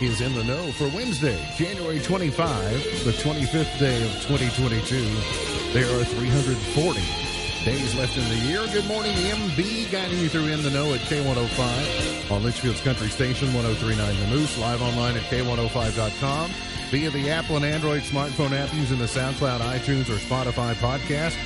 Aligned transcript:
is 0.00 0.20
in 0.20 0.34
the 0.34 0.44
know 0.44 0.70
for 0.72 0.88
Wednesday, 0.88 1.38
January 1.56 1.98
25, 2.00 3.04
the 3.04 3.12
25th 3.12 3.78
day 3.78 4.04
of 4.04 4.12
2022. 4.26 5.02
There 5.72 5.86
are 5.98 6.04
340 6.04 7.00
days 7.64 7.94
left 7.94 8.16
in 8.16 8.28
the 8.28 8.46
year. 8.46 8.66
Good 8.72 8.86
morning, 8.86 9.14
MB, 9.14 9.90
guiding 9.90 10.18
you 10.18 10.28
through 10.28 10.48
In 10.48 10.62
the 10.62 10.70
Know 10.70 10.92
at 10.92 11.00
K105 11.00 12.30
on 12.30 12.42
Leitchfield's 12.42 12.82
Country 12.82 13.08
Station 13.08 13.54
1039 13.54 14.20
The 14.20 14.26
Moose, 14.36 14.58
live 14.58 14.82
online 14.82 15.16
at 15.16 15.22
K105.com 15.24 16.50
via 16.90 17.10
the 17.10 17.30
Apple 17.30 17.56
and 17.56 17.64
Android 17.64 18.02
smartphone 18.02 18.52
app 18.52 18.72
using 18.74 18.98
the 18.98 19.06
SoundCloud, 19.06 19.60
iTunes, 19.60 20.10
or 20.10 20.18
Spotify 20.18 20.74
podcast. 20.74 21.36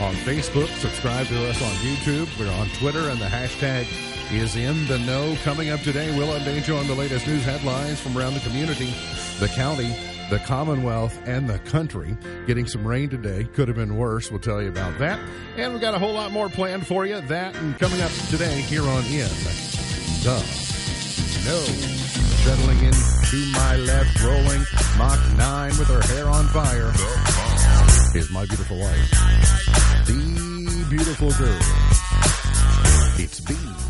On 0.00 0.14
Facebook, 0.14 0.68
subscribe 0.78 1.26
to 1.28 1.48
us 1.48 1.62
on 1.62 1.72
YouTube. 1.76 2.26
We're 2.38 2.52
on 2.52 2.68
Twitter, 2.70 3.08
and 3.08 3.20
the 3.20 3.26
hashtag 3.26 3.86
is 4.32 4.56
in 4.56 4.86
the 4.86 4.98
know. 5.00 5.36
Coming 5.42 5.70
up 5.70 5.80
today, 5.80 6.16
we'll 6.16 6.38
update 6.38 6.68
you 6.68 6.76
on 6.76 6.86
the 6.86 6.94
latest 6.94 7.26
news 7.26 7.44
headlines 7.44 8.00
from 8.00 8.16
around 8.16 8.34
the 8.34 8.40
community, 8.40 8.94
the 9.38 9.48
county, 9.48 9.94
the 10.30 10.38
Commonwealth, 10.40 11.20
and 11.26 11.48
the 11.48 11.58
country. 11.60 12.16
Getting 12.46 12.66
some 12.66 12.86
rain 12.86 13.10
today. 13.10 13.44
Could 13.44 13.68
have 13.68 13.76
been 13.76 13.96
worse. 13.96 14.30
We'll 14.30 14.40
tell 14.40 14.62
you 14.62 14.68
about 14.68 14.98
that. 14.98 15.18
And 15.56 15.72
we've 15.72 15.80
got 15.82 15.94
a 15.94 15.98
whole 15.98 16.12
lot 16.12 16.30
more 16.30 16.48
planned 16.48 16.86
for 16.86 17.06
you. 17.06 17.20
That 17.22 17.56
and 17.56 17.78
coming 17.78 18.00
up 18.00 18.12
today 18.28 18.60
here 18.62 18.82
on 18.82 19.04
In 19.06 19.28
the 19.28 20.60
Know. 21.44 21.64
Settling 22.44 22.78
in 22.84 22.92
to 22.92 23.52
my 23.52 23.76
left, 23.76 24.22
rolling 24.22 24.62
Mach 24.96 25.36
9 25.36 25.68
with 25.78 25.88
her 25.88 26.02
hair 26.14 26.28
on 26.28 26.46
fire. 26.48 26.92
Is 28.14 28.30
my 28.30 28.46
beautiful 28.46 28.78
wife. 28.78 29.10
The 30.06 30.86
beautiful 30.88 31.30
girl. 31.32 31.58
It's 33.18 33.40
Beach. 33.40 33.89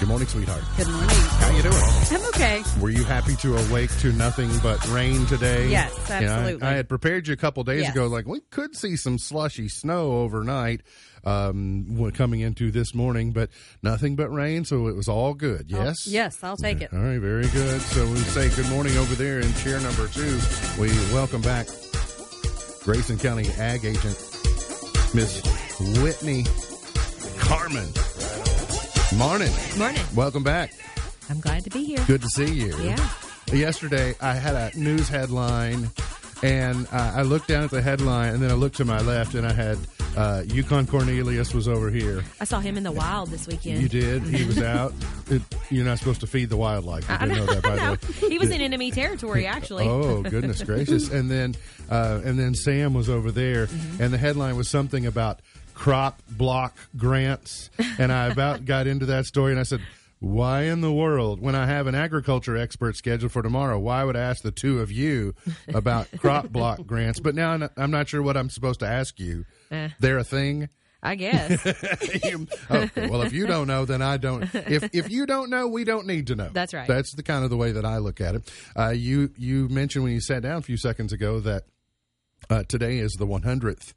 Good 0.00 0.08
morning, 0.08 0.28
sweetheart. 0.28 0.62
Good 0.78 0.88
morning. 0.88 1.08
How 1.10 1.56
you 1.56 1.62
doing? 1.62 1.74
I'm 1.76 2.28
okay. 2.28 2.62
Were 2.80 2.88
you 2.88 3.04
happy 3.04 3.36
to 3.36 3.54
awake 3.56 3.90
to 3.98 4.12
nothing 4.12 4.50
but 4.62 4.82
rain 4.88 5.26
today? 5.26 5.68
Yes, 5.68 5.92
You 6.08 6.26
know, 6.26 6.32
I- 6.32 6.36
absolutely. 6.38 6.66
I, 6.68 6.72
had 6.72 6.88
prepared 6.88 7.28
you 7.28 7.34
a 7.34 7.36
couple 7.36 7.62
days 7.64 7.82
Yes. 7.82 7.92
ago, 7.92 8.06
like 8.06 8.26
we 8.26 8.40
could 8.50 8.74
see 8.74 8.96
some 8.96 9.18
slushy 9.18 9.68
snow 9.68 10.12
overnight 10.12 10.80
um, 11.24 12.10
coming 12.14 12.40
into 12.40 12.70
this 12.70 12.94
morning, 12.94 13.32
but 13.32 13.50
nothing 13.82 14.16
but 14.16 14.30
rain, 14.30 14.64
so 14.64 14.86
it 14.88 14.96
was 14.96 15.06
all 15.06 15.34
good. 15.34 15.66
Yes? 15.68 16.06
Yes, 16.06 16.42
I'll 16.42 16.56
take 16.56 16.80
it. 16.80 16.92
All 16.94 16.98
right, 16.98 17.18
very 17.18 17.46
good. 17.48 17.80
So 17.82 18.06
we 18.06 18.16
say 18.16 18.48
good 18.56 18.70
morning 18.70 18.96
over 18.96 19.14
there 19.16 19.40
in 19.40 19.52
chair 19.54 19.80
number 19.80 20.08
two. 20.08 20.38
We 20.80 20.88
welcome 21.12 21.42
back 21.42 21.66
Grayson 22.84 23.18
County 23.18 23.50
Ag 23.58 23.84
Agent 23.84 24.16
Miss 25.14 25.42
Whitney 26.00 26.46
Carmen. 27.38 27.88
Morning. 29.16 29.50
Morning. 29.76 30.02
Welcome 30.14 30.44
back. 30.44 30.72
I'm 31.28 31.40
glad 31.40 31.64
to 31.64 31.70
be 31.70 31.84
here. 31.84 31.98
Good 32.06 32.22
to 32.22 32.28
see 32.28 32.52
you. 32.52 32.76
Yeah. 32.78 33.08
Yesterday, 33.52 34.14
I 34.20 34.34
had 34.34 34.54
a 34.54 34.78
news 34.78 35.08
headline, 35.08 35.90
and 36.44 36.86
uh, 36.92 37.12
I 37.16 37.22
looked 37.22 37.48
down 37.48 37.64
at 37.64 37.70
the 37.70 37.82
headline, 37.82 38.34
and 38.34 38.42
then 38.42 38.50
I 38.50 38.54
looked 38.54 38.76
to 38.76 38.84
my 38.84 39.00
left, 39.00 39.34
and 39.34 39.44
I 39.46 39.52
had 39.52 39.78
uh, 40.16 40.42
Yukon 40.46 40.86
Cornelius 40.86 41.52
was 41.52 41.66
over 41.66 41.90
here. 41.90 42.22
I 42.40 42.44
saw 42.44 42.60
him 42.60 42.76
in 42.76 42.84
the 42.84 42.92
wild 42.92 43.30
this 43.30 43.48
weekend. 43.48 43.82
You 43.82 43.88
did. 43.88 44.22
He 44.22 44.44
was 44.44 44.58
out. 44.62 44.94
It, 45.28 45.42
you're 45.70 45.84
not 45.84 45.98
supposed 45.98 46.20
to 46.20 46.26
feed 46.28 46.48
the 46.48 46.56
wildlife. 46.56 47.08
You 47.08 47.16
I 47.18 47.26
didn't 47.26 47.46
know 47.46 47.52
that, 47.52 47.62
by 47.64 47.70
the 47.70 47.76
know. 47.82 47.90
way. 47.92 48.28
He 48.28 48.38
was 48.38 48.50
in 48.50 48.60
enemy 48.60 48.92
territory, 48.92 49.46
actually. 49.46 49.88
Oh 49.88 50.22
goodness 50.22 50.62
gracious! 50.64 51.10
And 51.10 51.28
then 51.30 51.56
uh, 51.90 52.20
and 52.24 52.38
then 52.38 52.54
Sam 52.54 52.94
was 52.94 53.08
over 53.10 53.32
there, 53.32 53.66
Mm-hmm. 53.66 54.02
and 54.02 54.12
the 54.12 54.18
headline 54.18 54.56
was 54.56 54.68
something 54.68 55.04
about 55.06 55.40
crop 55.80 56.20
block 56.28 56.76
grants, 56.96 57.70
and 57.98 58.12
I 58.12 58.26
about 58.26 58.64
got 58.74 58.86
into 58.86 59.06
that 59.06 59.26
story, 59.26 59.52
and 59.52 59.58
I 59.60 59.64
said. 59.64 59.80
Why 60.22 60.64
in 60.64 60.82
the 60.82 60.92
world, 60.92 61.40
when 61.40 61.54
I 61.54 61.64
have 61.64 61.86
an 61.86 61.94
agriculture 61.94 62.54
expert 62.54 62.94
scheduled 62.94 63.32
for 63.32 63.40
tomorrow, 63.40 63.78
why 63.78 64.04
would 64.04 64.16
I 64.16 64.20
ask 64.20 64.42
the 64.42 64.50
two 64.50 64.80
of 64.80 64.92
you 64.92 65.34
about 65.68 66.08
crop 66.18 66.50
block 66.50 66.84
grants? 66.84 67.20
But 67.20 67.34
now 67.34 67.70
I'm 67.78 67.90
not- 67.90 68.06
sure 68.10 68.20
what 68.22 68.36
I'm 68.36 68.50
supposed 68.50 68.80
to 68.80 68.86
ask 68.86 69.18
you. 69.18 69.46
Eh. 69.70 69.88
They're 69.98 70.18
a 70.18 70.22
thing. 70.24 70.68
I 71.02 71.14
guess. 71.14 71.64
Okay, 72.70 73.08
well, 73.08 73.22
if 73.22 73.32
you 73.32 73.46
don't 73.46 73.66
know, 73.66 73.86
then 73.86 74.02
I 74.02 74.18
don't. 74.18 74.42
If 74.54 74.94
if 74.94 75.10
you 75.10 75.24
don't 75.24 75.48
know, 75.48 75.68
we 75.68 75.84
don't 75.84 76.06
need 76.06 76.26
to 76.26 76.34
know. 76.36 76.50
That's 76.52 76.74
right. 76.74 76.86
That's 76.86 77.14
the 77.14 77.22
kind 77.22 77.42
of 77.42 77.48
the 77.48 77.56
way 77.56 77.72
that 77.72 77.86
I 77.86 77.96
look 77.96 78.20
at 78.20 78.34
it. 78.34 78.52
Uh, 78.78 78.90
you 78.90 79.30
you 79.38 79.70
mentioned 79.70 80.04
when 80.04 80.12
you 80.12 80.20
sat 80.20 80.42
down 80.42 80.58
a 80.58 80.62
few 80.62 80.76
seconds 80.76 81.14
ago 81.14 81.40
that 81.40 81.62
uh, 82.50 82.64
today 82.64 82.98
is 82.98 83.12
the 83.14 83.26
100th 83.26 83.94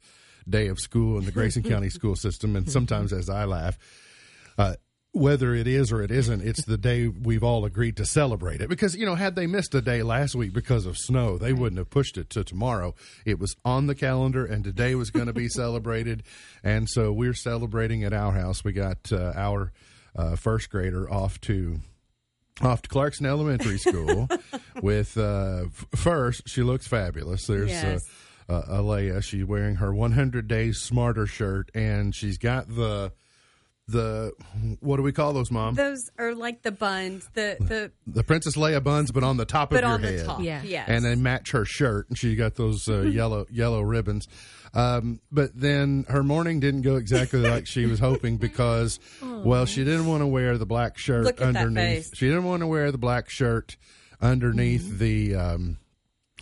day 0.48 0.68
of 0.68 0.78
school 0.80 1.18
in 1.18 1.24
the 1.24 1.32
Grayson 1.38 1.62
County 1.62 1.90
school 1.90 2.16
system, 2.16 2.56
and 2.56 2.70
sometimes 2.70 3.12
as 3.12 3.28
I 3.30 3.44
laugh. 3.44 3.78
Uh, 4.56 4.74
whether 5.12 5.54
it 5.54 5.68
is 5.68 5.92
or 5.92 6.02
it 6.02 6.10
isn't, 6.10 6.42
it's 6.42 6.64
the 6.64 6.76
day 6.76 7.06
we've 7.06 7.44
all 7.44 7.64
agreed 7.64 7.96
to 7.98 8.04
celebrate 8.04 8.60
it. 8.60 8.68
Because, 8.68 8.96
you 8.96 9.06
know, 9.06 9.14
had 9.14 9.36
they 9.36 9.46
missed 9.46 9.72
a 9.72 9.80
day 9.80 10.02
last 10.02 10.34
week 10.34 10.52
because 10.52 10.86
of 10.86 10.98
snow, 10.98 11.38
they 11.38 11.52
wouldn't 11.52 11.78
have 11.78 11.88
pushed 11.88 12.18
it 12.18 12.28
to 12.30 12.42
tomorrow. 12.42 12.96
It 13.24 13.38
was 13.38 13.54
on 13.64 13.86
the 13.86 13.94
calendar, 13.94 14.44
and 14.44 14.64
today 14.64 14.96
was 14.96 15.10
going 15.10 15.26
to 15.26 15.32
be 15.32 15.48
celebrated. 15.48 16.24
And 16.64 16.88
so 16.90 17.12
we're 17.12 17.32
celebrating 17.34 18.02
at 18.02 18.12
our 18.12 18.32
house. 18.32 18.64
We 18.64 18.72
got 18.72 19.12
uh, 19.12 19.32
our 19.36 19.70
uh, 20.16 20.34
first 20.34 20.68
grader 20.68 21.08
off 21.08 21.40
to 21.42 21.78
off 22.60 22.82
to 22.82 22.88
Clarkson 22.88 23.24
Elementary 23.26 23.78
School 23.78 24.28
with 24.82 25.16
uh, 25.16 25.64
f- 25.66 25.86
first 25.94 26.48
she 26.48 26.62
looks 26.62 26.88
fabulous. 26.88 27.46
There's 27.46 27.70
Yes. 27.70 28.02
Uh, 28.48 28.52
uh, 28.52 28.64
Alea. 28.80 29.22
She's 29.22 29.44
wearing 29.44 29.76
her 29.76 29.92
100 29.94 30.48
Days 30.48 30.78
Smarter 30.80 31.26
shirt, 31.26 31.70
and 31.74 32.14
she's 32.14 32.38
got 32.38 32.68
the 32.68 33.12
the 33.86 34.32
what 34.80 34.96
do 34.96 35.02
we 35.02 35.12
call 35.12 35.34
those, 35.34 35.50
Mom? 35.50 35.74
Those 35.74 36.08
are 36.18 36.34
like 36.34 36.62
the 36.62 36.72
buns, 36.72 37.28
the 37.34 37.56
the 37.60 37.92
the 38.06 38.24
Princess 38.24 38.56
Leia 38.56 38.82
buns, 38.82 39.10
but 39.12 39.22
on 39.22 39.36
the 39.36 39.44
top 39.44 39.68
but 39.70 39.76
of 39.84 39.88
your 39.88 39.90
on 39.92 40.02
head. 40.02 40.18
the 40.20 40.24
top. 40.24 40.40
Yeah. 40.42 40.62
Yes. 40.62 40.88
And 40.88 41.04
they 41.04 41.14
match 41.16 41.50
her 41.50 41.66
shirt, 41.66 42.08
and 42.08 42.16
she 42.16 42.34
got 42.34 42.54
those 42.54 42.88
uh, 42.88 43.00
yellow 43.02 43.44
yellow 43.50 43.82
ribbons. 43.82 44.26
Um, 44.72 45.20
but 45.30 45.50
then 45.54 46.04
her 46.08 46.22
morning 46.22 46.60
didn't 46.60 46.80
go 46.82 46.96
exactly 46.96 47.40
like 47.48 47.66
she 47.66 47.84
was 47.86 48.00
hoping 48.00 48.38
because, 48.38 48.98
well, 49.22 49.66
she 49.66 49.84
didn't 49.84 50.06
want 50.06 50.22
to 50.22 50.26
wear 50.26 50.56
the 50.56 50.66
black 50.66 50.96
shirt 50.96 51.24
Look 51.24 51.40
at 51.42 51.52
that 51.52 51.66
underneath. 51.66 52.06
face. 52.06 52.10
She 52.14 52.26
didn't 52.26 52.44
want 52.44 52.60
to 52.62 52.66
wear 52.66 52.90
the 52.90 52.98
black 52.98 53.28
shirt 53.28 53.76
underneath 54.20 54.82
Mm-hmm. 54.84 54.98
the 54.98 55.34
um, 55.36 55.76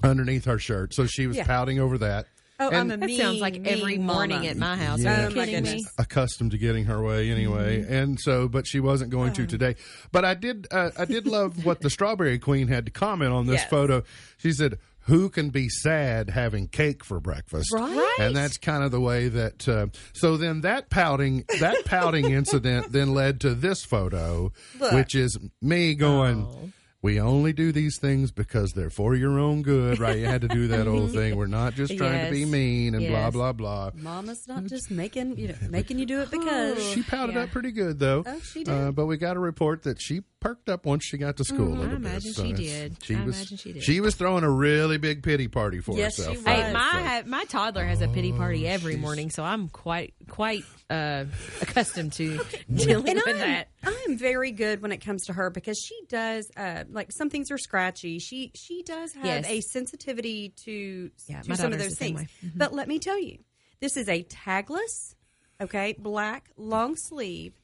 underneath 0.02 0.44
her 0.46 0.58
shirt, 0.58 0.94
so 0.94 1.06
she 1.06 1.26
was 1.26 1.36
Yeah. 1.36 1.44
pouting 1.44 1.78
over 1.78 1.98
that. 1.98 2.26
oh, 2.60 2.68
and- 2.68 2.76
I'm 2.76 2.90
a 2.92 2.96
That 2.96 3.06
mean, 3.06 3.18
sounds 3.20 3.40
like 3.40 3.66
every 3.66 3.98
morning 3.98 4.36
mama. 4.38 4.48
at 4.50 4.56
my 4.56 4.76
house. 4.76 5.00
Yeah. 5.00 5.22
Are 5.22 5.26
Oh, 5.26 5.28
you 5.30 5.36
my 5.36 5.44
kidding 5.46 5.62
me? 5.64 5.70
goodness. 5.70 5.92
accustomed 5.98 6.52
to 6.52 6.58
getting 6.58 6.84
her 6.84 7.02
way 7.02 7.28
anyway, 7.30 7.84
and 7.88 8.20
so 8.20 8.46
but 8.48 8.66
she 8.68 8.78
wasn't 8.78 9.10
going 9.10 9.32
to 9.32 9.46
today. 9.46 9.74
But 10.12 10.24
I 10.24 10.34
did 10.34 10.68
uh, 10.70 10.90
I 10.96 11.04
did 11.06 11.26
love 11.26 11.64
what 11.64 11.80
the 11.80 11.90
Strawberry 11.90 12.38
Queen 12.38 12.68
had 12.68 12.84
to 12.86 12.92
comment 12.92 13.32
on 13.32 13.46
this 13.46 13.62
Yes. 13.62 13.70
photo. 13.70 14.04
She 14.38 14.52
said, 14.52 14.78
"Who 15.06 15.28
can 15.28 15.50
be 15.50 15.68
sad 15.68 16.30
having 16.30 16.68
cake 16.68 17.04
for 17.04 17.18
breakfast?" 17.18 17.72
Right. 17.72 18.14
And 18.20 18.36
that's 18.36 18.58
kind 18.58 18.84
of 18.84 18.92
the 18.92 19.00
way 19.00 19.26
that. 19.28 19.66
Uh, 19.68 19.86
so 20.12 20.36
then 20.36 20.60
that 20.60 20.88
pouting 20.88 21.44
that 21.58 21.84
pouting 21.84 22.26
incident 22.32 22.92
then 22.92 23.12
led 23.12 23.40
to 23.40 23.56
this 23.56 23.82
photo, 23.82 24.52
Look. 24.78 24.92
which 24.92 25.16
is 25.16 25.36
me 25.60 25.94
going. 25.96 26.72
We 27.02 27.18
only 27.20 27.52
do 27.52 27.72
these 27.72 27.98
things 27.98 28.30
because 28.30 28.70
they're 28.72 28.88
for 28.88 29.16
your 29.16 29.36
own 29.40 29.62
good, 29.62 29.98
right? 29.98 30.18
You 30.18 30.26
had 30.26 30.42
to 30.42 30.48
do 30.48 30.68
that 30.68 30.86
old 30.86 31.10
thing. 31.14 31.34
We're 31.36 31.46
not 31.48 31.74
just 31.74 31.96
trying 31.96 32.26
to 32.26 32.30
be 32.30 32.44
mean 32.44 32.94
and 32.94 33.08
blah 33.08 33.30
blah 33.30 33.52
blah. 33.52 33.90
Mama's 33.94 34.46
not 34.46 34.64
just 34.66 34.88
making 34.90 35.36
you 35.36 35.48
know 35.48 35.54
making 35.68 35.98
you 35.98 36.06
do 36.06 36.20
it 36.20 36.30
because 36.30 36.80
She 36.92 37.02
pouted 37.02 37.34
Yeah. 37.34 37.42
up 37.42 37.50
pretty 37.50 37.72
good 37.72 37.98
though. 37.98 38.22
Oh, 38.24 38.40
she 38.40 38.62
did. 38.62 38.72
Uh, 38.72 38.92
but 38.92 39.06
we 39.06 39.16
got 39.16 39.36
a 39.36 39.40
report 39.40 39.82
that 39.82 40.00
she 40.00 40.22
perked 40.42 40.68
up 40.68 40.84
once 40.84 41.04
she 41.04 41.16
got 41.16 41.36
to 41.38 41.44
school 41.44 41.72
a 41.72 41.76
Mm, 41.76 41.76
I 41.76 41.80
little 41.80 41.98
bit. 41.98 42.06
imagine 42.10 42.32
So 42.32 42.42
she 42.44 42.50
it's- 42.50 42.66
did. 42.68 42.96
She 43.04 43.14
I 43.14 43.24
was. 43.24 43.36
imagine 43.36 43.56
she 43.58 43.72
did. 43.72 43.82
She 43.84 44.00
was 44.00 44.14
throwing 44.16 44.44
a 44.44 44.50
really 44.50 44.98
big 44.98 45.22
pity 45.22 45.48
party 45.48 45.80
for 45.80 45.96
Yes, 45.96 46.16
herself. 46.16 46.36
she 46.38 46.42
right? 46.42 46.64
Hey, 46.66 46.72
my 46.72 47.22
So- 47.24 47.28
my 47.30 47.44
toddler 47.44 47.84
has 47.84 48.02
a 48.02 48.08
pity 48.08 48.32
party 48.32 48.66
every 48.66 48.96
morning, 48.96 49.30
so 49.30 49.44
I'm 49.44 49.68
quite 49.68 50.14
quite 50.28 50.64
uh, 50.90 51.24
accustomed 51.60 52.12
to 52.14 52.40
dealing 52.74 53.08
and 53.08 53.16
with 53.24 53.28
I'm, 53.28 53.38
that. 53.38 53.68
I'm 53.84 54.18
very 54.18 54.50
good 54.52 54.82
when 54.82 54.92
it 54.92 54.98
comes 54.98 55.26
to 55.26 55.32
her 55.32 55.48
because 55.50 55.78
she 55.78 55.98
does 56.08 56.50
uh, 56.56 56.84
like 56.90 57.12
some 57.12 57.30
things 57.30 57.50
are 57.50 57.58
scratchy. 57.58 58.18
She 58.18 58.50
she 58.54 58.82
does 58.82 59.12
have 59.14 59.24
Yes. 59.24 59.46
a 59.48 59.60
sensitivity 59.60 60.52
to 60.64 61.10
Yeah, 61.28 61.42
to 61.42 61.56
some 61.56 61.72
of 61.72 61.78
those 61.78 61.96
things. 61.96 62.20
Mm-hmm. 62.22 62.58
But 62.58 62.72
let 62.74 62.88
me 62.88 62.98
tell 62.98 63.18
you, 63.20 63.38
this 63.80 63.96
is 63.96 64.08
a 64.08 64.22
tagless, 64.24 65.14
okay, 65.60 65.94
black 65.98 66.50
long 66.56 66.96
sleeve. 66.96 67.54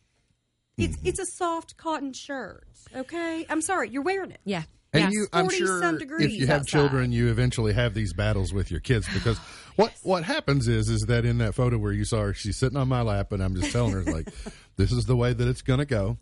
It's 0.78 0.96
Mm-hmm. 0.96 1.06
it's 1.06 1.18
a 1.18 1.26
soft 1.26 1.76
cotton 1.76 2.12
shirt. 2.12 2.66
Okay, 2.94 3.44
I'm 3.50 3.60
sorry, 3.60 3.90
you're 3.90 4.02
wearing 4.02 4.30
it. 4.30 4.40
Yeah. 4.44 4.62
And 4.94 5.04
yeah. 5.04 5.10
you, 5.12 5.26
I'm 5.34 5.44
40 5.44 5.56
sure 5.58 5.80
some 5.82 5.98
if 6.00 6.32
you 6.32 6.46
have 6.46 6.60
outside. 6.62 6.70
children, 6.78 7.12
you 7.12 7.28
eventually 7.28 7.74
have 7.74 7.92
these 7.92 8.14
battles 8.14 8.54
with 8.54 8.70
your 8.70 8.80
kids 8.80 9.06
because 9.12 9.36
what 9.76 9.92
what 10.02 10.24
happens 10.24 10.66
is 10.66 10.88
is 10.88 11.02
that 11.08 11.26
in 11.26 11.38
that 11.38 11.54
photo 11.54 11.76
where 11.76 11.92
you 11.92 12.06
saw 12.06 12.22
her, 12.22 12.32
she's 12.34 12.58
sitting 12.58 12.78
on 12.78 12.88
my 12.88 13.02
lap, 13.02 13.32
and 13.32 13.42
I'm 13.42 13.54
just 13.54 13.70
telling 13.72 13.92
her 13.92 14.02
like, 14.02 14.28
this 14.76 14.90
is 14.92 15.04
the 15.04 15.16
way 15.16 15.32
that 15.34 15.46
it's 15.46 15.62
going 15.62 15.80
to 15.80 15.84
go. 15.84 16.16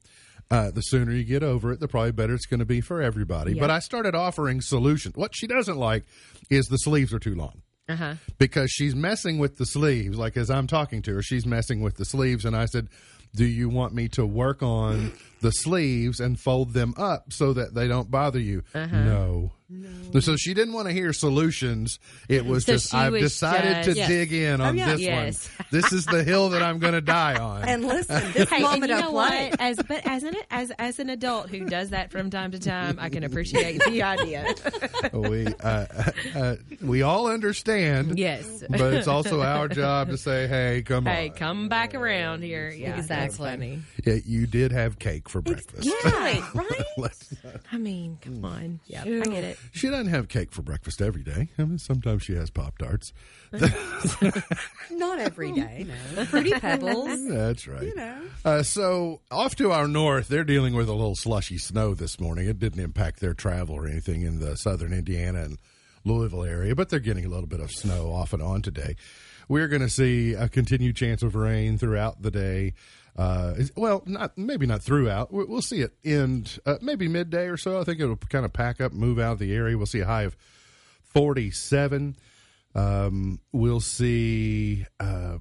Uh, 0.51 0.71
the 0.71 0.81
sooner 0.81 1.13
you 1.13 1.25
get 1.25 1.43
over 1.43 1.73
it, 1.73 1.81
the 1.81 1.89
probably 1.89 2.13
better 2.13 2.33
it's 2.35 2.47
going 2.47 2.61
to 2.61 2.65
be 2.67 2.81
for 2.81 3.03
everybody. 3.03 3.53
Yeah. 3.55 3.61
But 3.61 3.71
I 3.71 3.81
started 3.81 4.15
offering 4.15 4.61
solutions. 4.61 5.17
What 5.17 5.33
she 5.35 5.47
doesn't 5.49 5.77
like 5.77 6.05
is 6.51 6.67
the 6.67 6.77
sleeves 6.79 7.13
are 7.13 7.19
too 7.19 7.35
long. 7.35 7.63
Uh 7.89 7.95
huh. 7.95 8.15
because 8.39 8.69
she's 8.73 8.97
messing 8.97 9.39
with 9.39 9.59
the 9.59 9.65
sleeves. 9.67 10.19
Like 10.19 10.37
as 10.37 10.51
I'm 10.51 10.67
talking 10.67 11.03
to 11.03 11.15
her, 11.15 11.23
she's 11.23 11.47
messing 11.47 11.83
with 11.83 11.97
the 11.99 12.05
sleeves, 12.05 12.45
and 12.45 12.57
I 12.57 12.65
said, 12.67 12.89
Do 13.35 13.45
you 13.45 13.69
want 13.69 13.95
me 13.95 14.09
to 14.11 14.25
work 14.25 14.63
on 14.63 15.13
the 15.41 15.51
sleeves 15.51 16.21
and 16.21 16.39
fold 16.41 16.73
them 16.73 16.95
up 16.97 17.33
so 17.33 17.53
that 17.53 17.75
they 17.75 17.87
don't 17.89 18.11
bother 18.11 18.39
you? 18.41 18.63
Uh-huh. 18.75 19.05
No. 19.05 19.53
No. 19.69 20.21
So 20.21 20.37
she 20.37 20.55
didn't 20.55 20.75
want 20.75 20.87
to 20.87 20.93
hear 20.95 21.13
solutions. 21.13 21.99
It 22.29 22.47
was 22.47 22.65
So 22.65 22.75
just 22.75 22.95
I've 22.95 23.13
was 23.13 23.23
decided 23.23 23.75
to 23.79 23.83
just- 23.85 23.97
Yes. 23.97 24.09
dig 24.09 24.33
in 24.33 24.61
on 24.61 24.77
yeah. 24.77 24.93
this 24.93 25.01
Yes. 25.01 25.49
one. 25.59 25.67
This 25.73 25.93
is 25.93 26.07
the 26.07 26.23
hill 26.23 26.51
that 26.51 26.63
I'm 26.63 26.79
going 26.79 26.93
to 26.93 27.01
die 27.01 27.35
on. 27.37 27.65
And 27.65 27.85
listen, 27.85 28.33
this 28.33 28.49
Hey, 28.51 28.63
moment 28.63 28.91
you 28.91 28.95
of 28.97 29.01
know 29.05 29.11
what? 29.11 29.61
As 29.61 29.77
but 29.89 30.07
as 30.07 30.23
an 30.23 30.35
as 30.51 30.71
as 30.79 30.99
an 31.01 31.11
adult 31.11 31.51
who 31.51 31.67
does 31.67 31.91
that 31.91 32.13
from 32.13 32.31
time 32.31 32.53
to 32.53 32.59
time, 32.61 32.99
I 33.01 33.09
can 33.09 33.25
appreciate 33.25 33.83
the 33.85 34.03
idea. 34.05 34.55
we 35.13 35.47
uh, 35.49 35.87
uh, 36.37 36.57
we 36.81 37.03
all 37.03 37.27
understand. 37.27 38.19
Yes. 38.19 38.63
But 38.71 38.95
it's 38.95 39.09
also 39.09 39.43
our 39.43 39.67
job 39.69 40.09
to 40.11 40.17
say, 40.17 40.47
"Hey, 40.47 40.83
come 40.83 41.05
Hey, 41.07 41.31
on! 41.31 41.35
come 41.35 41.69
back 41.69 41.95
around 41.95 42.43
here. 42.43 42.71
Yeah, 42.71 42.97
Exactly. 42.97 43.37
funny. 43.39 43.83
Yeah, 44.05 44.19
you 44.25 44.47
did 44.47 44.71
have 44.73 44.99
cake 45.01 45.29
for 45.29 45.43
breakfast." 45.43 45.91
Right, 46.05 46.43
right? 46.55 47.11
I 47.73 47.77
mean, 47.79 48.19
come 48.23 48.45
on. 48.45 48.81
Yeah, 48.87 49.03
I 49.03 49.07
get 49.25 49.45
it. 49.45 49.56
She 49.73 49.89
doesn't 49.89 50.09
have 50.09 50.29
cake 50.29 50.53
for 50.53 50.63
breakfast 50.63 51.01
every 51.01 51.23
day. 51.23 51.49
I 51.59 51.65
mean, 51.65 51.79
sometimes 51.79 52.23
she 52.23 52.35
has 52.35 52.51
pop 52.51 52.79
tarts. 52.79 53.13
Not 54.91 55.19
every 55.19 55.53
day, 55.53 55.87
no. 56.15 56.25
Fruity 56.25 56.51
Pebbles. 56.61 57.29
That's 57.29 57.67
right. 57.67 57.83
You 57.83 57.95
know. 57.95 58.23
Uh, 58.45 58.63
so 58.63 59.21
off 59.31 59.57
to 59.57 59.73
our 59.73 59.89
north, 59.89 60.29
they're 60.29 60.45
dealing 60.45 60.75
with 60.75 60.89
a 60.89 60.93
little 60.93 61.17
slushy 61.17 61.59
snow 61.59 61.95
this 61.95 62.19
morning. 62.21 62.49
It 62.49 62.59
didn't 62.59 62.81
impact 62.81 63.21
their 63.21 63.35
travel 63.35 63.77
or 63.77 63.87
anything 63.87 64.23
in 64.23 64.41
the 64.41 64.57
southern 64.57 64.93
Indiana 64.93 65.43
and 65.43 65.59
Louisville 66.05 66.45
area, 66.45 66.75
but 66.75 66.89
they're 66.89 67.01
getting 67.01 67.25
a 67.25 67.29
little 67.29 67.49
bit 67.49 67.61
of 67.61 67.71
snow 67.71 68.13
off 68.13 68.33
and 68.33 68.43
on 68.43 68.63
today. 68.63 68.97
We're 69.49 69.69
going 69.69 69.83
to 69.83 69.89
see 69.89 70.35
a 70.35 70.49
continued 70.49 70.97
chance 70.97 71.23
of 71.23 71.35
rain 71.35 71.79
throughout 71.79 72.23
the 72.23 72.31
day. 72.31 72.75
Uh, 73.17 73.55
well, 73.77 74.03
not 74.07 74.37
maybe 74.37 74.67
not 74.67 74.83
throughout. 74.83 75.33
We- 75.33 75.45
We'll 75.45 75.63
see 75.63 75.81
it 75.81 75.93
end 76.05 76.59
uh, 76.67 76.77
maybe 76.83 77.09
midday 77.09 77.47
or 77.49 77.57
so. 77.57 77.81
I 77.81 77.85
think 77.85 77.99
it'll 78.01 78.17
kind 78.17 78.45
of 78.45 78.53
pack 78.53 78.81
up, 78.81 78.93
move 78.93 79.19
out 79.19 79.33
of 79.33 79.39
the 79.39 79.55
area. 79.55 79.77
We'll 79.77 79.87
see 79.87 80.01
a 80.01 80.07
high 80.07 80.23
of 80.25 80.37
forty-seven. 81.03 82.17
Um, 82.75 83.41
we'll 83.53 83.81
see 83.81 84.85
uh, 85.01 85.39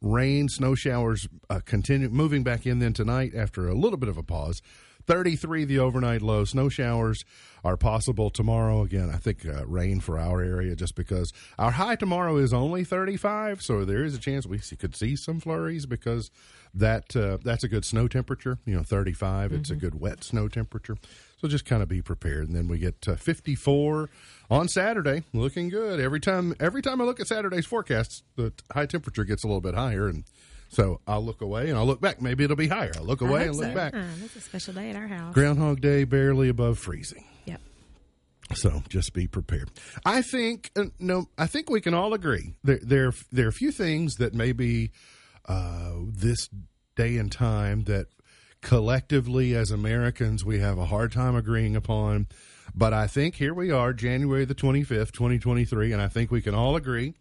rain, 0.00 0.48
snow 0.48 0.74
showers 0.74 1.28
uh, 1.48 1.60
continue 1.64 2.08
moving 2.08 2.42
back 2.42 2.66
in 2.66 2.80
then 2.80 2.92
tonight 2.92 3.32
after 3.36 3.68
a 3.68 3.74
little 3.74 3.98
bit 3.98 4.08
of 4.08 4.16
a 4.18 4.22
pause. 4.24 4.60
33 5.06 5.64
the 5.64 5.78
overnight 5.78 6.22
low. 6.22 6.44
Snow 6.44 6.68
showers 6.68 7.24
are 7.64 7.76
possible 7.76 8.30
tomorrow. 8.30 8.82
Again, 8.82 9.10
I 9.12 9.18
think 9.18 9.46
uh, 9.46 9.66
rain 9.66 10.00
for 10.00 10.18
our 10.18 10.42
area 10.42 10.74
just 10.74 10.94
because 10.94 11.32
our 11.58 11.72
high 11.72 11.96
tomorrow 11.96 12.36
is 12.36 12.52
only 12.52 12.84
35, 12.84 13.62
so 13.62 13.84
there 13.84 14.04
is 14.04 14.14
a 14.14 14.18
chance 14.18 14.46
we 14.46 14.58
could 14.58 14.96
see 14.96 15.16
some 15.16 15.40
flurries 15.40 15.86
because 15.86 16.30
that 16.74 17.14
uh, 17.14 17.38
that's 17.44 17.64
a 17.64 17.68
good 17.68 17.84
snow 17.84 18.08
temperature. 18.08 18.58
You 18.64 18.76
know, 18.76 18.82
35. 18.82 19.52
It's 19.52 19.70
a 19.70 19.76
good 19.76 20.00
wet 20.00 20.24
snow 20.24 20.48
temperature. 20.48 20.96
So 21.38 21.48
just 21.48 21.64
kind 21.64 21.82
of 21.82 21.88
be 21.88 22.00
prepared. 22.00 22.46
And 22.46 22.56
then 22.56 22.68
we 22.68 22.78
get 22.78 23.06
uh, 23.08 23.16
54 23.16 24.08
on 24.50 24.68
Saturday, 24.68 25.24
looking 25.32 25.68
good. 25.68 26.00
Every 26.00 26.20
time 26.20 26.54
every 26.60 26.82
time 26.82 27.00
I 27.00 27.04
look 27.04 27.20
at 27.20 27.26
Saturday's 27.26 27.66
forecasts, 27.66 28.22
the 28.36 28.52
high 28.72 28.86
temperature 28.86 29.24
gets 29.24 29.44
a 29.44 29.46
little 29.46 29.60
bit 29.60 29.74
higher 29.74 30.08
and 30.08 30.24
so 30.72 31.00
I'll 31.06 31.22
look 31.24 31.42
away 31.42 31.68
and 31.68 31.78
I'll 31.78 31.84
look 31.84 32.00
back. 32.00 32.22
Maybe 32.22 32.44
it'll 32.44 32.56
be 32.56 32.66
higher. 32.66 32.92
I'll 32.96 33.04
look 33.04 33.20
away 33.20 33.46
and 33.46 33.54
look 33.54 33.68
so. 33.68 33.74
back. 33.74 33.92
Ah, 33.94 34.06
that's 34.18 34.36
a 34.36 34.40
special 34.40 34.72
day 34.72 34.88
at 34.88 34.96
our 34.96 35.06
house. 35.06 35.34
Groundhog 35.34 35.82
Day 35.82 36.04
barely 36.04 36.48
above 36.48 36.78
freezing. 36.78 37.26
Yep. 37.44 37.60
So 38.54 38.82
just 38.88 39.12
be 39.12 39.26
prepared. 39.26 39.70
I 40.06 40.22
think 40.22 40.70
uh, 40.74 40.86
no, 40.98 41.28
I 41.36 41.46
think 41.46 41.68
we 41.68 41.82
can 41.82 41.92
all 41.92 42.14
agree 42.14 42.54
there 42.64 42.80
there 42.82 43.12
there 43.30 43.46
are 43.46 43.50
a 43.50 43.52
few 43.52 43.70
things 43.70 44.16
that 44.16 44.32
maybe 44.32 44.92
uh, 45.46 45.92
this 46.06 46.48
day 46.96 47.18
and 47.18 47.30
time 47.30 47.84
that 47.84 48.06
collectively 48.62 49.54
as 49.54 49.70
Americans 49.70 50.42
we 50.44 50.60
have 50.60 50.78
a 50.78 50.86
hard 50.86 51.12
time 51.12 51.36
agreeing 51.36 51.76
upon. 51.76 52.28
But 52.74 52.94
I 52.94 53.06
think 53.08 53.34
here 53.34 53.52
we 53.52 53.70
are, 53.70 53.92
January 53.92 54.46
the 54.46 54.54
twenty 54.54 54.84
fifth, 54.84 55.12
twenty 55.12 55.38
twenty 55.38 55.66
three, 55.66 55.92
and 55.92 56.00
I 56.00 56.08
think 56.08 56.30
we 56.30 56.40
can 56.40 56.54
all 56.54 56.76
agree 56.76 57.12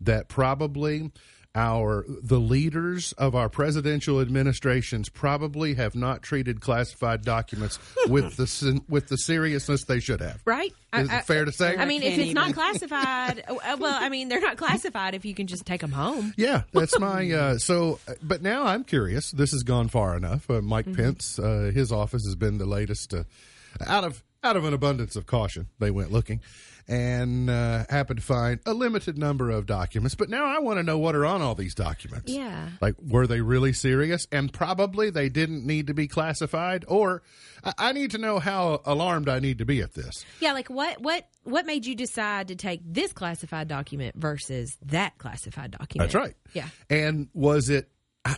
that 0.00 0.28
probably 0.28 1.10
our 1.54 2.04
the 2.08 2.40
leaders 2.40 3.12
of 3.12 3.34
our 3.34 3.48
presidential 3.48 4.20
administrations 4.20 5.08
probably 5.08 5.74
have 5.74 5.94
not 5.94 6.22
treated 6.22 6.60
classified 6.60 7.22
documents 7.22 7.78
with 8.08 8.36
the 8.36 8.80
with 8.88 9.08
the 9.08 9.16
seriousness 9.16 9.84
they 9.84 10.00
should 10.00 10.20
have. 10.20 10.40
Right? 10.44 10.72
Is 10.92 11.10
it 11.10 11.24
fair 11.24 11.44
to 11.44 11.52
say? 11.52 11.76
I 11.76 11.86
mean, 11.86 12.02
if 12.02 12.10
can't 12.10 12.22
it's 12.22 12.34
not 12.34 12.54
classified, 12.54 13.44
uh, 13.48 13.76
well, 13.78 13.96
I 14.00 14.08
mean, 14.08 14.28
they're 14.28 14.40
not 14.40 14.56
classified 14.56 15.14
if 15.14 15.24
you 15.24 15.34
can 15.34 15.46
just 15.46 15.66
take 15.66 15.80
them 15.80 15.92
home. 15.92 16.32
Yeah, 16.36 16.62
that's 16.72 16.98
my. 16.98 17.24
Uh, 17.34 17.58
so, 17.58 17.98
uh, 18.06 18.12
but 18.22 18.42
now 18.42 18.64
I'm 18.64 18.84
curious. 18.84 19.30
This 19.32 19.50
has 19.52 19.64
gone 19.64 19.88
far 19.88 20.16
enough. 20.16 20.48
Uh, 20.48 20.60
Mike 20.60 20.94
Pence, 20.94 21.38
uh, 21.38 21.70
his 21.74 21.90
office 21.90 22.24
has 22.26 22.36
been 22.36 22.58
the 22.58 22.66
latest. 22.66 23.12
Uh, 23.12 23.24
out 23.86 24.04
of 24.04 24.22
out 24.42 24.56
of 24.56 24.64
an 24.64 24.72
abundance 24.72 25.16
of 25.16 25.26
caution, 25.26 25.66
they 25.78 25.90
went 25.90 26.12
looking 26.12 26.40
and 26.88 27.48
uh, 27.48 27.84
happened 27.88 28.20
to 28.20 28.24
find 28.24 28.60
a 28.66 28.74
limited 28.74 29.16
number 29.18 29.50
of 29.50 29.66
documents. 29.66 30.14
But 30.14 30.28
now 30.28 30.44
I 30.44 30.58
want 30.58 30.78
to 30.78 30.82
know 30.82 30.98
what 30.98 31.14
are 31.14 31.24
on 31.24 31.42
all 31.42 31.54
these 31.54 31.74
documents. 31.74 32.32
Yeah. 32.32 32.68
like 32.80 32.94
were 33.00 33.26
they 33.26 33.40
really 33.40 33.72
serious? 33.72 34.26
And 34.30 34.52
probably 34.52 35.10
they 35.10 35.28
didn't 35.28 35.66
need 35.66 35.86
to 35.86 35.94
be 35.94 36.08
classified. 36.08 36.84
Or 36.88 37.22
I, 37.62 37.72
I 37.78 37.92
need 37.92 38.12
to 38.12 38.18
know 38.18 38.38
how 38.38 38.82
alarmed 38.84 39.28
I 39.28 39.38
need 39.38 39.58
to 39.58 39.64
be 39.64 39.80
at 39.80 39.94
this. 39.94 40.24
Yeah, 40.40 40.52
like 40.52 40.68
what 40.68 41.00
what 41.00 41.26
what 41.44 41.66
made 41.66 41.86
you 41.86 41.94
decide 41.94 42.48
to 42.48 42.56
take 42.56 42.80
this 42.84 43.12
classified 43.12 43.68
document 43.68 44.16
versus 44.16 44.76
that 44.86 45.18
classified 45.18 45.72
document? 45.72 46.10
That's 46.10 46.14
right. 46.14 46.34
Yeah. 46.52 46.68
And 46.90 47.28
was 47.34 47.70
it? 47.70 47.88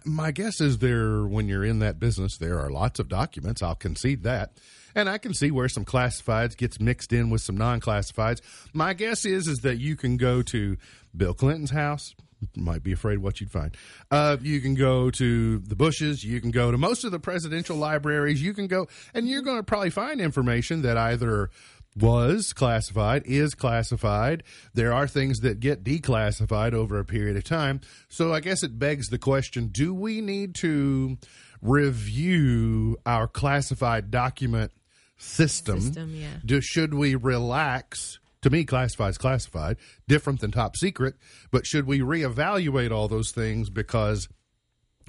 My 0.04 0.32
guess 0.32 0.60
is 0.60 0.78
there 0.78 1.24
when 1.24 1.46
you're 1.46 1.64
in 1.64 1.78
that 1.78 2.00
business, 2.00 2.38
there 2.38 2.58
are 2.58 2.70
lots 2.70 2.98
of 2.98 3.08
documents. 3.08 3.62
I'll 3.62 3.76
concede 3.76 4.24
that, 4.24 4.58
and 4.96 5.08
I 5.08 5.18
can 5.18 5.32
see 5.32 5.52
where 5.52 5.68
some 5.68 5.84
classifieds 5.84 6.56
gets 6.56 6.80
mixed 6.80 7.12
in 7.12 7.30
with 7.30 7.42
some 7.42 7.56
non-classifieds. 7.56 8.40
My 8.72 8.94
guess 8.94 9.24
is 9.24 9.46
is 9.46 9.58
that 9.58 9.78
you 9.78 9.94
can 9.94 10.16
go 10.16 10.42
to 10.42 10.76
Bill 11.16 11.34
Clinton's 11.34 11.70
house. 11.70 12.14
Might 12.54 12.82
be 12.82 12.92
afraid 12.92 13.18
what 13.18 13.40
you'd 13.40 13.50
find. 13.50 13.74
Uh, 14.10 14.36
you 14.42 14.60
can 14.60 14.74
go 14.74 15.10
to 15.10 15.58
the 15.58 15.74
Bushes. 15.74 16.22
You 16.22 16.40
can 16.40 16.50
go 16.50 16.70
to 16.70 16.76
most 16.76 17.04
of 17.04 17.10
the 17.10 17.18
presidential 17.18 17.76
libraries. 17.76 18.42
You 18.42 18.52
can 18.52 18.66
go, 18.66 18.88
and 19.14 19.26
you're 19.26 19.42
going 19.42 19.56
to 19.56 19.62
probably 19.62 19.90
find 19.90 20.20
information 20.20 20.82
that 20.82 20.98
either 20.98 21.50
was 21.96 22.52
classified, 22.52 23.22
is 23.25 23.54
classified. 23.54 24.43
There 24.75 24.93
are 24.93 25.08
things 25.08 25.40
that 25.40 25.60
get 25.60 25.82
declassified 25.82 26.75
over 26.75 26.98
a 26.98 27.04
period 27.04 27.37
of 27.37 27.44
time. 27.44 27.81
So 28.08 28.34
I 28.34 28.40
guess 28.40 28.62
it 28.62 28.78
begs 28.78 29.08
the 29.08 29.19
question 29.19 29.69
do 29.69 29.94
we 29.94 30.20
need 30.20 30.54
to 30.56 31.16
review 31.62 32.98
our 33.06 33.26
classified 33.26 34.10
document 34.10 34.72
system? 35.16 35.81
System, 35.81 36.15
yeah. 36.15 36.38
Do, 36.44 36.60
should 36.60 36.94
we 36.94 37.15
relax? 37.15 38.19
To 38.43 38.50
me, 38.50 38.65
classified 38.65 39.10
is 39.10 39.19
classified, 39.19 39.76
different 40.06 40.41
than 40.41 40.53
top 40.53 40.76
secret. 40.76 41.15
But 41.50 41.67
should 41.67 41.86
we 41.86 42.00
reevaluate 42.00 42.93
all 42.93 43.08
those 43.08 43.32
things 43.32 43.70
because 43.70 44.29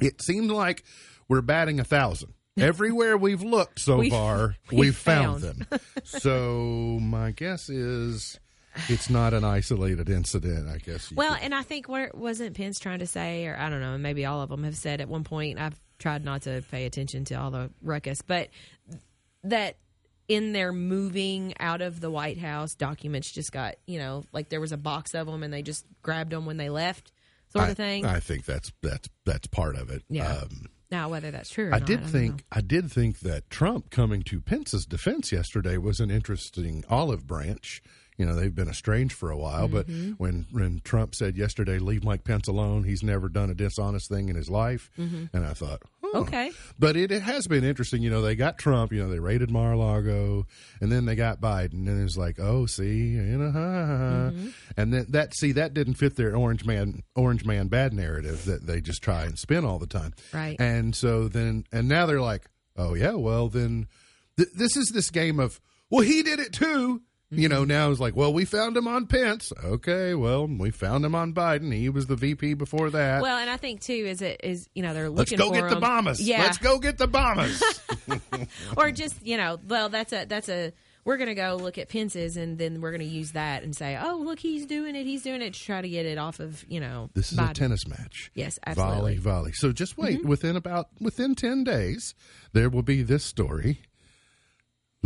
it 0.01 0.21
seems 0.21 0.49
like 0.49 0.83
we're 1.27 1.41
batting 1.41 1.79
a 1.79 1.83
thousand. 1.83 2.33
Everywhere 2.57 3.17
we've 3.17 3.43
looked 3.43 3.79
so 3.79 3.97
We've- 3.97 4.09
far, 4.09 4.55
we've 4.71 4.79
we've, 4.79 4.95
found, 4.97 5.41
found. 5.43 5.65
them. 5.69 5.79
so 6.03 6.97
my 7.01 7.31
guess 7.31 7.69
is 7.69 8.39
it's 8.89 9.09
not 9.09 9.33
an 9.33 9.43
isolated 9.43 10.09
incident. 10.09 10.67
I 10.69 10.77
guess. 10.77 11.11
Well, 11.11 11.33
could- 11.35 11.43
and 11.43 11.55
I 11.55 11.61
think 11.63 11.87
what 11.87 12.15
wasn't 12.15 12.55
Pence 12.55 12.79
trying 12.79 12.99
to 12.99 13.07
say, 13.07 13.45
or 13.47 13.55
I 13.57 13.69
don't 13.69 13.81
know, 13.81 13.97
maybe 13.97 14.25
all 14.25 14.41
of 14.41 14.49
them 14.49 14.63
have 14.63 14.75
said 14.77 15.01
at 15.01 15.07
one 15.09 15.23
point. 15.23 15.59
I've 15.59 15.79
tried 15.99 16.23
not 16.23 16.43
to 16.43 16.63
pay 16.71 16.85
attention 16.85 17.25
to 17.25 17.35
all 17.35 17.49
the 17.51 17.69
ruckus, 17.81 18.21
but 18.21 18.49
that 19.43 19.77
in 20.27 20.51
their 20.51 20.73
moving 20.73 21.53
out 21.59 21.81
of 21.81 22.01
the 22.01 22.11
White 22.11 22.37
House, 22.37 22.75
documents 22.75 23.31
just 23.31 23.51
got 23.51 23.75
you 23.85 23.97
know 23.99 24.23
like 24.33 24.49
there 24.49 24.59
was 24.61 24.71
a 24.71 24.77
box 24.77 25.13
of 25.15 25.25
them 25.27 25.41
and 25.43 25.53
they 25.53 25.61
just 25.61 25.85
grabbed 26.01 26.31
them 26.31 26.45
when 26.45 26.57
they 26.57 26.69
left, 26.69 27.11
sort 27.53 27.65
I, 27.65 27.69
of 27.69 27.77
thing. 27.77 28.05
I 28.05 28.19
think 28.19 28.45
that's 28.45 28.71
that's 28.81 29.07
that's 29.25 29.47
part 29.47 29.75
of 29.75 29.89
it. 29.89 30.03
Yeah. 30.09 30.27
Um, 30.37 30.65
now 30.91 31.09
whether 31.09 31.31
that's 31.31 31.49
true, 31.49 31.69
or 31.69 31.75
I 31.75 31.79
not, 31.79 31.87
did 31.87 32.01
don't 32.01 32.09
think 32.09 32.31
know. 32.31 32.43
I 32.51 32.61
did 32.61 32.91
think 32.91 33.19
that 33.19 33.49
Trump 33.49 33.89
coming 33.89 34.23
to 34.23 34.39
Pence's 34.39 34.85
defense 34.85 35.31
yesterday 35.31 35.77
was 35.77 35.99
an 35.99 36.11
interesting 36.11 36.83
olive 36.89 37.27
branch. 37.27 37.81
You 38.17 38.25
know, 38.25 38.35
they've 38.35 38.53
been 38.53 38.67
estranged 38.69 39.13
for 39.15 39.29
a 39.29 39.37
while, 39.37 39.67
but 39.67 39.87
Mm-hmm. 39.87 40.11
when 40.13 40.47
when 40.51 40.81
Trump 40.83 41.13
said 41.13 41.37
yesterday, 41.37 41.77
"Leave 41.77 42.03
Mike 42.03 42.23
Pence 42.23 42.47
alone," 42.47 42.83
he's 42.83 43.03
never 43.03 43.29
done 43.29 43.49
a 43.49 43.53
dishonest 43.53 44.09
thing 44.09 44.29
in 44.29 44.35
his 44.35 44.49
life, 44.49 44.89
and 44.97 45.29
I 45.45 45.53
thought. 45.53 45.81
Mm-hmm. 46.03 46.17
Okay. 46.17 46.51
But 46.79 46.95
it, 46.97 47.11
it 47.11 47.21
has 47.21 47.47
been 47.47 47.63
interesting. 47.63 48.01
You 48.01 48.09
know, 48.09 48.21
they 48.21 48.35
got 48.35 48.57
Trump. 48.57 48.91
You 48.91 49.03
know, 49.03 49.09
they 49.09 49.19
raided 49.19 49.51
Mar-a-Lago, 49.51 50.45
and 50.81 50.91
then 50.91 51.05
they 51.05 51.15
got 51.15 51.39
Biden, 51.41 51.87
and 51.87 52.01
it's 52.03 52.17
like, 52.17 52.39
oh, 52.39 52.65
see, 52.65 53.09
you 53.09 53.21
know, 53.37 53.51
ha, 53.51 53.59
ha, 53.59 53.85
ha. 53.85 54.31
Mm-hmm. 54.31 54.47
and 54.77 54.93
then 54.93 55.05
that 55.09 55.35
see 55.35 55.51
that 55.51 55.73
didn't 55.73 55.95
fit 55.95 56.15
their 56.15 56.35
orange 56.35 56.65
man, 56.65 57.03
orange 57.15 57.45
man 57.45 57.67
bad 57.67 57.93
narrative 57.93 58.45
that 58.45 58.65
they 58.65 58.81
just 58.81 59.01
try 59.03 59.23
and 59.25 59.37
spin 59.37 59.63
all 59.65 59.79
the 59.79 59.85
time. 59.87 60.13
Right. 60.33 60.55
And 60.59 60.95
so 60.95 61.27
then, 61.27 61.65
and 61.71 61.87
now 61.87 62.05
they're 62.07 62.21
like, 62.21 62.45
oh 62.75 62.93
yeah, 62.95 63.11
well 63.13 63.47
then, 63.49 63.87
th- 64.37 64.49
this 64.55 64.75
is 64.75 64.89
this 64.93 65.11
game 65.11 65.39
of, 65.39 65.59
well, 65.91 66.01
he 66.01 66.23
did 66.23 66.39
it 66.39 66.53
too. 66.53 67.01
You 67.29 67.49
Mm-hmm. 67.49 67.53
know, 67.53 67.65
now 67.65 67.91
it's 67.91 67.99
like, 67.99 68.15
well, 68.15 68.31
we 68.31 68.45
found 68.45 68.77
him 68.77 68.87
on 68.87 69.05
Pence. 69.05 69.51
Okay, 69.61 70.13
well, 70.13 70.47
we 70.47 70.69
found 70.71 71.03
him 71.03 71.13
on 71.13 71.33
Biden. 71.33 71.73
He 71.73 71.89
was 71.89 72.07
the 72.07 72.15
VP 72.15 72.53
before 72.53 72.89
that. 72.91 73.21
Well, 73.21 73.37
and 73.37 73.49
I 73.49 73.57
think 73.57 73.81
too 73.81 73.91
is 73.91 74.21
it 74.21 74.39
is 74.45 74.69
you 74.73 74.81
know 74.81 74.93
they're 74.93 75.09
looking. 75.09 75.37
Let's 75.37 75.49
go 75.49 75.51
get 75.51 75.69
the 75.69 75.75
him. 75.75 75.81
bombers. 75.81 76.21
Yeah, 76.21 76.43
Let's 76.43 76.57
go 76.57 76.79
get 76.79 76.97
the 76.97 77.07
bombers. 77.07 77.61
or 78.77 78.91
just 78.91 79.25
you 79.25 79.35
know, 79.37 79.59
well, 79.67 79.89
that's 79.89 80.13
a 80.13 80.25
that's 80.25 80.47
a 80.49 80.71
we're 81.03 81.17
gonna 81.17 81.35
go 81.35 81.57
look 81.61 81.77
at 81.77 81.89
Pence's 81.89 82.37
and 82.37 82.57
then 82.57 82.79
we're 82.81 82.91
gonna 82.91 83.03
use 83.03 83.31
that 83.33 83.63
and 83.63 83.75
say, 83.75 83.97
oh, 84.01 84.17
look, 84.17 84.39
he's 84.39 84.65
doing 84.65 84.95
it, 84.95 85.05
he's 85.05 85.23
doing 85.23 85.41
it 85.41 85.53
to 85.53 85.59
try 85.59 85.81
to 85.81 85.89
get 85.89 86.05
it 86.05 86.17
off 86.17 86.39
of 86.39 86.63
you 86.69 86.79
know. 86.79 87.09
this 87.13 87.31
is 87.33 87.37
a 87.39 87.53
tennis 87.53 87.85
match. 87.87 88.31
Yes, 88.35 88.57
Volley, 88.65 88.71
absolutely. 88.87 89.13
Mm-hmm. 89.15 89.23
volley. 89.23 89.51
So 89.53 89.71
just 89.73 89.97
wait. 89.97 90.23
Within 90.25 90.55
about 90.55 90.87
within 91.01 91.35
ten 91.35 91.63
days, 91.63 92.15
there 92.53 92.69
will 92.69 92.83
be 92.83 93.03
this 93.03 93.23
story. 93.25 93.81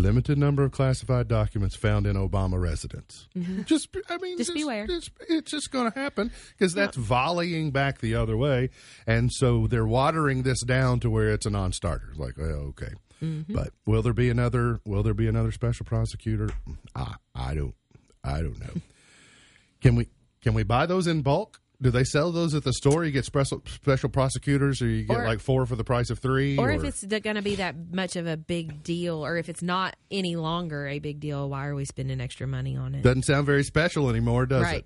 Limited 0.01 0.37
number 0.37 0.63
of 0.63 0.71
classified 0.71 1.27
documents 1.27 1.75
found 1.75 2.07
in 2.07 2.15
Obama 2.15 2.59
residence. 2.59 3.27
Just, 3.65 3.89
I 4.09 4.17
mean, 4.17 4.31
Mm-hmm. 4.33 4.37
Just 4.37 4.53
beware. 4.53 4.85
It's, 4.89 5.09
it's 5.29 5.51
just 5.51 5.71
going 5.71 5.91
to 5.91 5.99
happen 5.99 6.31
because 6.57 6.73
that's 6.73 6.97
volleying 6.97 7.71
back 7.71 7.99
the 7.99 8.15
other 8.15 8.35
way, 8.35 8.69
and 9.05 9.31
so 9.31 9.67
they're 9.67 9.85
watering 9.85 10.43
this 10.43 10.61
down 10.63 10.99
to 11.01 11.09
where 11.09 11.29
it's 11.33 11.45
a 11.45 11.49
non-starter. 11.49 12.13
Like, 12.15 12.33
oh, 12.39 12.73
okay, 12.73 12.93
Mm-hmm. 13.23 13.53
but 13.53 13.69
will 13.85 14.01
there 14.01 14.13
be 14.13 14.29
another? 14.29 14.79
Will 14.85 15.03
there 15.03 15.13
be 15.13 15.27
another 15.27 15.51
special 15.51 15.85
prosecutor? 15.85 16.49
I, 16.95 17.13
I 17.35 17.53
don't, 17.53 17.75
I 18.23 18.41
don't 18.41 18.59
know. 18.59 18.81
Can 19.81 19.95
we 19.95 20.07
can 20.41 20.53
we 20.53 20.63
buy 20.63 20.85
those 20.87 21.07
in 21.07 21.21
bulk? 21.21 21.59
Do 21.81 21.89
they 21.89 22.03
sell 22.03 22.31
those 22.31 22.53
at 22.53 22.63
the 22.63 22.73
store? 22.73 23.03
You 23.03 23.11
get 23.11 23.25
special 23.25 23.63
special 23.65 24.09
prosecutors, 24.09 24.81
or 24.83 24.87
you 24.87 25.03
get 25.03 25.17
Or- 25.17 25.25
like 25.25 25.39
four 25.39 25.65
for 25.65 25.75
the 25.75 25.83
price 25.83 26.11
of 26.11 26.19
three. 26.19 26.55
Or 26.57 26.69
if 26.71 26.83
it's 26.83 27.03
going 27.03 27.35
to 27.37 27.41
be 27.41 27.55
that 27.55 27.75
much 27.93 28.15
of 28.15 28.27
a 28.27 28.37
big 28.37 28.83
deal, 28.83 29.25
or 29.25 29.37
if 29.37 29.49
it's 29.49 29.63
not 29.63 29.95
any 30.11 30.35
longer 30.35 30.87
a 30.87 30.99
big 30.99 31.19
deal, 31.19 31.49
why 31.49 31.65
are 31.65 31.73
we 31.73 31.85
spending 31.85 32.21
extra 32.21 32.45
money 32.45 32.77
on 32.77 32.93
it? 32.93 33.01
Doesn't 33.01 33.23
sound 33.23 33.47
very 33.47 33.63
special 33.63 34.09
anymore, 34.09 34.45
does 34.45 34.61
Right. 34.63 34.85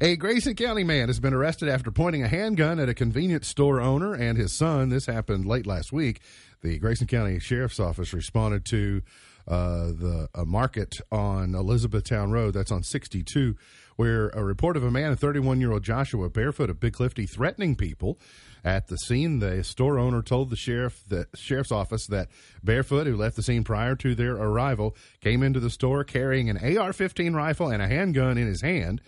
it? 0.00 0.02
A 0.02 0.16
Grayson 0.16 0.54
County 0.54 0.84
man 0.84 1.08
has 1.08 1.18
been 1.18 1.32
arrested 1.32 1.68
after 1.70 1.90
pointing 1.90 2.22
a 2.22 2.28
handgun 2.28 2.78
at 2.78 2.88
a 2.90 2.94
convenience 2.94 3.48
store 3.48 3.80
owner 3.80 4.12
and 4.12 4.36
his 4.36 4.54
son. 4.56 4.90
This 4.90 5.06
happened 5.06 5.46
late 5.46 5.66
last 5.66 5.92
week. 5.92 6.20
The 6.62 6.78
Grayson 6.78 7.06
County 7.06 7.38
Sheriff's 7.40 7.80
Office 7.80 8.12
responded 8.12 8.64
to 8.66 9.00
uh, 9.46 9.86
the 9.86 10.28
a 10.34 10.44
market 10.44 10.94
on 11.10 11.54
Elizabethtown 11.54 12.30
Road. 12.30 12.54
That's 12.54 12.70
on 12.70 12.82
62, 12.82 13.56
where 13.96 14.28
a 14.30 14.42
report 14.42 14.76
of 14.76 14.84
a 14.84 14.90
man, 14.90 15.12
a 15.12 15.16
31 15.16 15.60
year 15.60 15.72
old 15.72 15.82
Joshua 15.82 16.30
Barefoot 16.30 16.70
of 16.70 16.80
Big 16.80 16.94
Clifty, 16.94 17.26
threatening 17.28 17.76
people. 17.76 18.18
At 18.64 18.86
the 18.86 18.96
scene, 18.96 19.40
the 19.40 19.62
store 19.62 19.98
owner 19.98 20.22
told 20.22 20.48
the 20.48 20.56
sheriff, 20.56 21.04
the 21.06 21.26
sheriff's 21.34 21.70
office, 21.70 22.06
that 22.06 22.28
Barefoot, 22.62 23.06
who 23.06 23.14
left 23.14 23.36
the 23.36 23.42
scene 23.42 23.62
prior 23.62 23.94
to 23.96 24.14
their 24.14 24.36
arrival, 24.36 24.96
came 25.20 25.42
into 25.42 25.60
the 25.60 25.68
store 25.68 26.02
carrying 26.02 26.48
an 26.48 26.56
AR-15 26.56 27.34
rifle 27.34 27.68
and 27.68 27.82
a 27.82 27.86
handgun 27.86 28.38
in 28.38 28.46
his 28.46 28.62
hand. 28.62 29.02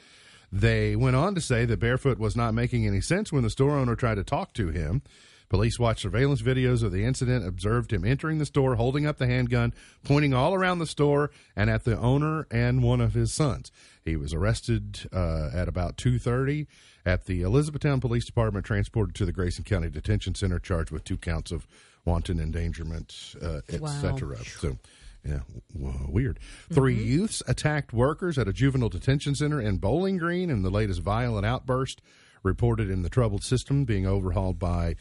They 0.52 0.94
went 0.94 1.16
on 1.16 1.34
to 1.34 1.40
say 1.40 1.64
that 1.64 1.80
Barefoot 1.80 2.18
was 2.18 2.36
not 2.36 2.52
making 2.52 2.86
any 2.86 3.00
sense 3.00 3.32
when 3.32 3.42
the 3.42 3.50
store 3.50 3.76
owner 3.78 3.96
tried 3.96 4.16
to 4.16 4.24
talk 4.24 4.52
to 4.54 4.68
him. 4.68 5.00
Police 5.48 5.78
watched 5.78 6.00
surveillance 6.00 6.42
videos 6.42 6.82
of 6.82 6.92
the 6.92 7.04
incident, 7.04 7.46
observed 7.46 7.92
him 7.92 8.04
entering 8.04 8.38
the 8.38 8.46
store, 8.46 8.74
holding 8.74 9.06
up 9.06 9.18
the 9.18 9.26
handgun, 9.26 9.72
pointing 10.04 10.34
all 10.34 10.54
around 10.54 10.78
the 10.78 10.86
store 10.86 11.30
and 11.54 11.70
at 11.70 11.84
the 11.84 11.96
owner 11.98 12.46
and 12.50 12.82
one 12.82 13.00
of 13.00 13.14
his 13.14 13.32
sons. 13.32 13.70
He 14.04 14.16
was 14.16 14.34
arrested 14.34 15.08
uh, 15.12 15.50
at 15.54 15.68
about 15.68 15.96
2.30 15.96 16.66
at 17.04 17.26
the 17.26 17.42
Elizabethtown 17.42 18.00
Police 18.00 18.24
Department, 18.24 18.66
transported 18.66 19.14
to 19.16 19.24
the 19.24 19.32
Grayson 19.32 19.64
County 19.64 19.88
Detention 19.88 20.34
Center, 20.34 20.58
charged 20.58 20.90
with 20.90 21.04
two 21.04 21.16
counts 21.16 21.52
of 21.52 21.66
wanton 22.04 22.40
endangerment, 22.40 23.34
uh, 23.40 23.60
etc. 23.68 24.36
So, 24.44 24.78
yeah, 25.24 25.40
weird. 25.74 26.38
3 26.72 26.94
youths 26.94 27.42
attacked 27.46 27.92
workers 27.92 28.38
at 28.38 28.48
a 28.48 28.52
juvenile 28.52 28.88
detention 28.88 29.34
center 29.34 29.60
in 29.60 29.78
Bowling 29.78 30.18
Green 30.18 30.50
in 30.50 30.62
the 30.62 30.70
latest 30.70 31.02
violent 31.02 31.46
outburst 31.46 32.00
reported 32.42 32.88
in 32.90 33.02
the 33.02 33.08
troubled 33.08 33.42
system 33.42 33.84
being 33.84 34.06
overhauled 34.06 34.58
by 34.58 34.94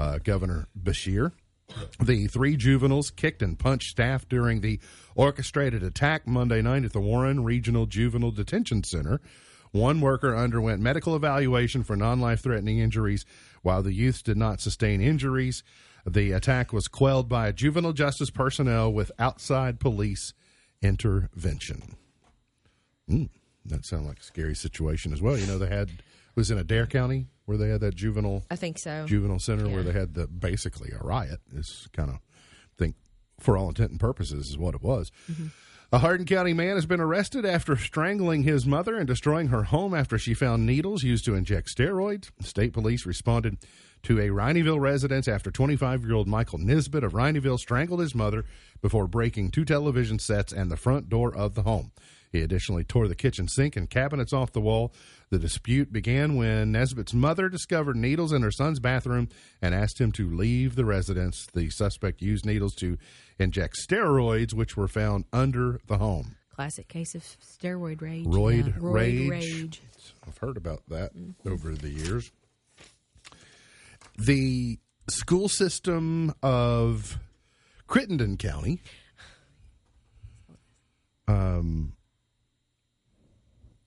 uh, 0.00 0.18
Governor 0.18 0.66
Beshear. 0.80 1.32
The 2.00 2.26
three 2.26 2.56
juveniles 2.56 3.10
kicked 3.10 3.42
and 3.42 3.58
punched 3.58 3.90
staff 3.90 4.28
during 4.28 4.60
the 4.60 4.80
orchestrated 5.14 5.82
attack 5.84 6.26
Monday 6.26 6.62
night 6.62 6.84
at 6.84 6.92
the 6.92 7.00
Warren 7.00 7.44
Regional 7.44 7.86
Juvenile 7.86 8.32
Detention 8.32 8.82
Center. 8.82 9.20
One 9.70 10.00
worker 10.00 10.34
underwent 10.36 10.80
medical 10.82 11.14
evaluation 11.14 11.84
for 11.84 11.94
non 11.94 12.20
life 12.20 12.40
threatening 12.40 12.78
injuries, 12.78 13.24
while 13.62 13.84
the 13.84 13.92
youths 13.92 14.22
did 14.22 14.36
not 14.36 14.60
sustain 14.60 15.00
injuries. 15.00 15.62
The 16.04 16.32
attack 16.32 16.72
was 16.72 16.88
quelled 16.88 17.28
by 17.28 17.52
juvenile 17.52 17.92
justice 17.92 18.30
personnel 18.30 18.92
with 18.92 19.12
outside 19.18 19.78
police 19.78 20.32
intervention. 20.82 21.94
Mm, 23.08 23.28
that 23.66 23.84
sounds 23.84 24.08
like 24.08 24.18
a 24.18 24.24
scary 24.24 24.56
situation 24.56 25.12
as 25.12 25.22
well. 25.22 25.38
You 25.38 25.46
know, 25.46 25.58
they 25.58 25.68
had 25.68 26.02
was 26.34 26.50
in 26.50 26.58
Adair 26.58 26.86
County 26.86 27.26
where 27.46 27.58
they 27.58 27.68
had 27.68 27.80
that 27.80 27.94
juvenile 27.94 28.44
I 28.50 28.56
think 28.56 28.78
so. 28.78 29.06
juvenile 29.06 29.40
center 29.40 29.68
where 29.68 29.82
they 29.82 29.92
had 29.92 30.14
the 30.14 30.26
basically 30.26 30.90
a 30.92 31.02
riot. 31.02 31.40
Is 31.54 31.88
kind 31.92 32.10
of 32.10 32.18
think 32.78 32.96
for 33.38 33.56
all 33.56 33.68
intent 33.68 33.90
and 33.90 34.00
purposes 34.00 34.50
is 34.50 34.58
what 34.58 34.74
it 34.74 34.82
was. 34.82 35.10
Mm-hmm. 35.30 35.46
A 35.92 35.98
Hardin 35.98 36.26
County 36.26 36.52
man 36.52 36.76
has 36.76 36.86
been 36.86 37.00
arrested 37.00 37.44
after 37.44 37.74
strangling 37.74 38.44
his 38.44 38.64
mother 38.64 38.94
and 38.94 39.08
destroying 39.08 39.48
her 39.48 39.64
home 39.64 39.92
after 39.92 40.18
she 40.18 40.34
found 40.34 40.64
needles 40.64 41.02
used 41.02 41.24
to 41.24 41.34
inject 41.34 41.68
steroids. 41.76 42.30
State 42.42 42.72
police 42.72 43.04
responded 43.04 43.56
to 44.04 44.20
a 44.20 44.28
Rineyville 44.28 44.78
residence 44.78 45.26
after 45.26 45.50
25 45.50 46.04
year 46.04 46.14
old 46.14 46.28
Michael 46.28 46.58
Nisbet 46.58 47.02
of 47.02 47.14
Rineyville 47.14 47.58
strangled 47.58 47.98
his 47.98 48.14
mother 48.14 48.44
before 48.80 49.08
breaking 49.08 49.50
two 49.50 49.64
television 49.64 50.20
sets 50.20 50.52
and 50.52 50.70
the 50.70 50.76
front 50.76 51.08
door 51.08 51.34
of 51.34 51.54
the 51.56 51.62
home. 51.62 51.90
He 52.30 52.40
additionally 52.42 52.84
tore 52.84 53.08
the 53.08 53.16
kitchen 53.16 53.48
sink 53.48 53.74
and 53.74 53.90
cabinets 53.90 54.32
off 54.32 54.52
the 54.52 54.60
wall. 54.60 54.92
The 55.30 55.38
dispute 55.38 55.92
began 55.92 56.34
when 56.34 56.72
Nesbitt's 56.72 57.14
mother 57.14 57.48
discovered 57.48 57.94
needles 57.94 58.32
in 58.32 58.42
her 58.42 58.50
son's 58.50 58.80
bathroom 58.80 59.28
and 59.62 59.72
asked 59.74 60.00
him 60.00 60.10
to 60.12 60.28
leave 60.28 60.74
the 60.74 60.84
residence. 60.84 61.46
The 61.54 61.70
suspect 61.70 62.20
used 62.20 62.44
needles 62.44 62.74
to 62.76 62.98
inject 63.38 63.76
steroids, 63.76 64.52
which 64.52 64.76
were 64.76 64.88
found 64.88 65.26
under 65.32 65.80
the 65.86 65.98
home. 65.98 66.34
Classic 66.52 66.88
case 66.88 67.14
of 67.14 67.22
steroid 67.22 68.02
rage. 68.02 68.26
Roid 68.26 68.66
yeah. 68.66 68.72
Roid 68.72 68.92
rage. 68.92 69.30
rage. 69.30 69.82
I've 70.26 70.38
heard 70.38 70.56
about 70.56 70.82
that 70.88 71.12
over 71.46 71.74
the 71.74 71.90
years. 71.90 72.32
The 74.18 74.80
school 75.08 75.48
system 75.48 76.34
of 76.42 77.18
Crittenden 77.86 78.36
County 78.36 78.80
um, 81.28 81.92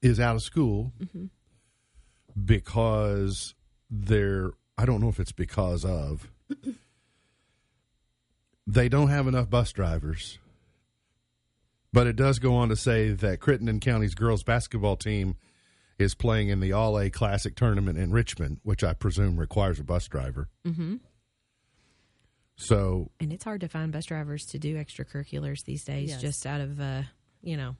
is 0.03 0.19
out 0.19 0.35
of 0.35 0.41
school 0.43 0.91
because 2.45 3.55
they're, 3.89 4.51
I 4.77 4.85
don't 4.85 5.01
know 5.01 5.09
if 5.09 5.19
it's 5.19 5.31
because 5.31 5.83
of, 5.85 6.29
they 8.67 8.89
don't 8.89 9.09
have 9.09 9.27
enough 9.27 9.49
bus 9.49 9.71
drivers. 9.71 10.37
But 11.91 12.07
it 12.07 12.15
does 12.15 12.39
go 12.39 12.55
on 12.55 12.69
to 12.69 12.75
say 12.75 13.11
that 13.11 13.39
Crittenden 13.39 13.79
County's 13.79 14.15
girls 14.15 14.43
basketball 14.43 14.95
team 14.97 15.35
is 15.99 16.15
playing 16.15 16.49
in 16.49 16.59
the 16.59 16.73
All 16.73 16.99
A 16.99 17.09
Classic 17.11 17.55
tournament 17.55 17.99
in 17.99 18.11
Richmond, 18.11 18.59
which 18.63 18.83
I 18.83 18.93
presume 18.93 19.39
requires 19.39 19.79
a 19.79 19.83
bus 19.83 20.07
driver. 20.07 20.49
Mm-hmm. 20.65 20.95
So 22.55 23.11
And 23.19 23.31
it's 23.31 23.43
hard 23.43 23.61
to 23.61 23.67
find 23.67 23.91
bus 23.91 24.05
drivers 24.05 24.45
to 24.47 24.59
do 24.59 24.75
extracurriculars 24.75 25.65
these 25.65 25.83
days, 25.83 26.09
Yes. 26.09 26.21
just 26.21 26.45
out 26.47 26.61
of, 26.61 26.79
uh, 26.81 27.03
you 27.43 27.57
know, 27.57 27.75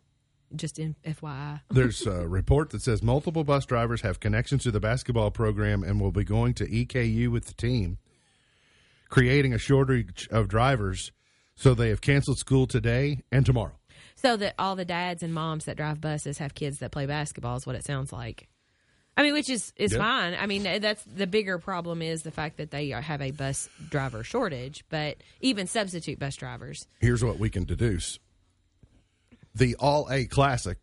just 0.56 0.80
in 0.80 0.96
FYI. 1.06 1.62
there's 1.70 2.06
a 2.06 2.28
report 2.28 2.70
that 2.72 2.82
says 2.82 3.02
multiple 3.04 3.44
bus 3.44 3.66
drivers 3.66 4.02
have 4.02 4.20
connections 4.20 4.64
to 4.64 4.72
the 4.72 4.80
basketball 4.80 5.32
program 5.32 5.84
and 5.84 6.00
will 6.00 6.12
be 6.12 6.24
going 6.24 6.54
to 6.56 6.66
EKU 6.66 7.30
with 7.30 7.46
the 7.46 7.54
team, 7.54 7.98
creating 9.10 9.54
a 9.54 9.58
shortage 9.58 10.28
of 10.32 10.48
drivers. 10.48 11.12
So 11.56 11.74
they 11.74 11.90
have 11.90 12.02
canceled 12.02 12.40
school 12.40 12.66
today 12.66 13.22
and 13.32 13.46
tomorrow. 13.46 13.74
So 14.16 14.38
that 14.38 14.56
all 14.58 14.76
the 14.76 14.86
dads 14.86 15.22
and 15.22 15.34
moms 15.34 15.66
that 15.66 15.78
drive 15.78 16.02
buses 16.02 16.38
have 16.40 16.56
kids 16.56 16.80
that 16.80 16.92
play 16.92 17.06
basketball 17.06 17.58
is 17.58 17.66
what 17.68 17.76
it 17.76 17.86
sounds 17.86 18.12
like. 18.12 18.48
I 19.16 19.22
mean, 19.22 19.34
which 19.34 19.50
is 19.50 19.72
is 19.76 19.92
Yeah. 19.92 20.00
fine. 20.00 20.34
I 20.34 20.48
mean, 20.48 20.64
that's 20.64 21.04
the 21.04 21.28
bigger 21.28 21.60
problem 21.60 22.02
is 22.02 22.24
the 22.24 22.32
fact 22.32 22.58
that 22.58 22.72
they 22.72 22.90
have 22.90 23.22
a 23.22 23.30
bus 23.30 23.70
driver 23.90 24.24
shortage. 24.24 24.84
But 24.90 25.18
even 25.42 25.68
substitute 25.68 26.18
bus 26.18 26.36
drivers, 26.36 26.88
here's 27.00 27.24
what 27.24 27.38
we 27.38 27.52
can 27.52 27.64
deduce 27.66 28.18
the 29.56 29.76
all 29.80 30.08
a 30.10 30.26
classic 30.26 30.78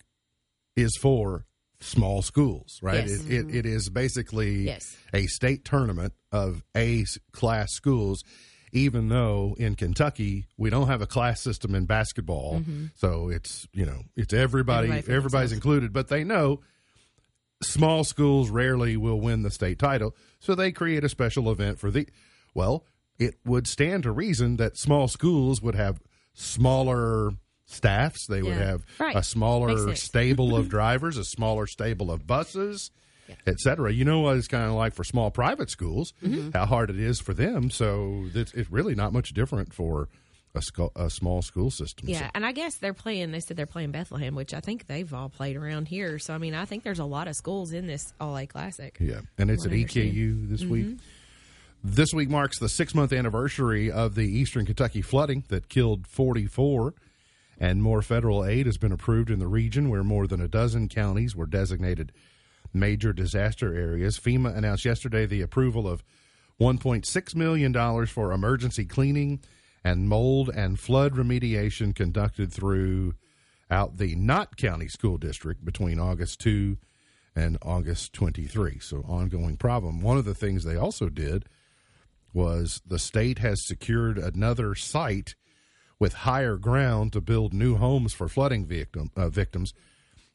is 0.77 0.97
for 0.97 1.45
small 1.81 2.23
schools 2.23 2.79
right? 2.83 3.07
Yes. 3.09 3.25
it, 3.25 3.33
it, 3.33 3.47
mm-hmm. 3.47 3.57
it 3.57 3.67
is 3.67 3.89
basically 3.89 4.65
Yes. 4.65 4.97
a 5.15 5.27
state 5.27 5.65
tournament 5.65 6.13
of 6.31 6.63
A 6.77 7.05
class 7.33 7.73
schools 7.73 8.23
even 8.73 9.09
though 9.09 9.57
in 9.59 9.75
kentucky 9.75 10.47
we 10.57 10.71
don't 10.71 10.87
have 10.87 11.03
a 11.03 11.07
class 11.07 11.41
system 11.41 11.75
in 11.75 11.87
basketball. 11.87 12.61
Mm-hmm. 12.61 12.87
So 12.97 13.29
it's 13.29 13.67
you 13.73 13.87
know 13.87 14.03
it's 14.17 14.33
everybody, 14.33 14.89
Everybody 14.89 15.15
everybody's 15.15 15.53
included 15.53 15.93
but 15.93 16.09
they 16.09 16.23
know 16.23 16.61
small 17.63 18.05
schools 18.05 18.49
rarely 18.51 18.97
will 18.97 19.21
win 19.21 19.43
the 19.43 19.51
state 19.51 19.79
title. 19.79 20.15
So 20.39 20.55
they 20.55 20.73
create 20.73 21.05
a 21.05 21.09
special 21.09 21.51
event 21.51 21.79
for 21.79 21.91
the 21.91 22.09
well 22.55 22.85
it 23.19 23.35
would 23.45 23.67
stand 23.67 24.05
to 24.05 24.13
reason 24.13 24.57
that 24.57 24.79
small 24.79 25.07
schools 25.09 25.61
would 25.61 25.75
have 25.75 26.01
smaller 26.33 27.33
staffs. 27.71 28.27
They 28.27 28.43
would 28.43 28.57
Yeah. 28.57 28.65
have 28.67 28.83
Right. 28.99 29.17
a 29.17 29.23
smaller 29.23 29.95
stable 29.97 30.57
of 30.57 30.69
drivers, 30.77 31.17
a 31.17 31.25
smaller 31.25 31.67
stable 31.67 32.11
of 32.11 32.27
buses, 32.27 32.91
et 33.47 33.59
cetera. 33.61 33.93
You 33.93 34.05
know 34.05 34.21
what 34.21 34.37
it's 34.37 34.49
kind 34.49 34.65
of 34.65 34.73
like 34.73 34.95
for 34.95 35.05
small 35.05 35.31
private 35.31 35.71
schools, 35.71 36.13
Mm-hmm. 36.23 36.51
how 36.53 36.67
hard 36.67 36.91
it 36.91 36.99
is 36.99 37.21
for 37.21 37.33
them. 37.35 37.71
So 37.71 38.27
it's, 38.35 38.53
it's 38.55 38.71
really 38.71 38.95
not 38.95 39.13
much 39.13 39.31
different 39.31 39.73
for 39.73 40.09
a, 40.53 40.61
sco- 40.63 40.91
a 40.97 41.09
small 41.09 41.43
school 41.43 41.71
system. 41.71 42.09
So- 42.09 42.13
Yeah, 42.13 42.29
and 42.35 42.45
I 42.45 42.51
guess 42.51 42.75
they're 42.79 42.93
playing. 42.93 43.31
They 43.31 43.39
said 43.39 43.57
they're 43.57 43.67
playing 43.67 43.93
Bethlehem, 43.93 44.35
which 44.35 44.53
I 44.53 44.59
think 44.59 44.89
they've 44.89 45.15
all 45.15 45.29
played 45.29 45.55
around 45.57 45.87
here. 45.87 46.19
So 46.19 46.35
I 46.35 46.39
mean, 46.39 46.55
I 46.57 46.65
think 46.65 46.83
there's 46.83 46.99
a 46.99 47.05
lot 47.05 47.29
of 47.29 47.37
schools 47.37 47.73
in 47.73 47.87
this 47.87 48.13
All 48.21 48.37
A 48.37 48.47
Classic. 48.49 48.97
Yeah, 48.99 49.21
and 49.39 49.49
it's 49.49 49.65
at 49.65 49.71
What 49.71 49.77
I 49.79 49.81
understand. 49.83 50.13
EKU 50.15 50.49
this 50.49 50.65
week. 50.65 50.99
This 51.83 52.13
week 52.13 52.29
marks 52.29 52.59
the 52.59 52.69
six 52.69 52.95
month 52.95 53.13
anniversary 53.13 53.91
of 53.93 54.15
the 54.17 54.27
Eastern 54.27 54.67
Kentucky 54.67 55.01
flooding 55.03 55.45
that 55.49 55.69
killed 55.69 56.07
44, 56.09 56.95
and 57.61 57.83
more 57.83 58.01
federal 58.01 58.45
aid 58.45 58.65
has 58.65 58.79
been 58.79 58.91
approved 58.91 59.31
in 59.31 59.39
the 59.39 59.47
region 59.47 59.91
where 59.91 60.03
more 60.03 60.27
than 60.27 60.41
a 60.41 60.49
dozen 60.49 60.89
counties 60.89 61.37
were 61.37 61.47
designated 61.47 62.11
major 62.73 63.13
disaster 63.13 63.75
areas. 63.75 64.19
FEMA 64.19 64.57
announced 64.57 64.87
yesterday 64.87 65.27
the 65.27 65.43
approval 65.43 65.87
of 65.87 66.03
$1.6 66.59 67.35
million 67.35 68.07
for 68.07 68.33
emergency 68.33 68.85
cleaning 68.85 69.41
and 69.85 70.09
mold 70.09 70.51
and 70.55 70.81
flood 70.81 71.15
remediation 71.15 71.95
conducted 71.95 72.53
throughout 72.53 73.97
the 73.97 74.15
Knott 74.17 74.57
County 74.57 74.89
School 74.89 75.19
District 75.19 75.65
between 75.65 75.99
August 75.99 76.41
2 76.41 76.79
and 77.37 77.59
August 77.63 78.13
23. 78.13 78.79
So, 78.81 78.99
ongoing 79.09 79.57
problem. 79.57 80.01
One 80.01 80.19
of 80.19 80.25
the 80.25 80.35
things 80.35 80.65
they 80.65 80.77
also 80.77 81.09
did 81.09 81.47
was 82.33 82.81
the 82.87 82.99
state 82.99 83.39
has 83.39 83.67
secured 83.67 84.19
another 84.19 84.75
site 84.75 85.35
with 86.01 86.15
higher 86.15 86.57
ground 86.57 87.13
to 87.13 87.21
build 87.21 87.53
new 87.55 87.77
homes 87.77 88.13
for 88.13 88.27
flooding 88.29 88.67
victim, 88.67 89.11
uh, 89.17 89.29
victims. 89.29 89.73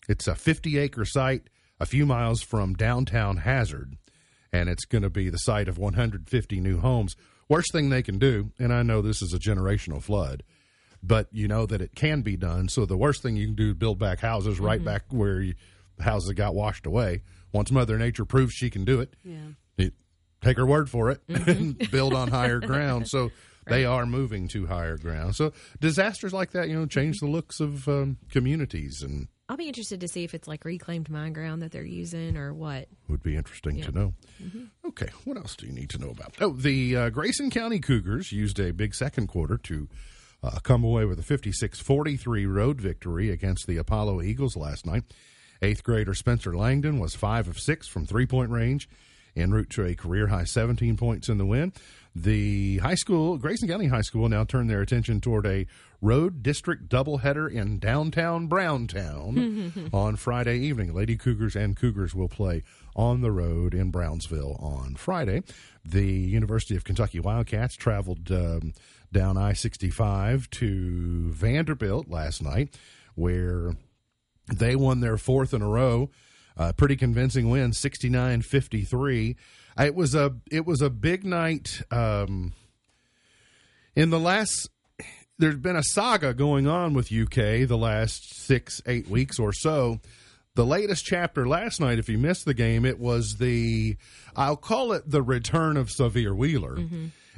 It's 0.08 0.28
a 0.28 0.36
50 0.36 0.78
acre 0.78 1.04
site 1.04 1.50
a 1.80 1.86
few 1.86 2.06
miles 2.06 2.42
from 2.42 2.76
downtown 2.76 3.38
Hazard, 3.38 3.98
and 4.54 4.70
it's 4.70 4.86
going 4.86 5.02
to 5.02 5.10
be 5.10 5.30
the 5.30 5.38
site 5.40 5.68
of 5.68 5.78
150 5.78 6.60
new 6.62 6.80
homes. 6.80 7.16
Worst 7.50 7.72
thing 7.74 7.90
they 7.90 8.04
can 8.04 8.18
do, 8.20 8.52
and 8.60 8.72
I 8.72 8.84
know 8.84 9.02
this 9.02 9.22
is 9.22 9.34
a 9.34 9.40
generational 9.40 10.02
flood, 10.02 10.44
but 11.04 11.28
you 11.32 11.48
know 11.48 11.66
that 11.66 11.82
it 11.82 11.96
can 11.96 12.22
be 12.22 12.38
done. 12.38 12.70
So 12.70 12.86
the 12.86 12.96
worst 12.98 13.22
thing 13.24 13.36
you 13.36 13.48
can 13.48 13.56
do 13.56 13.70
is 13.72 13.76
build 13.76 14.00
back 14.00 14.20
houses 14.20 14.60
right 14.60 14.84
back 14.84 15.04
where 15.10 15.42
you, 15.42 15.56
houses 16.00 16.32
got 16.34 16.56
washed 16.56 16.86
away. 16.86 17.24
Once 17.52 17.72
Mother 17.72 17.98
Nature 17.98 18.26
proves 18.26 18.54
she 18.54 18.70
can 18.70 18.86
do 18.86 19.00
it, 19.02 19.16
Yeah. 19.24 19.38
it, 19.78 19.94
take 20.42 20.58
her 20.58 20.66
word 20.66 20.90
for 20.90 21.10
it 21.10 21.22
and 21.28 21.78
build 21.92 22.14
on 22.14 22.28
higher 22.30 22.60
ground. 22.60 23.08
So 23.08 23.32
they 23.68 23.86
are 23.86 24.06
moving 24.06 24.48
to 24.50 24.68
higher 24.68 24.98
ground. 24.98 25.36
So 25.36 25.54
disasters 25.80 26.34
like 26.34 26.52
that, 26.52 26.70
you 26.70 26.76
know, 26.78 26.86
change 26.86 27.20
the 27.20 27.28
looks 27.28 27.60
of 27.60 27.88
um, 27.88 28.18
communities 28.30 29.02
and 29.02 29.28
I'll 29.48 29.58
be 29.58 29.68
interested 29.68 30.02
to 30.02 30.08
see 30.08 30.24
if 30.24 30.34
it's 30.34 30.48
like 30.48 30.66
reclaimed 30.66 31.08
mine 31.08 31.34
ground 31.34 31.62
that 31.62 31.72
they're 31.72 31.84
using 31.84 32.36
or 32.36 32.52
what. 32.52 32.88
would 33.08 33.22
be 33.22 33.36
interesting 33.36 33.80
to 33.84 33.92
know. 33.92 34.14
Okay, 34.88 35.10
what 35.24 35.38
else 35.38 35.56
do 35.56 35.68
you 35.68 35.72
need 35.72 35.92
to 35.92 36.00
know 36.00 36.10
about? 36.10 36.34
Oh, 36.42 36.54
the 36.54 36.96
uh, 36.96 37.10
Grayson 37.12 37.52
County 37.52 37.80
Cougars 37.80 38.32
used 38.32 38.60
a 38.60 38.74
big 38.74 38.96
second 38.96 39.28
quarter 39.28 39.58
to 39.58 39.88
uh, 40.42 40.60
come 40.64 40.84
away 40.84 41.06
with 41.06 41.20
a 41.20 41.24
56 41.24 41.80
43 41.80 42.46
road 42.48 42.82
victory 42.82 43.30
against 43.30 43.68
the 43.68 43.78
Apollo 43.78 44.24
Eagles 44.24 44.56
last 44.56 44.86
night. 44.86 45.04
Eighth 45.62 45.84
grader 45.84 46.16
Spencer 46.16 46.56
Langdon 46.56 47.00
was 47.00 47.16
5 47.16 47.48
of 47.48 47.60
6 47.60 47.88
from 47.88 48.06
three 48.06 48.26
point 48.26 48.50
range, 48.50 48.90
en 49.36 49.52
route 49.52 49.70
to 49.72 49.86
a 49.86 49.96
career 49.96 50.28
high 50.28 50.44
17 50.44 50.98
points 50.98 51.30
in 51.30 51.38
the 51.38 51.46
win. 51.46 51.72
The 52.18 52.78
high 52.78 52.96
school, 52.96 53.38
Grayson 53.38 53.68
County 53.68 53.88
High 53.88 54.02
School, 54.02 54.30
now 54.30 54.46
turned 54.46 54.70
their 54.70 54.80
attention 54.80 55.20
toward 55.20 55.46
a 55.46 55.68
road 56.02 56.42
district 56.42 56.88
doubleheader 56.88 57.52
in 57.52 57.78
downtown 57.78 58.48
Browntown 58.48 59.90
on 59.94 60.16
Friday 60.16 60.60
evening. 60.60 60.94
Lady 60.94 61.18
Cougars 61.18 61.58
and 61.58 61.76
Cougars 61.76 62.16
will 62.16 62.30
play 62.30 62.64
on 62.96 63.20
the 63.20 63.32
road 63.32 63.74
in 63.74 63.92
Brownsville 63.92 64.56
on 64.62 64.96
Friday. 64.96 65.44
The 65.84 66.06
University 66.06 66.78
of 66.78 66.86
Kentucky 66.86 67.20
Wildcats 67.20 67.76
traveled 67.76 68.32
um, 68.32 68.74
down 69.12 69.36
I 69.36 69.52
65 69.52 70.50
to 70.52 71.32
Vanderbilt 71.34 72.08
last 72.08 72.42
night, 72.42 72.78
where 73.16 73.76
they 74.54 74.78
won 74.78 75.02
their 75.02 75.18
fourth 75.18 75.54
in 75.54 75.62
a 75.62 75.68
row. 75.68 76.10
Uh, 76.58 76.72
pretty 76.72 76.96
convincing 76.96 77.50
win, 77.50 77.72
69-53. 77.72 79.36
It 79.80 79.96
was 79.96 80.16
a 80.16 80.36
it 80.52 80.66
was 80.66 80.82
a 80.82 80.90
big 80.90 81.26
night. 81.26 81.82
Um, 81.92 82.54
in 83.96 84.10
the 84.10 84.20
last, 84.20 84.70
there's 85.38 85.58
been 85.58 85.76
a 85.76 85.84
saga 85.84 86.34
going 86.34 86.68
on 86.68 86.94
with 86.94 87.12
UK 87.12 87.68
the 87.68 87.78
last 87.78 88.46
six 88.46 88.82
eight 88.86 89.08
weeks 89.08 89.40
or 89.40 89.52
so. 89.54 90.00
The 90.56 90.66
latest 90.66 91.04
chapter 91.06 91.46
last 91.46 91.82
night, 91.82 92.00
if 92.00 92.08
you 92.08 92.18
missed 92.18 92.46
the 92.46 92.54
game, 92.54 92.86
it 92.86 92.98
was 93.00 93.36
the 93.40 93.98
I'll 94.36 94.56
call 94.56 94.94
it 94.94 95.10
the 95.10 95.22
return 95.22 95.76
of 95.76 95.90
Sahvir 95.90 96.36
Wheeler. 96.36 96.78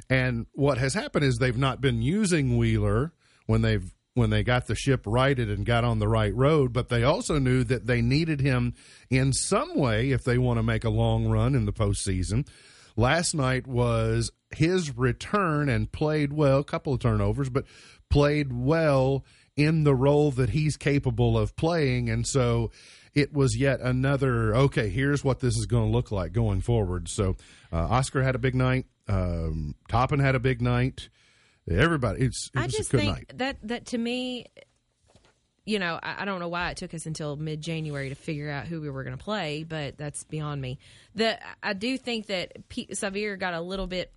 And 0.08 0.46
what 0.52 0.78
has 0.78 0.94
happened 0.94 1.24
is 1.24 1.36
they've 1.36 1.56
not 1.56 1.80
been 1.80 2.00
using 2.02 2.56
Wheeler 2.56 3.12
when 3.46 3.62
they've 3.62 3.92
when 4.18 4.30
they 4.30 4.42
got 4.42 4.66
the 4.66 4.74
ship 4.74 5.02
righted 5.06 5.48
and 5.48 5.64
got 5.64 5.84
on 5.84 5.98
the 5.98 6.08
right 6.08 6.34
road, 6.34 6.72
but 6.72 6.88
they 6.88 7.04
also 7.04 7.38
knew 7.38 7.64
that 7.64 7.86
they 7.86 8.02
needed 8.02 8.40
him 8.40 8.74
in 9.08 9.32
some 9.32 9.76
way 9.76 10.10
if 10.10 10.24
they 10.24 10.36
want 10.36 10.58
to 10.58 10.62
make 10.62 10.84
a 10.84 10.90
long 10.90 11.28
run 11.28 11.54
in 11.54 11.64
the 11.64 11.72
postseason. 11.72 12.46
Last 12.96 13.32
night 13.34 13.66
was 13.66 14.30
his 14.50 14.96
return 14.96 15.68
and 15.68 15.90
played 15.90 16.32
well, 16.32 16.58
a 16.58 16.64
couple 16.64 16.92
of 16.92 17.00
turnovers, 17.00 17.48
but 17.48 17.64
played 18.10 18.52
well 18.52 19.24
in 19.56 19.84
the 19.84 19.94
role 19.94 20.30
that 20.32 20.50
he's 20.50 20.76
capable 20.76 21.38
of 21.38 21.56
playing. 21.56 22.10
And 22.10 22.26
so 22.26 22.70
it 23.14 23.32
was 23.32 23.56
yet 23.56 23.80
another, 23.80 24.54
okay, 24.54 24.88
here's 24.88 25.24
what 25.24 25.40
this 25.40 25.56
is 25.56 25.66
going 25.66 25.90
to 25.90 25.96
look 25.96 26.10
like 26.10 26.32
going 26.32 26.60
forward. 26.60 27.08
So 27.08 27.36
uh, 27.72 27.86
Oscar 27.88 28.22
had 28.22 28.34
a 28.34 28.38
big 28.38 28.54
night. 28.54 28.86
Um, 29.08 29.74
Toppin 29.88 30.20
had 30.20 30.34
a 30.34 30.40
big 30.40 30.60
night. 30.60 31.08
Everybody, 31.70 32.24
it's, 32.24 32.50
it 32.54 32.58
I 32.58 32.64
was 32.64 32.72
just 32.72 32.88
a 32.94 32.96
good 32.96 33.00
think 33.00 33.14
night. 33.14 33.32
that 33.36 33.56
that 33.64 33.86
to 33.86 33.98
me, 33.98 34.46
you 35.64 35.78
know, 35.78 35.98
I, 36.02 36.22
I 36.22 36.24
don't 36.24 36.40
know 36.40 36.48
why 36.48 36.70
it 36.70 36.76
took 36.78 36.94
us 36.94 37.06
until 37.06 37.36
mid 37.36 37.60
January 37.60 38.08
to 38.08 38.14
figure 38.14 38.50
out 38.50 38.66
who 38.66 38.80
we 38.80 38.88
were 38.88 39.04
going 39.04 39.16
to 39.16 39.22
play, 39.22 39.64
but 39.64 39.98
that's 39.98 40.24
beyond 40.24 40.60
me. 40.60 40.78
The 41.14 41.38
I 41.62 41.74
do 41.74 41.98
think 41.98 42.26
that 42.26 42.68
Pete 42.68 42.94
Xavier 42.96 43.36
got 43.36 43.54
a 43.54 43.60
little 43.60 43.86
bit 43.86 44.12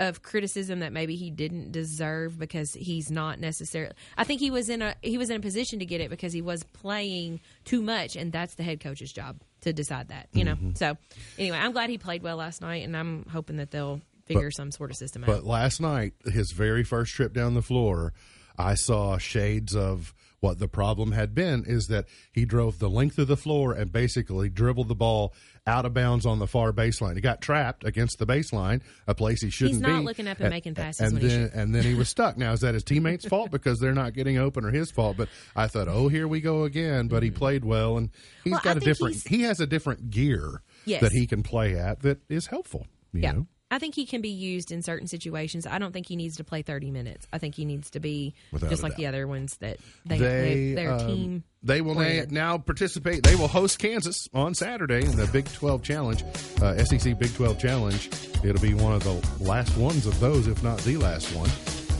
of 0.00 0.22
criticism 0.22 0.78
that 0.80 0.92
maybe 0.94 1.14
he 1.14 1.30
didn't 1.30 1.72
deserve 1.72 2.38
because 2.38 2.72
he's 2.72 3.10
not 3.10 3.38
necessarily. 3.38 3.92
I 4.16 4.24
think 4.24 4.40
he 4.40 4.50
was 4.50 4.70
in 4.70 4.80
a 4.80 4.96
he 5.02 5.18
was 5.18 5.28
in 5.28 5.36
a 5.36 5.40
position 5.40 5.80
to 5.80 5.84
get 5.84 6.00
it 6.00 6.08
because 6.08 6.32
he 6.32 6.40
was 6.40 6.62
playing 6.64 7.40
too 7.64 7.82
much, 7.82 8.16
and 8.16 8.32
that's 8.32 8.54
the 8.54 8.62
head 8.62 8.80
coach's 8.80 9.12
job 9.12 9.38
to 9.60 9.74
decide 9.74 10.08
that. 10.08 10.28
You 10.32 10.44
know. 10.44 10.54
Mm-hmm. 10.54 10.70
So 10.74 10.96
anyway, 11.38 11.58
I'm 11.58 11.72
glad 11.72 11.90
he 11.90 11.98
played 11.98 12.22
well 12.22 12.36
last 12.36 12.62
night, 12.62 12.84
and 12.84 12.96
I'm 12.96 13.26
hoping 13.30 13.58
that 13.58 13.70
they'll 13.70 14.00
figure 14.34 14.50
some 14.50 14.70
sort 14.70 14.90
of 14.90 14.96
system 14.96 15.24
out. 15.24 15.26
But 15.26 15.44
last 15.44 15.80
night, 15.80 16.14
his 16.24 16.52
very 16.52 16.84
first 16.84 17.12
trip 17.14 17.32
down 17.32 17.54
the 17.54 17.62
floor, 17.62 18.12
I 18.58 18.74
saw 18.74 19.18
shades 19.18 19.74
of 19.74 20.14
what 20.40 20.58
the 20.58 20.68
problem 20.68 21.12
had 21.12 21.34
been 21.34 21.64
is 21.66 21.88
that 21.88 22.06
he 22.32 22.46
drove 22.46 22.78
the 22.78 22.88
length 22.88 23.18
of 23.18 23.28
the 23.28 23.36
floor 23.36 23.74
and 23.74 23.92
basically 23.92 24.48
dribbled 24.48 24.88
the 24.88 24.94
ball 24.94 25.34
out 25.66 25.84
of 25.84 25.92
bounds 25.92 26.24
on 26.24 26.38
the 26.38 26.46
far 26.46 26.72
baseline. 26.72 27.14
He 27.14 27.20
got 27.20 27.42
trapped 27.42 27.84
against 27.84 28.18
the 28.18 28.24
baseline, 28.24 28.80
a 29.06 29.14
place 29.14 29.42
he 29.42 29.50
shouldn't 29.50 29.82
be. 29.82 29.86
He's 29.86 29.96
not 29.96 30.04
looking 30.04 30.26
up 30.26 30.40
and 30.40 30.48
making 30.48 30.74
passes 30.76 31.00
And 31.12 31.12
when 31.12 31.22
he 31.22 31.28
then, 31.28 31.50
and 31.52 31.74
then 31.74 31.82
he 31.82 31.92
was 31.94 32.08
stuck. 32.16 32.38
Now, 32.38 32.52
is 32.52 32.60
that 32.60 32.72
his 32.72 32.82
teammates' 32.84 33.26
fault 33.28 33.50
because 33.50 33.78
they're 33.80 33.92
not 33.92 34.14
getting 34.14 34.38
open 34.38 34.64
or 34.64 34.70
his 34.70 34.90
fault? 34.90 35.18
But 35.18 35.28
I 35.54 35.66
thought, 35.66 35.88
oh, 35.88 36.08
here 36.08 36.26
we 36.26 36.40
go 36.40 36.64
again. 36.64 37.08
But 37.08 37.22
he 37.22 37.30
played 37.30 37.62
well, 37.66 37.98
and 37.98 38.08
he's 38.42 38.54
Mm-hmm. 38.54 38.66
Well, 38.66 38.74
got 38.74 38.76
a 38.78 38.80
different, 38.80 39.16
he 39.28 39.42
has 39.42 39.60
a 39.60 39.66
different 39.66 40.08
gear 40.10 40.62
Yes. 40.86 41.02
that 41.02 41.12
he 41.12 41.26
can 41.26 41.42
play 41.42 41.76
at 41.78 42.00
that 42.00 42.20
is 42.30 42.46
helpful. 42.46 42.86
You 43.12 43.20
Yeah. 43.20 43.32
know? 43.32 43.46
I 43.70 43.78
think 43.78 43.94
he 43.94 44.04
can 44.06 44.20
be 44.20 44.30
used 44.30 44.72
in 44.72 44.82
certain 44.82 45.06
situations. 45.06 45.66
I 45.66 45.78
don't 45.78 45.92
think 45.92 46.06
he 46.08 46.16
needs 46.16 46.36
to 46.38 46.44
play 46.44 46.62
30 46.62 46.90
minutes. 46.90 47.26
I 47.32 47.38
think 47.38 47.54
he 47.54 47.64
needs 47.64 47.90
to 47.90 48.00
be 48.00 48.34
Without 48.52 48.68
just 48.70 48.82
like 48.82 48.92
doubt. 48.92 48.96
the 48.98 49.06
other 49.06 49.26
ones 49.28 49.56
that 49.58 49.78
they, 50.04 50.18
they 50.18 50.26
they, 50.26 50.74
their 50.74 50.92
um, 50.92 51.06
team. 51.06 51.44
they 51.62 51.80
will 51.80 51.94
na- 51.94 52.24
now 52.30 52.58
participate 52.58 53.22
they 53.22 53.36
will 53.36 53.48
host 53.48 53.78
kansas 53.78 54.26
on 54.34 54.54
saturday 54.54 55.04
in 55.04 55.14
the 55.16 55.26
big 55.28 55.50
12 55.52 55.82
challenge 55.82 56.22
uh, 56.62 56.82
sec 56.84 57.18
big 57.18 57.32
12 57.34 57.58
challenge 57.58 58.08
it'll 58.42 58.60
be 58.62 58.74
one 58.74 58.92
of 58.94 59.04
the 59.04 59.44
last 59.44 59.76
ones 59.76 60.06
of 60.06 60.18
those 60.20 60.46
if 60.48 60.62
not 60.62 60.78
the 60.78 60.96
last 60.96 61.26
one 61.36 61.50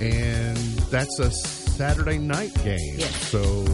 and 0.01 0.57
that's 0.91 1.19
a 1.19 1.31
saturday 1.31 2.19
night 2.19 2.55
game 2.65 2.79
Yes. 2.99 3.15
so 3.29 3.65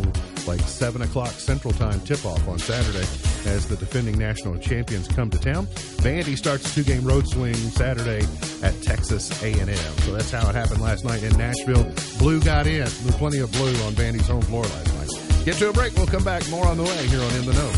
like 0.47 0.61
7 0.61 1.03
o'clock 1.03 1.31
central 1.31 1.73
time 1.75 2.01
tip-off 2.01 2.47
on 2.49 2.59
saturday 2.59 3.07
as 3.47 3.67
the 3.67 3.77
defending 3.77 4.19
national 4.19 4.59
champions 4.59 5.09
come 5.09 5.31
to 5.31 5.39
town. 5.39 5.67
Vandy 6.03 6.37
starts 6.37 6.71
a 6.71 6.75
two-game 6.75 7.05
road 7.05 7.27
swing 7.29 7.55
saturday 7.55 8.27
at 8.63 8.81
texas 8.83 9.43
a&m 9.43 9.69
so 10.03 10.13
that's 10.13 10.31
how 10.31 10.49
it 10.49 10.55
happened 10.55 10.81
last 10.81 11.05
night 11.05 11.23
in 11.23 11.37
nashville. 11.37 11.87
Blue 12.19 12.41
got 12.41 12.67
in. 12.67 12.79
There's 12.79 13.17
plenty 13.17 13.39
of 13.39 13.51
blue 13.53 13.75
on 13.85 13.93
vandy's 13.93 14.29
home 14.29 14.43
floor 14.43 14.65
last 14.65 14.95
night. 14.95 15.45
Get 15.47 15.55
to 15.59 15.69
a 15.69 15.73
break. 15.73 15.95
We'll 15.95 16.07
come 16.07 16.25
back. 16.25 16.49
More 16.51 16.67
on 16.67 16.77
the 16.77 16.83
way 16.83 17.07
here 17.07 17.23
on 17.23 17.33
in 17.37 17.45
the 17.45 17.53
know. 17.53 17.73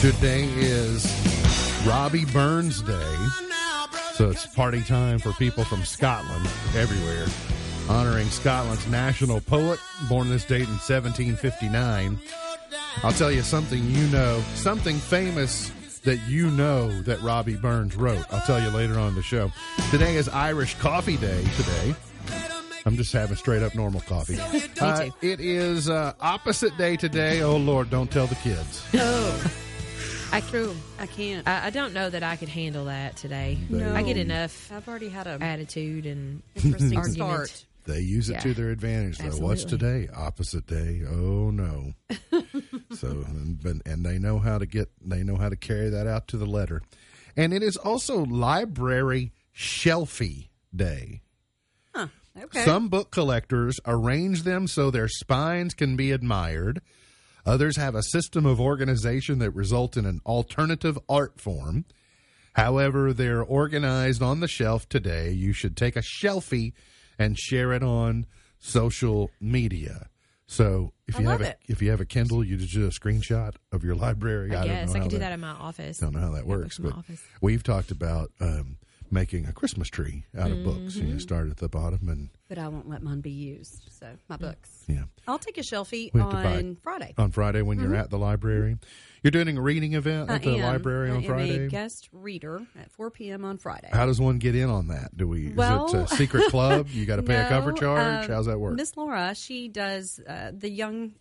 Today 0.00 0.48
is 0.56 1.06
robbie 1.86 2.24
burns 2.24 2.82
day. 2.82 3.16
So 4.14 4.30
it's 4.30 4.46
party 4.46 4.82
time 4.82 5.18
for 5.18 5.32
people 5.34 5.64
from 5.64 5.84
Scotland 5.84 6.46
everywhere. 6.74 7.26
Honoring 7.90 8.28
Scotland's 8.30 8.86
national 8.86 9.40
poet, 9.40 9.80
born 10.08 10.28
this 10.30 10.44
date 10.44 10.62
in 10.62 10.78
1759. 10.78 12.18
I'll 13.02 13.12
tell 13.12 13.32
you 13.32 13.42
something 13.42 13.84
you 13.90 14.06
know, 14.08 14.40
something 14.54 14.96
famous 14.96 15.70
that 16.04 16.18
you 16.28 16.50
know 16.52 17.02
that 17.02 17.20
Robbie 17.20 17.56
Burns 17.56 17.96
wrote. 17.96 18.24
I'll 18.32 18.40
tell 18.46 18.62
you 18.62 18.68
later 18.68 18.96
on 18.98 19.08
in 19.10 19.14
the 19.16 19.22
show. 19.22 19.50
Today 19.90 20.14
is 20.16 20.28
Irish 20.28 20.76
Coffee 20.76 21.16
Day 21.16 21.44
today. 21.56 21.94
I'm 22.86 22.96
just 22.96 23.12
having 23.12 23.36
straight 23.36 23.62
up 23.62 23.74
normal 23.74 24.00
coffee. 24.02 24.38
Uh, 24.80 25.10
it 25.20 25.40
is 25.40 25.90
uh, 25.90 26.14
opposite 26.20 26.74
day 26.78 26.96
today. 26.96 27.42
Oh, 27.42 27.58
Lord, 27.58 27.90
don't 27.90 28.10
tell 28.10 28.26
the 28.26 28.34
kids. 28.36 28.82
Oh, 28.94 29.52
I, 30.32 30.40
true. 30.40 30.74
I 30.98 31.04
can't. 31.04 31.46
I, 31.46 31.66
I 31.66 31.70
don't 31.70 31.92
know 31.92 32.08
that 32.08 32.22
I 32.22 32.36
could 32.36 32.48
handle 32.48 32.86
that 32.86 33.16
today. 33.16 33.58
No. 33.68 33.94
I 33.94 34.02
get 34.02 34.16
enough 34.16 34.72
I've 34.72 34.88
already 34.88 35.10
had 35.10 35.26
a 35.26 35.36
attitude 35.42 36.06
and 36.06 36.42
interesting 36.54 36.96
argument. 36.96 37.48
start. 37.48 37.64
They 37.90 38.00
use 38.00 38.30
it 38.30 38.34
Yeah. 38.34 38.40
to 38.40 38.54
their 38.54 38.70
advantage. 38.70 39.18
Though. 39.18 39.36
What's 39.38 39.64
today? 39.64 40.08
Opposite 40.14 40.66
day. 40.66 41.02
Oh 41.08 41.50
no. 41.50 41.92
so 42.94 43.08
and, 43.08 43.60
but- 43.62 43.86
and 43.86 44.04
they 44.04 44.18
know 44.18 44.38
how 44.38 44.58
to 44.58 44.66
get. 44.66 44.90
They 45.04 45.22
know 45.24 45.36
how 45.36 45.48
to 45.48 45.56
carry 45.56 45.90
that 45.90 46.06
out 46.06 46.28
to 46.28 46.36
the 46.36 46.46
letter. 46.46 46.82
And 47.36 47.52
it 47.52 47.62
is 47.62 47.76
also 47.76 48.24
Library 48.24 49.32
Shelfie 49.56 50.48
Day. 50.74 51.22
Okay. 52.40 52.64
Some 52.64 52.88
book 52.88 53.10
collectors 53.10 53.80
arrange 53.84 54.44
them 54.44 54.68
so 54.68 54.90
their 54.90 55.08
spines 55.08 55.74
can 55.74 55.96
be 55.96 56.12
admired. 56.12 56.80
Others 57.44 57.76
have 57.76 57.96
a 57.96 58.04
system 58.04 58.46
of 58.46 58.60
organization 58.60 59.40
that 59.40 59.50
result 59.50 59.96
in 59.96 60.06
an 60.06 60.20
alternative 60.24 60.96
art 61.08 61.40
form. 61.40 61.84
However, 62.52 63.12
they're 63.12 63.42
organized 63.42 64.22
on 64.22 64.38
the 64.40 64.46
shelf 64.48 64.88
today. 64.88 65.32
You 65.32 65.52
should 65.52 65.76
take 65.76 65.96
a 65.96 66.02
shelfie 66.02 66.72
and 67.20 67.38
share 67.38 67.72
it 67.72 67.82
on 67.84 68.26
social 68.58 69.30
media. 69.40 70.08
So 70.46 70.92
if 71.06 71.16
I 71.16 71.20
you 71.20 71.28
have 71.28 71.40
a 71.40 71.48
it. 71.50 71.58
if 71.68 71.80
you 71.80 71.90
have 71.90 72.00
a 72.00 72.04
Kindle, 72.04 72.42
you 72.42 72.56
just 72.56 72.72
do 72.74 72.84
a 72.86 72.90
screenshot 72.90 73.54
of 73.70 73.84
your 73.84 73.94
library. 73.94 74.50
I 74.50 74.64
don't 74.64 74.66
guess 74.66 74.88
know 74.88 74.96
I 74.96 74.98
can 75.00 75.08
do 75.08 75.18
that 75.18 75.32
in 75.32 75.38
my 75.40 75.50
office. 75.50 75.98
don't 75.98 76.12
know 76.12 76.20
how 76.20 76.32
that 76.32 76.46
works, 76.46 76.78
but 76.78 76.94
we've 77.40 77.62
talked 77.62 77.92
about 77.92 78.32
um, 78.40 78.78
making 79.12 79.46
a 79.46 79.52
Christmas 79.52 79.88
tree 79.88 80.24
out 80.36 80.50
of 80.50 80.64
books. 80.64 80.96
Mm-hmm. 80.96 81.06
You 81.08 81.18
start 81.20 81.50
at 81.50 81.58
the 81.58 81.68
bottom 81.68 82.08
and 82.08 82.30
but 82.48 82.58
I 82.58 82.66
won't 82.66 82.88
let 82.88 83.00
mine 83.02 83.20
be 83.20 83.30
used. 83.30 83.80
So 83.92 84.06
my 84.28 84.36
books. 84.36 84.84
yeah. 84.88 85.04
I'll 85.28 85.38
take 85.38 85.56
a 85.58 85.62
shelfie 85.62 86.12
We 86.12 86.20
have 86.20 86.30
to 86.30 86.36
buy- 86.36 86.56
on 86.56 86.76
Friday. 86.82 87.14
on 87.16 87.30
Friday 87.30 87.62
when 87.62 87.78
you're 87.78 87.94
at 87.94 88.10
the 88.10 88.18
library. 88.18 88.78
You're 89.22 89.30
doing 89.30 89.56
a 89.56 89.60
reading 89.60 89.92
event 89.94 90.30
at 90.30 90.40
Mm-hmm. 90.42 90.48
I 90.48 90.52
the 90.52 90.58
am. 90.58 90.64
library 90.72 91.10
I 91.10 91.14
on 91.16 91.22
Friday. 91.24 91.64
a 91.66 91.68
guest 91.68 92.08
reader 92.12 92.66
at 92.80 92.90
4 92.92 93.10
p.m. 93.10 93.44
on 93.44 93.58
Friday. 93.58 93.88
How 93.92 94.06
does 94.06 94.20
one 94.20 94.38
get 94.38 94.54
in 94.56 94.70
on 94.70 94.88
that? 94.88 95.14
Do 95.16 95.28
we? 95.28 95.52
Well- 95.52 95.86
is 95.86 95.94
it 95.94 96.12
a 96.12 96.16
secret 96.16 96.48
club? 96.50 96.88
You 96.90 97.04
got 97.06 97.16
to 97.16 97.22
pay 97.22 97.36
a 97.36 97.48
cover 97.48 97.72
charge. 97.72 98.24
um, 98.26 98.30
How's 98.30 98.46
that 98.46 98.58
work? 98.58 98.74
Miss 98.76 98.96
Laura, 98.96 99.34
she 99.34 99.68
does 99.68 100.20
uh, 100.26 100.52
the 100.56 100.70
young 100.70 101.12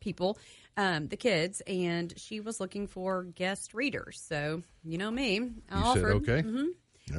people, 0.00 0.38
um, 0.76 1.08
the 1.08 1.16
kids, 1.16 1.62
and 1.66 2.12
she 2.18 2.40
was 2.40 2.60
looking 2.60 2.86
for 2.86 3.22
guest 3.24 3.72
readers. 3.74 4.22
So 4.28 4.62
you 4.84 4.98
know 4.98 5.10
me, 5.10 5.38
I 5.70 5.78
you 5.78 5.84
offered. 5.84 6.24
said 6.26 6.30
okay. 6.36 6.42
hmm 6.42 6.64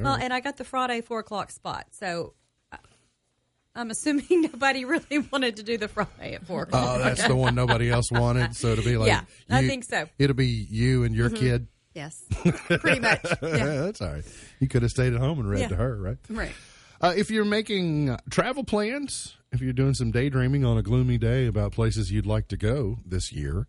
Well, 0.00 0.14
right. 0.14 0.22
and 0.22 0.32
I 0.32 0.38
got 0.40 0.56
the 0.56 0.64
Friday 0.64 1.00
four 1.00 1.18
o'clock 1.18 1.50
spot. 1.50 1.86
So 1.90 2.34
I'm 3.74 3.90
assuming 3.90 4.26
nobody 4.30 4.84
really 4.84 5.18
wanted 5.32 5.56
to 5.56 5.62
do 5.62 5.78
the 5.78 5.88
Friday 5.88 6.34
at 6.34 6.46
four 6.46 6.62
o'clock. 6.62 6.84
Oh, 6.88 6.98
that's 7.02 7.26
the 7.26 7.36
one 7.36 7.54
nobody 7.54 7.90
else 7.90 8.10
wanted. 8.10 8.54
So 8.56 8.74
to 8.74 8.82
be 8.82 8.96
like, 8.98 9.06
Yeah, 9.08 9.22
I 9.48 9.60
you- 9.60 9.68
think 9.68 9.84
so. 9.84 9.96
Mm-hmm. 9.96 10.22
It'll 10.22 10.36
be 10.36 10.46
you 10.48 11.04
and 11.04 11.14
your 11.14 11.30
kid. 11.30 11.68
yes, 11.94 12.22
pretty 12.68 13.00
much. 13.00 13.24
Yeah. 13.42 13.82
that's 13.82 14.00
all 14.00 14.12
right. 14.12 14.24
You 14.58 14.68
could 14.68 14.82
have 14.82 14.90
stayed 14.90 15.12
at 15.14 15.20
home 15.20 15.38
and 15.38 15.48
read 15.48 15.60
Yeah. 15.60 15.68
to 15.68 15.76
her, 15.76 15.96
right? 15.96 16.16
Right. 16.28 16.52
Uh, 17.00 17.14
if 17.16 17.30
you're 17.30 17.44
making 17.46 18.14
travel 18.28 18.62
plans, 18.64 19.36
if 19.52 19.60
you're 19.62 19.72
doing 19.72 19.94
some 19.94 20.10
daydreaming 20.10 20.64
on 20.64 20.76
a 20.76 20.82
gloomy 20.82 21.16
day 21.18 21.46
about 21.46 21.72
places 21.72 22.10
you'd 22.12 22.26
like 22.26 22.48
to 22.48 22.56
go 22.58 22.98
this 23.06 23.32
year, 23.32 23.66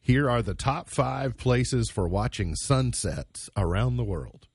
here 0.00 0.28
are 0.28 0.42
the 0.42 0.54
top 0.54 0.88
five 0.90 1.36
places 1.36 1.88
for 1.90 2.08
watching 2.08 2.54
sunsets 2.56 3.48
around 3.56 3.96
the 3.96 4.04
world. 4.04 4.48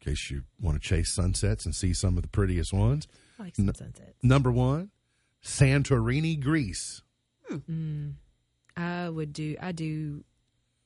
In 0.00 0.12
case 0.12 0.30
you 0.30 0.44
want 0.60 0.80
to 0.80 0.88
chase 0.88 1.14
sunsets 1.14 1.66
and 1.66 1.74
see 1.74 1.92
some 1.92 2.16
of 2.16 2.22
the 2.22 2.28
prettiest 2.28 2.72
ones. 2.72 3.06
I 3.38 3.44
like 3.44 3.56
some 3.56 3.66
sunsets. 3.66 4.14
Number 4.22 4.50
one, 4.50 4.90
Santorini, 5.44 6.40
Greece. 6.40 7.02
I 8.76 9.08
would 9.08 9.32
do. 9.32 9.56
I 9.60 9.72
do. 9.72 10.24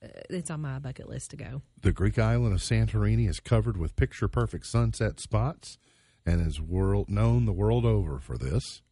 Uh, 0.02 0.08
it's 0.30 0.50
on 0.50 0.62
my 0.62 0.78
bucket 0.78 1.08
list 1.08 1.30
to 1.30 1.36
go. 1.36 1.62
The 1.80 1.92
Greek 1.92 2.18
island 2.18 2.54
of 2.54 2.60
Santorini 2.60 3.28
is 3.28 3.38
covered 3.38 3.76
with 3.76 3.96
picture 3.96 4.28
perfect 4.28 4.66
sunset 4.66 5.20
spots 5.20 5.78
and 6.26 6.44
is 6.44 6.60
world 6.60 7.08
known 7.08 7.44
the 7.44 7.52
world 7.52 7.84
over 7.84 8.18
for 8.18 8.36
this. 8.36 8.82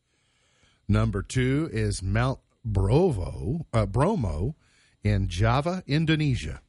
Number 0.87 1.23
two 1.23 1.69
is 1.73 2.03
Mount 2.03 2.41
Brovo, 2.69 3.63
uh, 3.73 3.87
Bromo 3.87 4.55
in 5.03 5.29
Java, 5.29 5.83
Indonesia. 5.87 6.61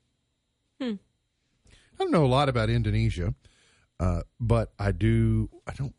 I 1.94 2.04
don't 2.04 2.12
know 2.12 2.26
a 2.26 2.28
lot 2.28 2.50
about 2.50 2.70
Indonesia, 2.70 3.34
uh, 4.00 4.22
but 4.40 4.74
I 4.80 4.92
do. 4.92 5.50
I 5.68 5.74
don't. 5.74 5.94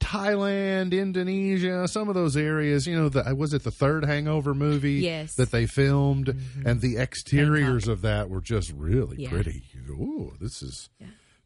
Thailand, 0.00 0.92
Indonesia, 0.92 1.88
some 1.88 2.08
of 2.08 2.14
those 2.14 2.36
areas, 2.36 2.86
you 2.86 2.96
know, 2.96 3.08
the, 3.08 3.34
was 3.34 3.52
it 3.52 3.64
the 3.64 3.72
third 3.72 4.04
Hangover 4.04 4.54
movie 4.54 5.00
Yes. 5.00 5.34
that 5.34 5.50
they 5.50 5.66
filmed, 5.66 6.28
and 6.64 6.80
the 6.80 6.96
exteriors 6.98 7.88
of 7.88 8.02
that 8.02 8.30
were 8.30 8.40
just 8.40 8.70
really 8.72 9.16
Yeah. 9.24 9.30
pretty. 9.30 9.64
You 9.72 9.80
go, 9.82 9.94
ooh, 9.94 10.32
this 10.40 10.62
is 10.62 10.88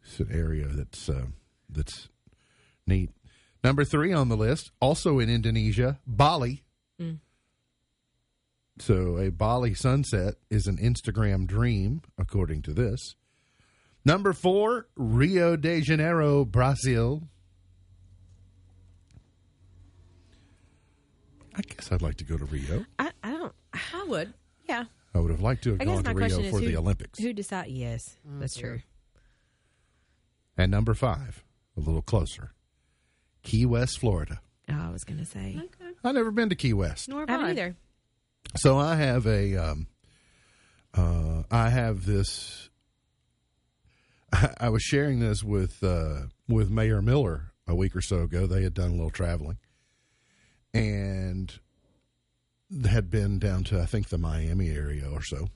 it's 0.04 0.20
an 0.20 0.28
area 0.30 0.66
that's 0.68 1.08
uh, 1.08 1.26
that's 1.70 2.10
neat. 2.86 3.10
Number 3.64 3.84
three 3.84 4.12
on 4.12 4.28
the 4.28 4.36
list, 4.36 4.70
also 4.80 5.18
in 5.18 5.30
Indonesia, 5.30 5.98
Bali. 6.06 6.62
So 8.78 9.16
a 9.18 9.30
Bali 9.30 9.74
sunset 9.74 10.34
is 10.50 10.66
an 10.66 10.76
Instagram 10.78 11.46
dream, 11.46 12.02
according 12.18 12.62
to 12.62 12.72
this. 12.74 13.14
Number 14.04 14.32
four, 14.32 14.88
Rio 14.96 15.56
de 15.56 15.80
Janeiro, 15.80 16.44
Brazil. 16.44 17.22
I 21.54 21.60
guess 21.60 21.92
I'd 21.92 22.02
like 22.02 22.16
to 22.16 22.24
go 22.24 22.36
to 22.36 22.44
Rio. 22.46 22.84
I, 22.98 23.10
I 23.22 23.30
don't. 23.30 23.52
I 23.74 24.04
would. 24.08 24.32
Yeah. 24.68 24.84
I 25.14 25.18
would 25.18 25.30
have 25.30 25.42
liked 25.42 25.64
to 25.64 25.72
have 25.72 25.80
I 25.82 25.84
gone 25.84 25.96
my 25.96 26.12
to 26.12 26.14
Rio 26.14 26.26
question 26.28 26.44
is 26.46 26.50
for 26.54 26.60
who, 26.60 26.66
the 26.66 26.76
Olympics. 26.76 27.18
Who 27.20 27.32
decide? 27.32 27.68
Yes, 27.68 28.00
that's 28.24 28.56
true. 28.56 28.80
And 30.56 30.70
number 30.70 30.94
five, 30.94 31.44
a 31.76 31.80
little 31.80 32.02
closer, 32.02 32.52
Key 33.42 33.66
West, 33.66 33.98
Florida. 34.00 34.40
Oh, 34.70 34.74
I 34.74 34.90
was 34.90 35.04
going 35.04 35.18
to 35.18 35.26
say. 35.26 35.60
I've 36.02 36.14
never 36.14 36.30
been 36.30 36.48
to 36.48 36.54
Key 36.54 36.72
West. 36.72 37.08
Nor 37.08 37.26
have 37.28 37.30
I 37.30 37.46
I. 37.46 37.50
either. 37.50 37.76
So 38.56 38.78
I 38.78 38.96
have 38.96 39.26
a, 39.26 39.56
um, 39.56 39.86
uh, 40.94 41.42
I 41.50 41.68
have 41.68 42.06
this. 42.06 42.70
I 44.32 44.68
was 44.68 44.82
sharing 44.82 45.20
this 45.20 45.42
with 45.42 45.82
uh, 45.82 46.22
with 46.48 46.70
Mayor 46.70 47.02
Miller 47.02 47.52
a 47.66 47.74
week 47.74 47.94
or 47.94 48.00
so 48.00 48.20
ago. 48.22 48.46
They 48.46 48.62
had 48.62 48.74
done 48.74 48.90
a 48.90 48.94
little 48.94 49.10
traveling, 49.10 49.58
and 50.72 51.52
had 52.86 53.10
been 53.10 53.38
down 53.38 53.64
to 53.64 53.80
I 53.80 53.86
think 53.86 54.08
the 54.08 54.18
Miami 54.18 54.70
area 54.70 55.08
or 55.10 55.22
so. 55.22 55.48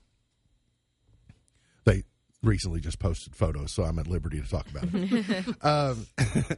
They 1.84 2.02
recently 2.42 2.80
just 2.80 2.98
posted 2.98 3.34
photos, 3.34 3.72
so 3.72 3.84
I'm 3.84 3.98
at 3.98 4.06
liberty 4.06 4.40
to 4.40 4.48
talk 4.48 4.66
about 4.70 4.88
it. 4.92 5.64
um, 5.64 6.06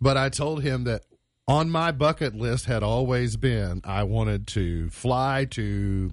but 0.00 0.16
I 0.16 0.28
told 0.28 0.62
him 0.62 0.84
that 0.84 1.02
on 1.46 1.70
my 1.70 1.92
bucket 1.92 2.34
list 2.34 2.66
had 2.66 2.82
always 2.82 3.36
been 3.36 3.82
I 3.84 4.02
wanted 4.04 4.46
to 4.48 4.88
fly 4.90 5.46
to 5.50 6.12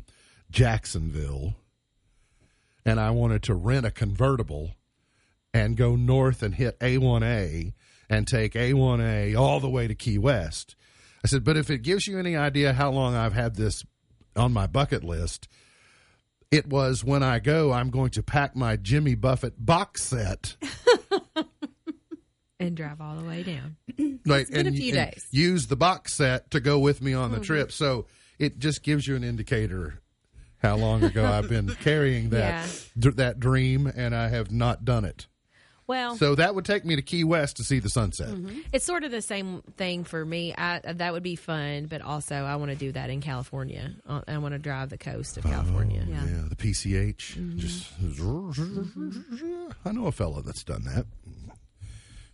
Jacksonville 0.52 1.56
and 2.86 3.00
I 3.00 3.12
wanted 3.12 3.44
to 3.44 3.56
rent 3.56 3.86
a 3.86 3.92
convertible 3.92 4.76
and 5.54 5.76
go 5.78 5.96
north 5.96 6.44
and 6.44 6.56
hit 6.56 6.80
A1A 6.80 7.74
and 8.10 8.28
take 8.28 8.54
A1A 8.54 9.38
all 9.38 9.60
the 9.60 9.70
way 9.70 9.88
to 9.88 9.96
Key 9.96 10.18
West. 10.18 10.76
I 11.24 11.28
said, 11.28 11.44
but 11.44 11.58
if 11.58 11.70
it 11.70 11.80
gives 11.84 12.08
you 12.08 12.18
any 12.20 12.36
idea 12.36 12.74
how 12.74 12.92
long 12.92 13.16
I've 13.16 13.34
had 13.34 13.56
this 13.56 13.84
on 14.36 14.52
my 14.54 14.66
bucket 14.68 15.04
list, 15.04 15.48
it 16.52 16.68
was 16.68 17.04
when 17.04 17.22
I 17.24 17.40
go, 17.40 17.72
I'm 17.72 17.90
going 17.90 18.10
to 18.12 18.24
pack 18.24 18.56
my 18.56 18.76
Jimmy 18.76 19.16
Buffett 19.16 19.54
box 19.64 20.04
set. 20.04 20.56
And 22.60 22.78
drive 22.78 23.02
all 23.02 23.16
the 23.16 23.26
way 23.26 23.42
down. 23.42 23.76
right, 24.28 24.48
been 24.48 24.68
a 24.68 24.70
and, 24.70 24.78
few 24.78 24.96
and 24.96 25.12
days. 25.12 25.26
use 25.32 25.66
the 25.66 25.76
box 25.76 26.14
set 26.14 26.52
to 26.52 26.60
go 26.60 26.78
with 26.78 27.02
me 27.02 27.12
on 27.12 27.32
the 27.32 27.38
Mm-hmm. 27.38 27.44
trip. 27.46 27.72
So 27.72 28.06
it 28.38 28.60
just 28.60 28.84
gives 28.84 29.08
you 29.08 29.16
an 29.16 29.24
indicator 29.24 30.00
how 30.62 30.76
long 30.76 31.04
ago 31.04 31.26
I've 31.26 31.50
been 31.50 31.70
carrying 31.82 32.30
that 32.30 32.66
Yeah. 32.68 32.72
dr- 33.00 33.16
that 33.16 33.40
dream, 33.40 33.88
and 33.88 34.14
I 34.16 34.28
have 34.28 34.52
not 34.52 34.86
done 34.86 35.06
it. 35.06 35.26
Well, 35.92 36.16
So 36.16 36.36
that 36.36 36.56
would 36.56 36.64
take 36.64 36.86
me 36.86 36.96
to 36.96 37.02
Key 37.02 37.26
West 37.26 37.58
to 37.58 37.66
see 37.66 37.80
the 37.80 37.90
sunset. 37.90 38.30
it's 38.72 38.86
sort 38.86 39.04
of 39.04 39.12
the 39.12 39.22
same 39.22 39.62
thing 39.76 40.06
for 40.06 40.24
me. 40.24 40.56
I 40.58 40.80
that 40.86 41.12
would 41.12 41.22
be 41.22 41.36
fun, 41.36 41.88
but 41.88 42.02
also 42.02 42.34
I 42.36 42.56
want 42.56 42.72
to 42.72 42.78
do 42.78 42.94
that 42.94 43.10
in 43.10 43.20
California. 43.20 43.92
I 44.08 44.38
want 44.38 44.54
to 44.54 44.58
drive 44.58 44.90
the 44.90 44.98
coast 44.98 45.36
of 45.36 45.44
California. 45.44 46.06
Yeah. 46.08 46.24
Yeah. 46.24 46.44
the 46.48 46.56
PCH. 46.56 47.36
Mm-hmm. 47.36 47.58
Just 47.58 47.92
I 49.84 49.92
know 49.92 50.08
a 50.08 50.14
fellow 50.14 50.42
that's 50.42 50.64
done 50.64 50.86
that. 50.86 51.08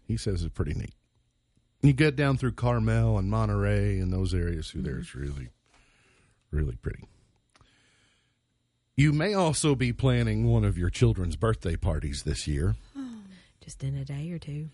He 0.05 0.17
says 0.17 0.43
it's 0.43 0.53
pretty 0.53 0.75
neat. 0.75 0.93
You 1.81 1.93
get 1.93 2.15
down 2.15 2.37
through 2.37 2.51
Carmel 2.51 3.17
and 3.17 3.27
Monterey 3.27 3.97
and 3.97 4.13
those 4.13 4.35
areas 4.35 4.69
through 4.69 4.83
there. 4.83 4.99
It's 4.99 5.15
really, 5.15 5.49
really 6.51 6.75
pretty. 6.75 7.05
You 8.95 9.13
may 9.13 9.35
also 9.35 9.75
be 9.75 9.93
planning 9.93 10.47
one 10.47 10.63
of 10.63 10.75
your 10.77 10.89
children's 10.89 11.35
birthday 11.35 11.75
parties 11.75 12.23
this 12.23 12.47
year. 12.47 12.75
Just 13.67 13.83
in 13.83 13.97
a 13.97 14.05
day 14.05 14.31
or 14.31 14.39
two. 14.39 14.69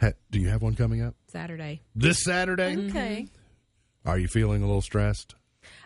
Ha- 0.00 0.12
do 0.30 0.38
you 0.38 0.48
have 0.50 0.62
one 0.62 0.76
coming 0.76 1.02
up 1.02 1.16
Saturday. 1.26 1.80
this 1.96 2.22
Saturday? 2.22 2.76
Okay. 2.90 3.26
Mm-hmm. 3.26 4.08
Are 4.08 4.16
you 4.18 4.28
feeling 4.28 4.62
a 4.62 4.66
little 4.66 4.82
stressed? 4.82 5.34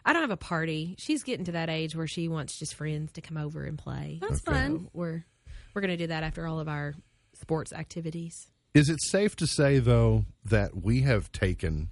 I 0.04 0.12
don't 0.12 0.20
have 0.20 0.30
a 0.30 0.36
party. 0.36 0.94
She's 0.98 1.22
getting 1.22 1.46
to 1.46 1.52
that 1.52 1.70
age 1.70 1.96
where 1.96 2.06
she 2.06 2.28
wants 2.28 2.58
just 2.58 2.74
friends 2.74 3.12
to 3.12 3.22
come 3.22 3.38
over 3.38 3.64
and 3.64 3.78
play. 3.78 4.18
That's 4.20 4.46
Okay. 4.46 4.52
fun. 4.58 4.80
So 4.84 4.90
we're 4.92 5.24
we're 5.72 5.80
going 5.80 5.90
to 5.92 5.96
do 5.96 6.08
that 6.08 6.22
after 6.22 6.46
all 6.46 6.60
of 6.60 6.68
our 6.68 6.92
sports 7.40 7.72
activities. 7.72 8.34
Is 8.74 8.90
it 8.90 9.00
safe 9.00 9.34
to 9.36 9.46
say, 9.46 9.78
though, 9.78 10.26
that 10.44 10.82
we 10.84 11.00
have 11.00 11.32
taken, 11.32 11.88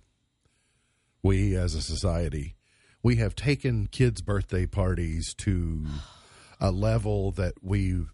we 1.23 1.57
as 1.57 1.75
a 1.75 1.81
society, 1.81 2.57
we 3.03 3.17
have 3.17 3.35
taken 3.35 3.87
kids' 3.87 4.21
birthday 4.21 4.67
parties 4.67 5.33
to 5.39 5.87
a 6.61 6.71
level 6.73 7.31
that 7.33 7.55
we, 7.63 8.05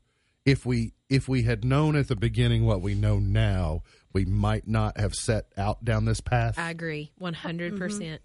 if 0.44 0.66
we, 0.66 0.92
if 1.08 1.28
we 1.28 1.42
had 1.42 1.64
known 1.64 1.96
at 1.96 2.08
the 2.08 2.16
beginning 2.16 2.66
what 2.66 2.80
we 2.80 2.94
know 2.94 3.18
now, 3.18 3.82
we 4.12 4.24
might 4.24 4.66
not 4.66 4.98
have 4.98 5.14
set 5.14 5.46
out 5.56 5.84
down 5.84 6.04
this 6.04 6.20
path. 6.20 6.58
I 6.58 6.70
agree, 6.70 7.12
one 7.18 7.34
hundred 7.34 7.72
mm-hmm. 7.72 7.82
percent. 7.82 8.22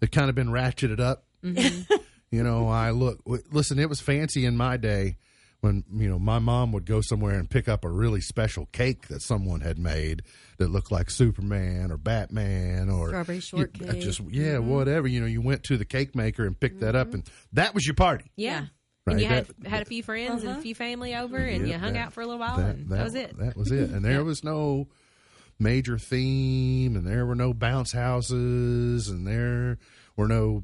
They've 0.00 0.10
kind 0.10 0.28
of 0.28 0.34
been 0.34 0.48
ratcheted 0.48 1.00
up. 1.00 1.24
Mm-hmm. 1.44 1.94
you 2.30 2.42
know, 2.42 2.68
I 2.68 2.90
look, 2.90 3.22
w- 3.24 3.42
listen, 3.50 3.78
it 3.78 3.88
was 3.88 4.00
fancy 4.00 4.44
in 4.44 4.56
my 4.56 4.76
day 4.76 5.18
when, 5.60 5.84
you 5.94 6.08
know, 6.08 6.18
my 6.18 6.38
mom 6.38 6.72
would 6.72 6.86
go 6.86 7.02
somewhere 7.02 7.38
and 7.38 7.48
pick 7.48 7.68
up 7.68 7.84
a 7.84 7.88
really 7.88 8.22
special 8.22 8.66
cake 8.72 9.08
that 9.08 9.20
someone 9.20 9.60
had 9.60 9.78
made 9.78 10.22
that 10.56 10.70
looked 10.70 10.90
like 10.90 11.10
Superman 11.10 11.92
or 11.92 11.98
Batman 11.98 12.88
or 12.88 13.08
Strawberry 13.08 13.36
you- 13.36 13.42
shortcake. 13.42 13.88
Uh, 13.88 13.92
just, 13.94 14.20
yeah, 14.30 14.54
mm-hmm. 14.54 14.70
whatever. 14.70 15.06
You 15.06 15.20
know, 15.20 15.26
you 15.26 15.42
went 15.42 15.64
to 15.64 15.76
the 15.76 15.84
cake 15.84 16.16
maker 16.16 16.46
and 16.46 16.58
picked 16.58 16.80
that 16.80 16.96
up 16.96 17.12
and 17.12 17.24
that 17.52 17.74
was 17.74 17.86
your 17.86 17.94
party. 17.94 18.30
Yeah. 18.36 18.66
Right, 19.06 19.14
And 19.14 19.20
you 19.22 19.28
had 19.28 19.46
that- 19.46 19.70
had 19.70 19.82
a 19.82 19.86
few 19.86 20.02
friends 20.02 20.42
and 20.42 20.50
a 20.50 20.52
uh-huh. 20.52 20.60
few 20.60 20.74
family 20.74 21.14
over, 21.14 21.38
and 21.38 21.66
Yeah, 21.66 21.74
you 21.74 21.78
hung 21.78 21.94
that- 21.94 22.06
out 22.06 22.12
for 22.12 22.20
a 22.20 22.26
little 22.26 22.40
while, 22.40 22.58
and 22.58 22.88
that, 22.90 23.04
was 23.04 23.14
it. 23.14 23.36
That 23.38 23.56
was 23.56 23.72
it. 23.72 23.90
And 23.90 24.04
there 24.04 24.24
was 24.24 24.44
no 24.44 24.88
major 25.58 25.98
theme, 25.98 26.96
and 26.96 27.06
there 27.06 27.24
were 27.24 27.34
no 27.34 27.54
bounce 27.54 27.92
houses, 27.92 29.08
and 29.08 29.26
there 29.26 29.78
were 30.16 30.28
no 30.28 30.62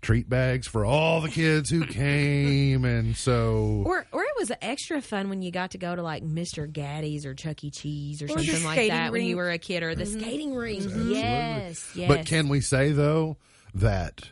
treat 0.00 0.28
bags 0.28 0.66
for 0.68 0.84
all 0.84 1.20
the 1.20 1.28
kids 1.28 1.70
who 1.70 1.84
came, 1.86 2.84
and 2.84 3.16
so 3.16 3.82
Or, 3.84 4.06
or 4.12 4.22
it 4.22 4.34
was 4.38 4.52
extra 4.60 5.00
fun 5.00 5.28
when 5.28 5.42
you 5.42 5.50
got 5.50 5.72
to 5.72 5.78
go 5.78 5.96
to 5.96 6.02
like 6.02 6.22
Mr. 6.22 6.70
Gatti's 6.70 7.26
or 7.26 7.34
Chuck 7.34 7.64
E. 7.64 7.70
Cheese 7.70 8.22
or, 8.22 8.28
something 8.28 8.64
like 8.64 8.76
skating 8.76 8.90
that 8.90 9.12
when 9.12 9.24
you 9.24 9.36
were 9.36 9.50
a 9.50 9.58
kid, 9.58 9.82
or 9.82 9.94
the 9.94 10.04
mm-hmm. 10.04 10.20
skating 10.20 10.54
rink. 10.54 10.84
Yes, 10.84 11.90
yes. 11.94 12.08
But 12.08 12.26
can 12.26 12.48
we 12.48 12.60
say 12.60 12.92
though 12.92 13.38
that 13.74 14.30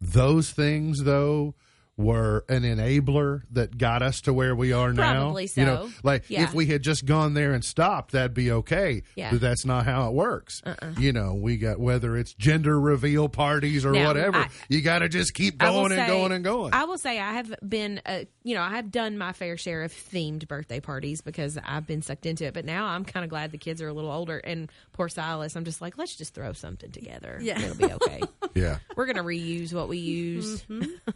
those 0.00 0.50
things 0.50 1.02
though 1.02 1.54
were 1.98 2.44
an 2.48 2.62
enabler 2.62 3.42
that 3.50 3.76
got 3.76 4.02
us 4.02 4.22
to 4.22 4.32
where 4.32 4.56
we 4.56 4.72
are 4.72 4.92
now? 4.92 5.12
Probably 5.24 5.50
You 5.54 5.64
know, 5.66 5.90
like 6.02 6.24
Yeah. 6.28 6.44
if 6.44 6.54
we 6.54 6.66
had 6.66 6.82
just 6.82 7.04
gone 7.04 7.34
there 7.34 7.52
and 7.52 7.62
stopped, 7.64 8.12
that'd 8.12 8.32
be 8.34 8.50
okay. 8.50 9.02
Yeah. 9.14 9.30
But 9.30 9.40
that's 9.42 9.64
not 9.66 9.84
how 9.84 10.08
it 10.08 10.14
works. 10.14 10.62
You 10.98 11.12
know, 11.12 11.34
we 11.34 11.58
got 11.58 11.78
whether 11.78 12.16
it's 12.16 12.32
gender 12.34 12.80
reveal 12.80 13.28
parties 13.28 13.84
or 13.84 13.92
Now, 13.92 14.06
whatever, 14.06 14.38
I- 14.38 14.48
you 14.68 14.80
got 14.80 15.00
to 15.00 15.08
just 15.08 15.34
keep 15.34 15.62
I 15.62 15.68
will 15.70 15.80
going 15.80 15.92
and 15.92 16.00
say- 16.00 16.06
going 16.06 16.32
and 16.32 16.42
going. 16.42 16.72
I 16.72 16.84
will 16.84 16.98
say 16.98 17.20
I 17.20 17.34
have 17.34 17.54
been, 17.66 18.00
uh, 18.06 18.24
you 18.42 18.54
know, 18.54 18.62
I 18.62 18.70
have 18.76 18.90
done 18.90 19.18
my 19.18 19.32
fair 19.32 19.56
share 19.58 19.82
of 19.82 19.92
themed 19.92 20.48
birthday 20.48 20.80
parties 20.80 21.20
because 21.20 21.58
I've 21.62 21.86
been 21.86 22.00
sucked 22.02 22.24
into 22.26 22.46
it. 22.46 22.54
But 22.54 22.64
now 22.64 22.86
I'm 22.86 23.04
kind 23.04 23.22
of 23.24 23.30
glad 23.30 23.52
the 23.52 23.58
kids 23.58 23.82
are 23.82 23.88
a 23.88 23.92
little 23.92 24.10
older. 24.10 24.38
And 24.38 24.70
poor 24.92 25.08
Silas, 25.10 25.56
I'm 25.56 25.64
just 25.64 25.80
like, 25.82 25.98
let's 25.98 26.16
just 26.16 26.34
throw 26.34 26.52
something 26.54 26.90
together. 26.90 27.38
Yeah. 27.42 27.60
it'll 27.60 27.76
be 27.76 27.92
okay. 27.92 28.20
yeah. 28.54 28.78
We're 28.96 29.06
gonna 29.06 29.22
reuse 29.24 29.72
what 29.74 29.88
we 29.88 29.98
used. 29.98 30.64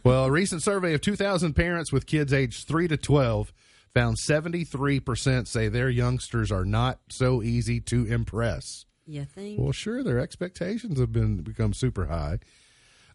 Well, 0.03 0.25
a 0.25 0.31
recent 0.31 0.61
survey 0.67 0.93
of 0.93 0.99
2,000 0.99 1.53
parents 1.53 1.93
with 1.93 2.05
kids 2.05 2.33
aged 2.33 2.67
3 2.67 2.89
to 2.89 2.97
12 2.97 3.53
found 3.93 4.17
73% 4.29 5.47
say 5.47 5.69
their 5.69 5.89
youngsters 5.89 6.51
are 6.51 6.65
not 6.65 6.99
so 7.09 7.41
easy 7.41 7.79
to 7.79 8.05
impress. 8.05 8.83
You 9.05 9.23
think? 9.23 9.61
Well, 9.61 9.71
sure, 9.71 10.03
their 10.03 10.19
expectations 10.19 10.99
have 10.99 11.13
been 11.13 11.37
become 11.41 11.73
super 11.73 12.07
high. 12.07 12.39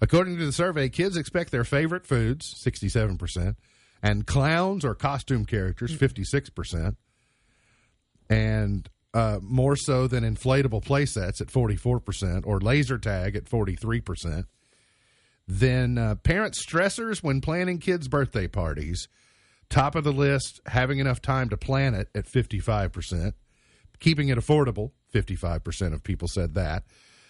According 0.00 0.38
to 0.38 0.46
the 0.46 0.52
survey, 0.52 0.88
kids 0.88 1.18
expect 1.18 1.52
their 1.52 1.62
favorite 1.62 2.06
foods, 2.06 2.54
67%, 2.66 3.56
and 4.02 4.26
clowns 4.26 4.82
or 4.82 4.94
costume 4.94 5.44
characters, 5.44 5.94
56%, 5.94 6.96
and 8.30 8.88
uh, 9.12 9.40
more 9.42 9.76
so 9.76 10.06
than 10.06 10.24
inflatable 10.24 10.82
play 10.82 11.04
sets 11.04 11.42
at 11.42 11.48
44%, 11.48 12.46
or 12.46 12.60
laser 12.60 12.96
tag 12.96 13.36
at 13.36 13.44
43%. 13.44 14.46
Then 15.48 15.98
uh, 15.98 16.14
parent 16.16 16.54
stressors 16.54 17.22
when 17.22 17.40
planning 17.40 17.78
kids' 17.78 18.08
birthday 18.08 18.46
parties. 18.46 19.08
Top 19.68 19.94
of 19.94 20.04
the 20.04 20.12
list, 20.12 20.60
having 20.66 20.98
enough 20.98 21.22
time 21.22 21.48
to 21.48 21.56
plan 21.56 21.94
it 21.94 22.08
at 22.14 22.26
55%. 22.26 23.32
Keeping 24.00 24.28
it 24.28 24.38
affordable, 24.38 24.90
55% 25.14 25.94
of 25.94 26.02
people 26.02 26.28
said 26.28 26.54
that. 26.54 26.84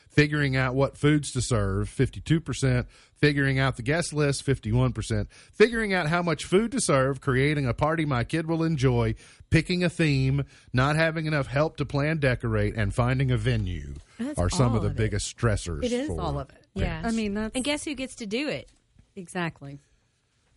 Figuring 0.08 0.56
out 0.56 0.74
what 0.74 0.98
foods 0.98 1.30
to 1.32 1.40
serve, 1.40 1.88
52%. 1.88 2.86
Figuring 3.16 3.58
out 3.58 3.76
the 3.76 3.82
guest 3.82 4.12
list, 4.12 4.44
51%. 4.44 5.26
Figuring 5.54 5.94
out 5.94 6.08
how 6.08 6.20
much 6.22 6.44
food 6.44 6.70
to 6.72 6.80
serve, 6.80 7.20
creating 7.22 7.66
a 7.66 7.72
party 7.72 8.04
my 8.04 8.22
kid 8.22 8.46
will 8.46 8.62
enjoy, 8.62 9.14
picking 9.48 9.82
a 9.82 9.88
theme, 9.88 10.44
not 10.72 10.96
having 10.96 11.24
enough 11.24 11.46
help 11.46 11.78
to 11.78 11.86
plan, 11.86 12.18
decorate, 12.18 12.74
and 12.76 12.92
finding 12.94 13.30
a 13.30 13.38
venue 13.38 13.94
That's 14.18 14.38
are 14.38 14.50
some 14.50 14.74
of 14.74 14.82
the 14.82 14.88
it. 14.88 14.96
biggest 14.96 15.34
stressors. 15.34 15.84
It 15.84 15.92
is 15.92 16.08
for 16.08 16.20
all 16.20 16.38
of 16.38 16.50
it. 16.50 16.61
Yeah, 16.74 17.02
I 17.04 17.10
mean, 17.10 17.34
that's 17.34 17.54
and 17.54 17.64
guess 17.64 17.84
who 17.84 17.94
gets 17.94 18.16
to 18.16 18.26
do 18.26 18.48
it? 18.48 18.68
exactly. 19.14 19.78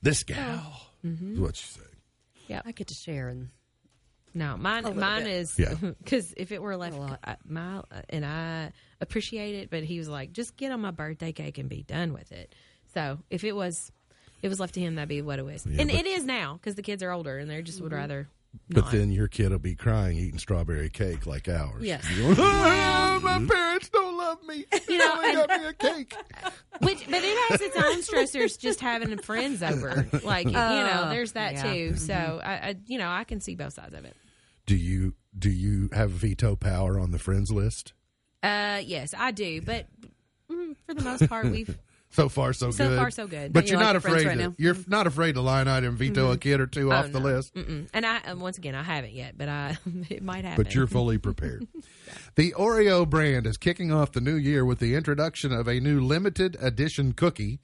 This 0.01 0.23
gal 0.23 0.87
is 1.03 1.39
what 1.39 1.55
she 1.55 1.65
said. 1.67 1.83
Yeah, 2.47 2.61
I 2.65 2.71
get 2.73 2.87
to 2.87 2.93
share 2.93 3.27
and 3.27 3.49
No, 4.33 4.55
mine 4.55 4.83
mine 4.97 5.23
bit. 5.23 5.33
is 5.33 5.57
Yeah. 5.57 5.73
because 6.03 6.33
if 6.37 6.51
it 6.51 6.61
were 6.61 6.77
left, 6.77 6.97
I, 7.23 7.35
my 7.47 7.81
and 8.09 8.23
I 8.25 8.71
appreciate 9.01 9.55
it, 9.55 9.69
but 9.71 9.83
he 9.83 9.97
was 9.97 10.07
like, 10.07 10.31
just 10.31 10.55
get 10.55 10.71
on 10.71 10.79
my 10.81 10.91
birthday 10.91 11.31
cake 11.31 11.57
and 11.57 11.67
be 11.69 11.81
done 11.83 12.13
with 12.13 12.31
it. 12.31 12.53
So 12.93 13.17
if 13.29 13.43
it 13.43 13.53
was, 13.55 13.91
it 14.41 14.47
was 14.47 14.59
left 14.59 14.75
to 14.75 14.79
him, 14.79 14.95
that'd 14.95 15.09
be 15.09 15.21
what 15.23 15.39
it 15.39 15.45
was, 15.45 15.65
Yeah, 15.65 15.81
and 15.81 15.89
but- 15.89 15.99
it 15.99 16.05
is 16.05 16.23
now 16.23 16.53
because 16.53 16.75
the 16.75 16.83
kids 16.83 17.01
are 17.03 17.11
older 17.11 17.37
and 17.39 17.49
they 17.49 17.61
just 17.63 17.81
would 17.81 17.91
rather. 17.91 18.27
But 18.69 18.85
not. 18.85 18.91
then 18.93 19.11
your 19.11 19.27
kid 19.27 19.51
will 19.51 19.59
be 19.59 19.75
crying 19.75 20.17
eating 20.17 20.39
strawberry 20.39 20.89
cake 20.89 21.25
like 21.25 21.49
ours. 21.49 21.83
Yes. 21.83 22.05
You're 22.15 22.35
"Ah, 22.37 23.19
my 23.21 23.43
parents 23.45 23.89
don't 23.89 24.04
love 24.35 24.47
me. 24.47 24.65
You 24.89 24.97
know, 24.99 25.21
they 25.21 25.33
got 25.33 25.49
me 25.49 25.65
a 25.67 25.73
cake. 25.73 26.15
Which, 26.79 27.05
but 27.05 27.21
it 27.23 27.49
has 27.49 27.61
its 27.61 27.75
own 27.75 27.97
stressors. 28.01 28.57
Just 28.59 28.79
having 28.79 29.17
friends 29.17 29.63
over, 29.63 30.07
like 30.23 30.45
you 30.45 30.51
know, 30.53 31.03
Oh, 31.05 31.09
there's 31.09 31.33
that 31.33 31.53
yeah. 31.53 31.73
too. 31.73 31.95
So 31.97 32.39
I, 32.43 32.53
I, 32.53 32.75
you 32.85 32.97
know, 32.97 33.09
I 33.09 33.23
can 33.23 33.39
see 33.41 33.55
both 33.55 33.73
sides 33.73 33.93
of 33.95 34.05
it. 34.05 34.15
Do 34.65 34.75
you 34.75 35.13
do 35.37 35.49
you 35.49 35.89
have 35.93 36.11
veto 36.11 36.55
power 36.55 36.99
on 36.99 37.11
the 37.11 37.19
friends 37.19 37.51
list? 37.51 37.93
Uh, 38.43 38.81
yes, 38.85 39.13
I 39.17 39.31
do, 39.31 39.61
but 39.61 39.87
mm, 40.51 40.75
for 40.85 40.93
the 40.93 41.01
most 41.03 41.27
part, 41.27 41.49
we've 41.49 41.77
So 42.15 42.29
far, 42.29 42.53
so, 42.53 42.71
So 42.71 42.77
good. 42.87 42.91
So 42.91 42.97
far, 42.97 43.11
so 43.11 43.27
good. 43.27 43.51
But 43.51 43.65
You 43.65 43.71
you're 43.71 43.79
not 43.81 43.95
afraid. 43.97 44.25
right 44.25 44.33
to, 44.33 44.43
now? 44.43 44.49
Mm-hmm. 44.51 44.61
You're 44.63 44.77
not 44.87 45.05
afraid 45.05 45.33
to 45.35 45.41
line 45.41 45.67
item 45.67 45.97
veto 45.97 46.31
a 46.31 46.37
kid 46.37 46.61
or 46.61 46.65
two 46.67 46.91
off 46.91 47.05
Oh, 47.05 47.09
the 47.09 47.19
no. 47.19 47.25
list. 47.25 47.53
Mm-mm. 47.55 47.89
and 47.93 48.05
I 48.05 48.19
uh, 48.19 48.35
once 48.37 48.57
again 48.57 48.73
I 48.73 48.83
haven't 48.83 49.11
yet, 49.11 49.37
but 49.37 49.49
I 49.49 49.77
it 50.09 50.23
might 50.23 50.45
happen. 50.45 50.63
But 50.63 50.73
you're 50.73 50.87
fully 50.99 51.17
prepared. 51.17 51.67
The 52.35 52.53
Oreo 52.53 53.07
brand 53.09 53.45
is 53.45 53.57
kicking 53.57 53.91
off 53.91 54.13
the 54.13 54.21
new 54.21 54.35
year 54.35 54.63
with 54.63 54.79
the 54.79 54.95
introduction 54.95 55.51
of 55.51 55.67
a 55.67 55.79
new 55.81 55.99
limited 55.99 56.55
edition 56.61 57.11
cookie. 57.13 57.59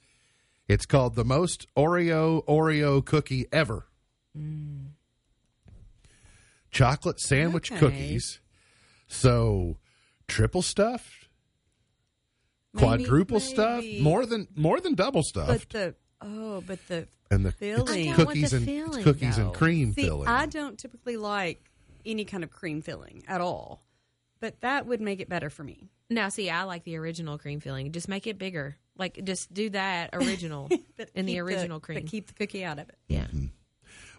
It's 0.68 0.86
called 0.86 1.16
the 1.16 1.26
most 1.26 1.66
Oreo 1.78 2.44
Oreo 2.46 3.04
cookie 3.06 3.46
ever. 3.54 3.86
Chocolate 6.72 7.20
sandwich 7.20 7.72
Okay. 7.72 7.80
cookies. 7.80 8.40
So 9.08 9.78
triple 10.28 10.62
stuffed, 10.62 11.21
Maybe- 12.74 12.86
quadruple 13.04 13.40
stuffed, 13.40 13.84
maybe. 13.84 14.02
more 14.02 14.26
than 14.26 14.48
more 14.56 14.80
than 14.80 14.96
double 14.96 15.24
stuff. 15.24 15.48
but 15.48 15.62
stuffed, 15.62 15.72
the 15.74 15.96
oh, 16.22 16.62
but 16.66 16.80
the 16.88 17.08
and 17.30 17.46
the 17.46 17.52
filling. 17.52 17.82
it's 17.82 17.92
I 17.92 17.96
don't 17.96 18.18
want 18.18 18.28
cookies 18.30 18.52
the 18.52 18.58
and 18.58 18.66
filling, 18.66 19.04
cookies 19.04 19.38
and 19.38 19.54
cream 19.54 19.94
see, 19.94 20.04
filling. 20.04 20.28
I 20.28 20.46
don't 20.46 20.78
typically 20.78 21.18
like 21.18 21.70
any 22.06 22.26
kind 22.26 22.44
of 22.44 22.50
cream 22.52 22.82
filling 22.82 23.24
at 23.28 23.42
all, 23.42 23.84
but 24.40 24.62
that 24.62 24.86
would 24.86 25.02
make 25.02 25.20
it 25.20 25.28
better 25.30 25.50
for 25.50 25.64
me. 25.64 25.90
now 26.10 26.30
see 26.30 26.50
I 26.50 26.64
like 26.64 26.84
the 26.84 26.96
original 26.98 27.38
cream 27.38 27.60
filling. 27.60 27.92
Just 27.92 28.08
make 28.08 28.26
it 28.28 28.38
bigger. 28.38 28.78
Like 28.98 29.20
just 29.24 29.54
do 29.54 29.70
that 29.72 30.10
original 30.14 30.70
But 30.98 31.10
in 31.16 31.26
the 31.26 31.40
original 31.40 31.80
but 31.80 31.86
cream. 31.86 32.06
keep 32.08 32.28
the 32.28 32.34
cookie 32.34 32.64
out 32.64 32.80
of 32.80 32.88
it. 32.90 32.96
yeah, 33.08 33.26
mm-hmm. 33.26 33.48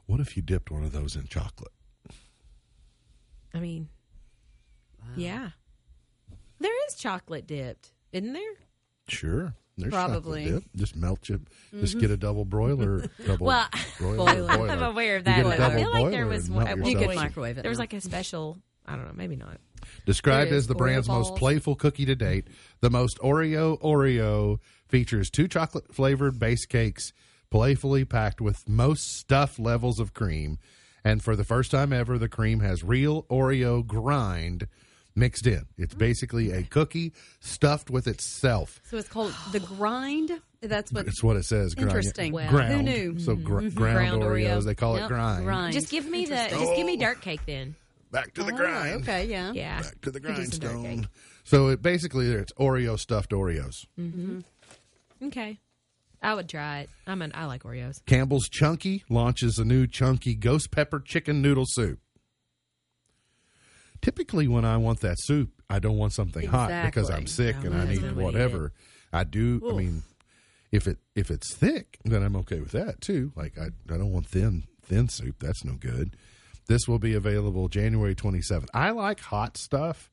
what 0.07 0.21
if 0.21 0.37
you 0.37 0.43
dipped 0.43 0.71
one 0.71 0.83
of 0.85 0.93
those 0.93 1.17
in 1.17 1.27
chocolate? 1.27 1.73
I 3.55 3.61
mean, 3.61 3.89
yeah, 5.17 5.51
there 6.59 6.73
is 6.89 6.95
chocolate 6.97 7.47
dipped, 7.47 7.92
isn't 8.13 8.33
there? 8.33 8.43
Sure. 9.09 9.55
There's 9.79 9.93
Probably. 9.93 10.63
Just 10.77 10.97
melt 10.97 11.29
you. 11.29 11.41
Just 11.81 11.99
get 11.99 12.11
a 12.11 12.17
double 12.17 12.45
broiler. 12.45 13.09
Double 13.27 13.47
Mm-hmm. 13.47 13.47
Well, 13.47 13.69
broiler. 13.99 14.17
Boiler. 14.17 14.57
boiler. 14.59 14.71
I'm 14.71 14.83
aware 14.83 15.17
of 15.17 15.25
that, 15.25 15.37
get 15.37 15.47
a 15.47 15.49
but 15.49 15.61
I 15.61 15.77
feel 15.77 15.91
like 15.91 16.11
there 16.11 16.27
was 16.27 16.47
and 16.47 16.57
one- 16.57 16.65
melt 16.65 16.71
at 16.71 16.79
one 16.83 16.91
You 16.91 16.99
yourself 16.99 17.11
could 17.15 17.23
microwave 17.23 17.59
it. 17.59 17.63
There 17.63 17.71
was 17.71 17.79
like 17.79 17.93
a 17.95 18.01
special 18.01 18.59
I 18.85 18.97
don't 18.97 19.07
know. 19.07 19.13
Maybe 19.15 19.37
not. 19.37 19.59
Described 20.07 20.53
as 20.53 20.67
the 20.67 20.75
Oreo 20.75 20.79
brand's 20.79 21.09
most 21.09 21.37
playful 21.37 21.75
cookie 21.75 22.05
to 22.05 22.15
date, 22.15 22.49
the 22.81 22.91
most 22.91 23.19
Oreo 23.19 23.81
Oreo 23.81 24.59
features 24.89 25.31
two 25.31 25.49
chocolate 25.49 25.95
flavored 25.95 26.39
base 26.39 26.67
cakes, 26.67 27.13
playfully 27.51 28.05
packed 28.05 28.41
with 28.41 28.69
most 28.69 29.17
stuff 29.17 29.59
levels 29.59 29.99
of 29.99 30.13
cream. 30.15 30.59
And 31.05 31.23
for 31.23 31.35
the 31.35 31.45
first 31.45 31.71
time 31.71 31.93
ever, 31.93 32.19
the 32.19 32.29
cream 32.29 32.61
has 32.61 32.85
real 32.85 33.23
Oreo 33.25 33.85
grind 33.87 34.69
mixed 35.15 35.47
in. 35.47 35.67
It's 35.79 35.95
basically 35.95 36.53
a 36.53 36.63
cookie 36.63 37.13
stuffed 37.41 37.91
with 37.91 38.07
itself. 38.07 38.81
So 38.85 38.97
it's 38.97 39.09
called 39.09 39.35
the 39.53 39.61
grind. 39.61 40.41
That's 40.61 40.93
what. 40.93 41.07
It's 41.07 41.23
what 41.23 41.37
it 41.37 41.45
says. 41.45 41.75
Grind. 41.75 41.91
Interesting. 41.91 42.33
Well, 42.33 42.51
ground. 42.51 42.73
who 42.73 42.83
knew? 42.83 43.19
So 43.19 43.35
gr- 43.35 43.61
mm-hmm. 43.61 43.77
ground, 43.77 43.97
Ground 43.97 44.23
Oreos. 44.23 44.59
Oreo. 44.59 44.65
They 44.65 44.75
call 44.75 44.97
it 44.97 45.09
grind. 45.09 45.45
grind. 45.45 45.73
Just 45.73 45.91
give 45.91 46.07
me 46.07 46.27
the. 46.27 46.47
Just 46.51 46.77
give 46.77 46.87
me 46.87 46.97
oh. 46.97 47.01
dirt 47.01 47.21
cake 47.21 47.41
then. 47.47 47.75
Back 48.11 48.35
to 48.35 48.43
the 48.43 48.53
Oh, 48.53 48.57
grind. 48.57 49.03
okay, 49.03 49.25
yeah. 49.25 49.53
Yeah. 49.53 49.81
Back 49.81 50.01
to 50.03 50.11
the 50.11 50.21
Could 50.21 50.37
do 50.37 50.45
some 50.45 50.59
dirt 50.59 50.73
grindstone. 50.73 51.09
So 51.45 51.69
it 51.69 51.83
basically 51.83 52.27
it's 52.31 52.53
Oreo 52.53 52.99
stuffed 52.99 53.31
Oreos. 53.31 53.87
Mm-hmm. 53.99 54.41
Okay. 55.25 55.59
I 56.23 56.35
would 56.35 56.49
try 56.49 56.81
it. 56.81 56.91
I'm 57.07 57.21
an. 57.23 57.33
I 57.35 57.47
like 57.47 57.65
Oreos. 57.65 58.05
Campbell's 58.07 58.49
Chunky 58.49 59.03
launches 59.09 59.59
a 59.59 59.65
new 59.65 59.87
chunky 59.87 60.35
ghost 60.35 60.71
pepper 60.71 61.01
chicken 61.01 61.43
noodle 61.43 61.65
soup. 61.67 61.99
Typically, 64.03 64.49
when 64.49 64.65
I 64.65 64.77
want 64.77 65.01
that 65.01 65.17
soup, 65.21 65.51
I 65.71 65.79
don't 65.79 65.97
want 65.97 66.13
something 66.13 66.47
hot 66.47 66.85
because 66.87 67.09
I'm 67.09 67.23
Exactly. 67.23 67.53
sick 67.63 67.65
and 67.65 67.75
I 67.75 67.87
need 67.87 68.13
whatever. 68.17 68.73
I 69.13 69.25
do. 69.25 69.63
I 69.71 69.73
mean, 69.77 70.03
if 70.71 70.87
it 70.87 70.99
if 71.15 71.31
it's 71.31 71.55
thick, 71.55 71.99
then 72.05 72.23
I'm 72.23 72.37
okay 72.37 72.61
with 72.61 72.73
that 72.73 73.01
too. 73.01 73.33
Like 73.37 73.57
I, 73.59 73.67
I 73.67 73.97
don't 73.99 74.13
want 74.13 74.27
thin 74.27 74.65
thin 74.83 75.09
soup. 75.09 75.37
That's 75.41 75.65
no 75.65 75.75
good. 75.75 76.17
This 76.69 76.87
will 76.89 76.99
be 76.99 77.15
available 77.15 77.69
January 77.69 78.15
27th. 78.15 78.69
I 78.75 78.91
like 78.91 79.21
hot 79.21 79.57
stuff, 79.57 80.11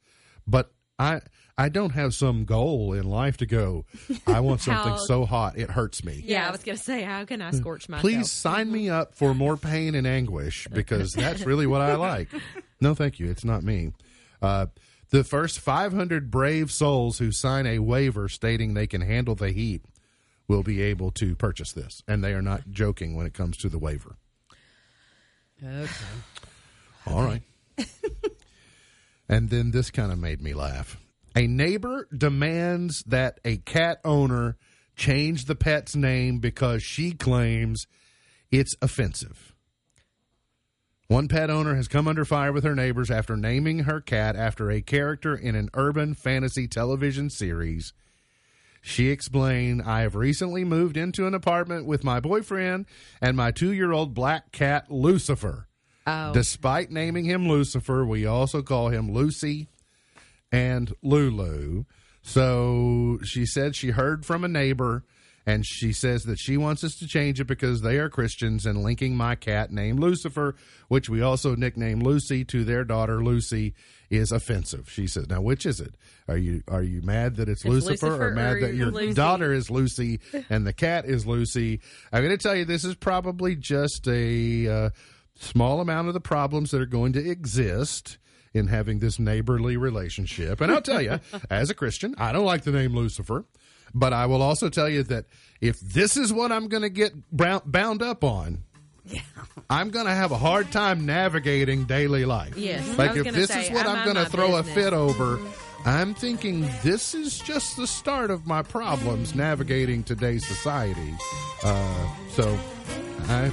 but 0.47 0.71
I 0.99 1.21
I 1.57 1.69
don't 1.69 1.91
have 1.91 2.13
some 2.13 2.45
goal 2.45 2.93
in 2.93 3.09
life 3.09 3.37
to 3.37 3.45
go. 3.45 3.85
I 4.27 4.39
want 4.41 4.61
something 4.61 4.91
How- 4.93 4.97
so 4.97 5.25
hot 5.25 5.57
it 5.57 5.69
hurts 5.71 6.03
me. 6.03 6.21
Yeah, 6.25 6.47
I 6.47 6.51
was 6.51 6.63
gonna 6.63 6.77
say, 6.77 7.01
how 7.01 7.25
can 7.25 7.41
I 7.41 7.51
scorch 7.51 7.89
myself? 7.89 8.01
Please 8.01 8.31
sign 8.31 8.71
me 8.71 8.89
up 8.89 9.15
for 9.15 9.33
more 9.33 9.57
pain 9.57 9.95
and 9.95 10.05
anguish 10.05 10.67
because 10.71 11.13
that's 11.13 11.45
really 11.45 11.65
what 11.67 11.81
I 11.81 11.95
like. 11.95 12.29
No, 12.81 12.95
thank 12.95 13.19
you. 13.19 13.29
It's 13.29 13.43
not 13.43 13.61
me. 13.61 13.91
Uh, 14.41 14.67
the 15.09 15.25
first 15.25 15.59
500 15.59 16.31
brave 16.31 16.71
souls 16.71 17.19
who 17.19 17.29
sign 17.29 17.67
a 17.67 17.79
waiver 17.79 18.29
stating 18.29 18.73
they 18.73 18.87
can 18.87 19.01
handle 19.01 19.35
the 19.35 19.51
heat 19.51 19.83
will 20.47 20.63
be 20.63 20.81
able 20.81 21.11
to 21.11 21.35
purchase 21.35 21.73
this. 21.73 22.01
And 22.07 22.23
they 22.23 22.31
are 22.33 22.41
not 22.41 22.71
joking 22.71 23.17
when 23.17 23.25
it 23.25 23.33
comes 23.33 23.57
to 23.57 23.67
the 23.67 23.77
waiver. 23.77 24.15
Okay. 25.61 25.89
All 27.05 27.21
right. 27.25 27.41
and 29.29 29.49
then 29.49 29.71
this 29.71 29.91
kind 29.91 30.11
of 30.11 30.17
made 30.17 30.41
me 30.41 30.53
laugh. 30.53 30.97
A 31.35 31.45
neighbor 31.45 32.07
demands 32.15 33.03
that 33.03 33.39
a 33.45 33.57
cat 33.57 34.01
owner 34.03 34.57
change 34.95 35.45
the 35.45 35.55
pet's 35.55 35.95
name 35.95 36.39
because 36.39 36.83
she 36.83 37.11
claims 37.11 37.85
it's 38.51 38.75
offensive. 38.81 39.53
One 41.07 41.27
pet 41.27 41.49
owner 41.49 41.75
has 41.75 41.87
come 41.87 42.07
under 42.07 42.25
fire 42.25 42.51
with 42.51 42.63
her 42.63 42.75
neighbors 42.75 43.09
after 43.09 43.37
naming 43.37 43.79
her 43.79 44.01
cat 44.01 44.35
after 44.35 44.69
a 44.69 44.81
character 44.81 45.35
in 45.35 45.55
an 45.55 45.69
urban 45.73 46.13
fantasy 46.13 46.67
television 46.67 47.29
series. 47.29 47.93
She 48.81 49.09
explained, 49.09 49.81
I 49.81 50.01
have 50.01 50.15
recently 50.15 50.63
moved 50.63 50.97
into 50.97 51.27
an 51.27 51.33
apartment 51.33 51.85
with 51.85 52.03
my 52.03 52.19
boyfriend 52.19 52.85
and 53.21 53.35
my 53.35 53.51
two 53.51 53.71
year 53.71 53.91
old 53.91 54.13
black 54.13 54.51
cat, 54.51 54.91
Lucifer. 54.91 55.68
Oh, 56.07 56.33
Despite 56.33 56.91
naming 56.91 57.25
him 57.25 57.47
Lucifer, 57.47 58.05
we 58.05 58.25
also 58.25 58.61
call 58.61 58.89
him 58.89 59.11
Lucy 59.11 59.67
and 60.51 60.93
Lulu. 61.03 61.85
So 62.21 63.19
she 63.23 63.45
said 63.45 63.75
she 63.75 63.91
heard 63.91 64.25
from 64.25 64.43
a 64.43 64.47
neighbor 64.47 65.03
and 65.45 65.65
she 65.65 65.93
says 65.93 66.23
that 66.25 66.37
she 66.37 66.57
wants 66.57 66.83
us 66.83 66.95
to 66.97 67.07
change 67.07 67.39
it 67.39 67.45
because 67.45 67.81
they 67.81 67.97
are 67.97 68.09
Christians 68.09 68.65
and 68.65 68.83
linking 68.83 69.15
my 69.15 69.35
cat 69.35 69.71
named 69.71 69.99
Lucifer, 69.99 70.55
which 70.89 71.09
we 71.09 71.21
also 71.21 71.55
nickname 71.55 72.01
Lucy 72.01 72.43
to 72.45 72.63
their 72.63 72.83
daughter 72.83 73.23
Lucy 73.23 73.73
is 74.11 74.31
offensive. 74.31 74.89
She 74.91 75.07
says, 75.07 75.27
"Now 75.29 75.41
which 75.41 75.65
is 75.65 75.79
it? 75.79 75.95
Are 76.27 76.37
you 76.37 76.61
are 76.67 76.83
you 76.83 77.01
mad 77.01 77.37
that 77.37 77.49
it's, 77.49 77.65
Lucifer, 77.65 78.27
or 78.27 78.31
mad 78.31 78.57
or 78.57 78.61
that 78.61 78.75
your 78.75 78.91
Lucy? 78.91 79.13
daughter 79.13 79.53
is 79.53 79.71
Lucy 79.71 80.19
and 80.49 80.67
the 80.67 80.73
cat 80.73 81.05
is 81.05 81.25
Lucy?" 81.25 81.79
I'm 82.11 82.23
going 82.23 82.37
to 82.37 82.41
tell 82.41 82.55
you 82.55 82.65
this 82.65 82.83
is 82.85 82.95
probably 82.95 83.55
just 83.55 84.07
a 84.07 84.67
uh, 84.67 84.89
small 85.39 85.81
amount 85.81 86.07
of 86.07 86.13
the 86.13 86.19
problems 86.19 86.71
that 86.71 86.81
are 86.81 86.85
going 86.85 87.13
to 87.13 87.29
exist 87.29 88.17
in 88.53 88.67
having 88.67 88.99
this 88.99 89.19
neighborly 89.19 89.77
relationship. 89.77 90.61
And 90.61 90.71
I'll 90.71 90.81
tell 90.81 91.01
you, 91.01 91.19
as 91.49 91.69
a 91.69 91.73
Christian, 91.73 92.15
I 92.17 92.31
don't 92.31 92.45
like 92.45 92.63
the 92.63 92.71
name 92.71 92.95
Lucifer, 92.95 93.45
but 93.93 94.13
I 94.13 94.25
will 94.25 94.41
also 94.41 94.69
tell 94.69 94.89
you 94.89 95.03
that 95.03 95.25
if 95.61 95.79
this 95.79 96.17
is 96.17 96.33
what 96.33 96.51
I'm 96.51 96.67
going 96.67 96.83
to 96.83 96.89
get 96.89 97.13
bound 97.31 98.01
up 98.01 98.23
on, 98.23 98.63
I'm 99.69 99.89
going 99.89 100.05
to 100.05 100.13
have 100.13 100.31
a 100.31 100.37
hard 100.37 100.71
time 100.71 101.05
navigating 101.05 101.85
daily 101.85 102.25
life. 102.25 102.57
Yes. 102.57 102.97
Like 102.97 103.15
if 103.15 103.33
this 103.33 103.49
say, 103.49 103.65
is 103.65 103.71
what 103.71 103.87
I'm 103.87 104.03
going 104.03 104.23
to 104.23 104.29
throw 104.29 104.57
a 104.57 104.63
fit 104.63 104.93
over, 104.93 105.39
I'm 105.85 106.13
thinking 106.13 106.69
this 106.83 107.13
is 107.13 107.39
just 107.39 107.77
the 107.77 107.87
start 107.87 108.29
of 108.31 108.45
my 108.45 108.61
problems 108.61 109.33
navigating 109.33 110.03
today's 110.03 110.45
society. 110.45 111.15
Uh, 111.63 112.07
so 112.31 112.59
I 113.27 113.51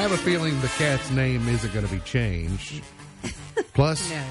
have 0.00 0.12
a 0.12 0.16
feeling 0.18 0.60
the 0.60 0.68
cat's 0.68 1.10
name 1.10 1.48
isn't 1.48 1.72
going 1.72 1.86
to 1.86 1.92
be 1.92 2.00
changed. 2.00 2.82
Plus, 3.74 4.10
No. 4.10 4.22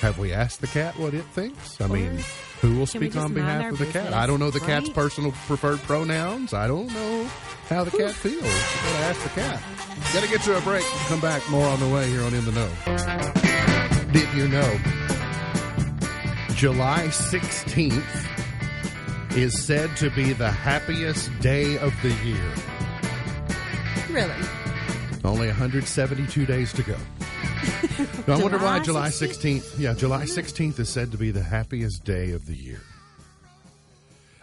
have 0.00 0.18
we 0.18 0.32
asked 0.32 0.60
the 0.60 0.66
cat 0.66 0.98
what 0.98 1.14
it 1.14 1.24
thinks? 1.26 1.80
I 1.80 1.86
mean, 1.86 2.18
who 2.60 2.76
will 2.78 2.86
speak 2.86 3.16
on 3.16 3.32
behalf 3.34 3.72
of 3.72 3.78
the 3.78 3.86
cat? 3.86 4.12
I 4.12 4.26
don't 4.26 4.38
know 4.40 4.50
the 4.50 4.60
cat's 4.60 4.88
personal 4.90 5.32
preferred 5.46 5.80
pronouns. 5.80 6.52
I 6.54 6.66
don't 6.68 6.92
know 6.92 7.24
how 7.68 7.84
the 7.84 7.90
cat 7.90 8.12
feels. 8.12 8.34
You 8.36 8.40
gotta 8.42 9.04
ask 9.06 9.22
the 9.22 9.28
cat. 9.30 9.62
Gotta 10.12 10.28
get 10.28 10.40
to 10.42 10.56
a 10.56 10.60
break. 10.62 10.84
Come 11.08 11.20
back. 11.20 11.48
More 11.50 11.66
on 11.66 11.78
the 11.80 11.88
way 11.88 12.08
here 12.08 12.22
on 12.22 12.34
In 12.34 12.44
the 12.44 12.52
Know. 12.52 12.70
Did 14.12 14.28
you 14.34 14.48
know 14.48 14.78
July 16.54 17.06
16th 17.08 18.26
is 19.36 19.62
said 19.64 19.96
to 19.98 20.10
be 20.10 20.32
the 20.32 20.50
happiest 20.50 21.30
day 21.40 21.78
of 21.78 21.94
the 22.02 22.10
year? 22.24 22.54
Really? 24.10 24.34
Only 25.24 25.48
172 25.48 26.46
days 26.46 26.72
to 26.72 26.82
go. 26.82 26.96
I 28.26 28.40
wonder 28.40 28.58
why 28.58 28.80
July 28.80 29.08
16th. 29.08 29.78
Yeah, 29.78 29.92
July 29.94 30.24
16th 30.24 30.78
is 30.78 30.88
said 30.88 31.12
to 31.12 31.18
be 31.18 31.30
the 31.30 31.42
happiest 31.42 32.04
day 32.04 32.30
of 32.32 32.46
the 32.46 32.54
year. 32.56 32.80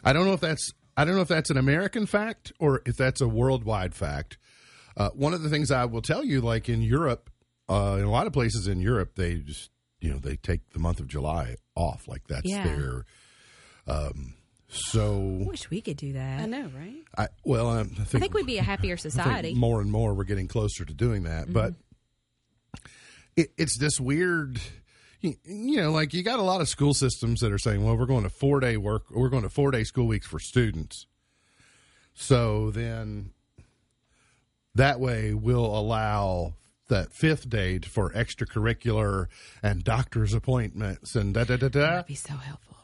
I 0.03 0.13
don't 0.13 0.25
know 0.25 0.33
if 0.33 0.39
that's 0.39 0.71
I 0.95 1.03
don't 1.05 1.15
know 1.15 1.21
if 1.21 1.27
that's 1.27 1.49
an 1.49 1.57
American 1.57 2.05
fact 2.05 2.51
or 2.59 2.81
if 2.85 2.95
that's 2.95 3.21
a 3.21 3.27
worldwide 3.27 3.93
fact. 3.95 4.37
Uh, 4.95 5.09
one 5.09 5.33
of 5.33 5.41
the 5.43 5.49
things 5.49 5.69
I 5.71 5.85
will 5.85 6.01
tell 6.01 6.23
you, 6.23 6.41
like 6.41 6.69
in 6.69 6.81
Europe, 6.81 7.29
uh, 7.69 7.97
in 7.99 8.05
a 8.05 8.11
lot 8.11 8.25
of 8.27 8.33
places 8.33 8.67
in 8.67 8.79
Europe, 8.79 9.13
they 9.15 9.35
just 9.35 9.69
you 9.99 10.11
know 10.11 10.17
they 10.19 10.35
take 10.37 10.69
the 10.73 10.79
month 10.79 10.99
of 10.99 11.07
July 11.07 11.55
off, 11.75 12.07
like 12.07 12.27
that's 12.27 12.45
Yeah. 12.49 12.63
their. 12.63 13.05
Um, 13.87 14.35
so 14.69 15.39
I 15.41 15.45
wish 15.45 15.69
we 15.69 15.81
could 15.81 15.97
do 15.97 16.13
that. 16.13 16.41
I 16.41 16.45
know, 16.45 16.69
right? 16.77 17.03
I 17.17 17.27
well, 17.43 17.69
um, 17.69 17.91
I 17.97 18.01
I 18.01 18.05
think 18.05 18.21
think 18.23 18.33
we'd 18.33 18.45
be 18.45 18.57
a 18.57 18.63
happier 18.63 18.97
society. 18.97 19.53
more 19.53 19.81
and 19.81 19.91
more 19.91 20.13
we're 20.13 20.23
getting 20.25 20.47
closer 20.47 20.83
to 20.85 20.93
doing 20.93 21.23
that 21.23 21.51
but 21.51 21.73
it, 23.35 23.51
it's 23.57 23.77
this 23.77 23.99
weird 23.99 24.59
you, 25.21 25.35
you 25.45 25.77
know 25.81 25.91
like 25.91 26.13
you 26.13 26.21
got 26.23 26.39
a 26.39 26.43
lot 26.43 26.61
of 26.61 26.67
school 26.67 26.93
systems 26.93 27.39
that 27.39 27.51
are 27.51 27.57
saying 27.57 27.83
well 27.83 27.95
we're 27.97 28.05
going 28.05 28.23
to 28.23 28.29
four 28.29 28.59
day 28.59 28.77
work 28.77 29.03
we're 29.09 29.29
going 29.29 29.43
to 29.43 29.49
four 29.49 29.71
day 29.71 29.83
school 29.83 30.05
weeks 30.07 30.27
for 30.27 30.39
students 30.39 31.05
so 32.13 32.69
then 32.71 33.31
that 34.75 34.99
way 34.99 35.33
we'll 35.33 35.65
allow 35.65 36.53
that 36.89 37.11
fifth 37.13 37.49
day 37.49 37.79
for 37.79 38.11
extracurricular 38.11 39.27
and 39.63 39.83
doctor's 39.83 40.33
appointments 40.33 41.15
and 41.15 41.33
da 41.33 41.43
da 41.43 41.57
da 41.57 41.67
da 41.69 41.79
That'd 41.79 42.05
be 42.05 42.15
so 42.15 42.33
helpful. 42.35 42.76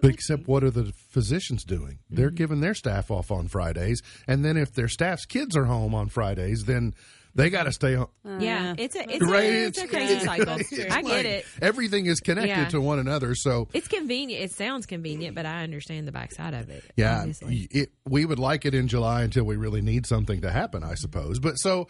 But 0.00 0.10
except 0.10 0.48
what 0.48 0.64
are 0.64 0.70
the 0.70 0.92
physicians 1.10 1.64
doing? 1.64 1.98
They're 2.10 2.28
mm-hmm. 2.28 2.36
giving 2.36 2.60
their 2.60 2.74
staff 2.74 3.10
off 3.10 3.30
on 3.30 3.48
Fridays, 3.48 4.02
and 4.26 4.44
then 4.44 4.56
if 4.56 4.72
their 4.72 4.88
staff's 4.88 5.26
kids 5.26 5.56
are 5.56 5.64
home 5.64 5.94
on 5.94 6.08
Fridays, 6.08 6.64
then 6.64 6.94
they 7.34 7.50
got 7.50 7.64
to 7.64 7.72
stay 7.72 7.94
home. 7.94 8.08
Uh, 8.24 8.38
yeah, 8.40 8.74
it's 8.76 8.96
a 8.96 9.08
it's, 9.08 9.24
Right, 9.24 9.44
a, 9.44 9.66
it's 9.66 9.78
a 9.78 9.86
crazy 9.86 10.14
it's- 10.14 10.24
cycle. 10.24 10.56
it's 10.58 10.72
I 10.90 11.00
like 11.02 11.06
get 11.06 11.26
it. 11.26 11.46
Everything 11.62 12.06
is 12.06 12.18
connected 12.20 12.48
Yeah. 12.48 12.68
to 12.70 12.80
one 12.80 12.98
another. 12.98 13.34
So 13.36 13.68
It's 13.72 13.86
convenient. 13.86 14.42
It 14.42 14.50
sounds 14.52 14.86
convenient, 14.86 15.36
but 15.36 15.46
I 15.46 15.62
understand 15.62 16.08
the 16.08 16.12
backside 16.12 16.54
of 16.54 16.68
it. 16.70 16.82
yeah, 16.96 17.26
it, 17.42 17.90
we 18.08 18.24
would 18.24 18.38
like 18.40 18.64
it 18.64 18.74
in 18.74 18.88
July 18.88 19.22
until 19.22 19.44
we 19.44 19.56
really 19.56 19.82
need 19.82 20.06
something 20.06 20.40
to 20.40 20.50
happen, 20.50 20.82
I 20.82 20.94
suppose. 20.94 21.38
But 21.38 21.54
so 21.56 21.86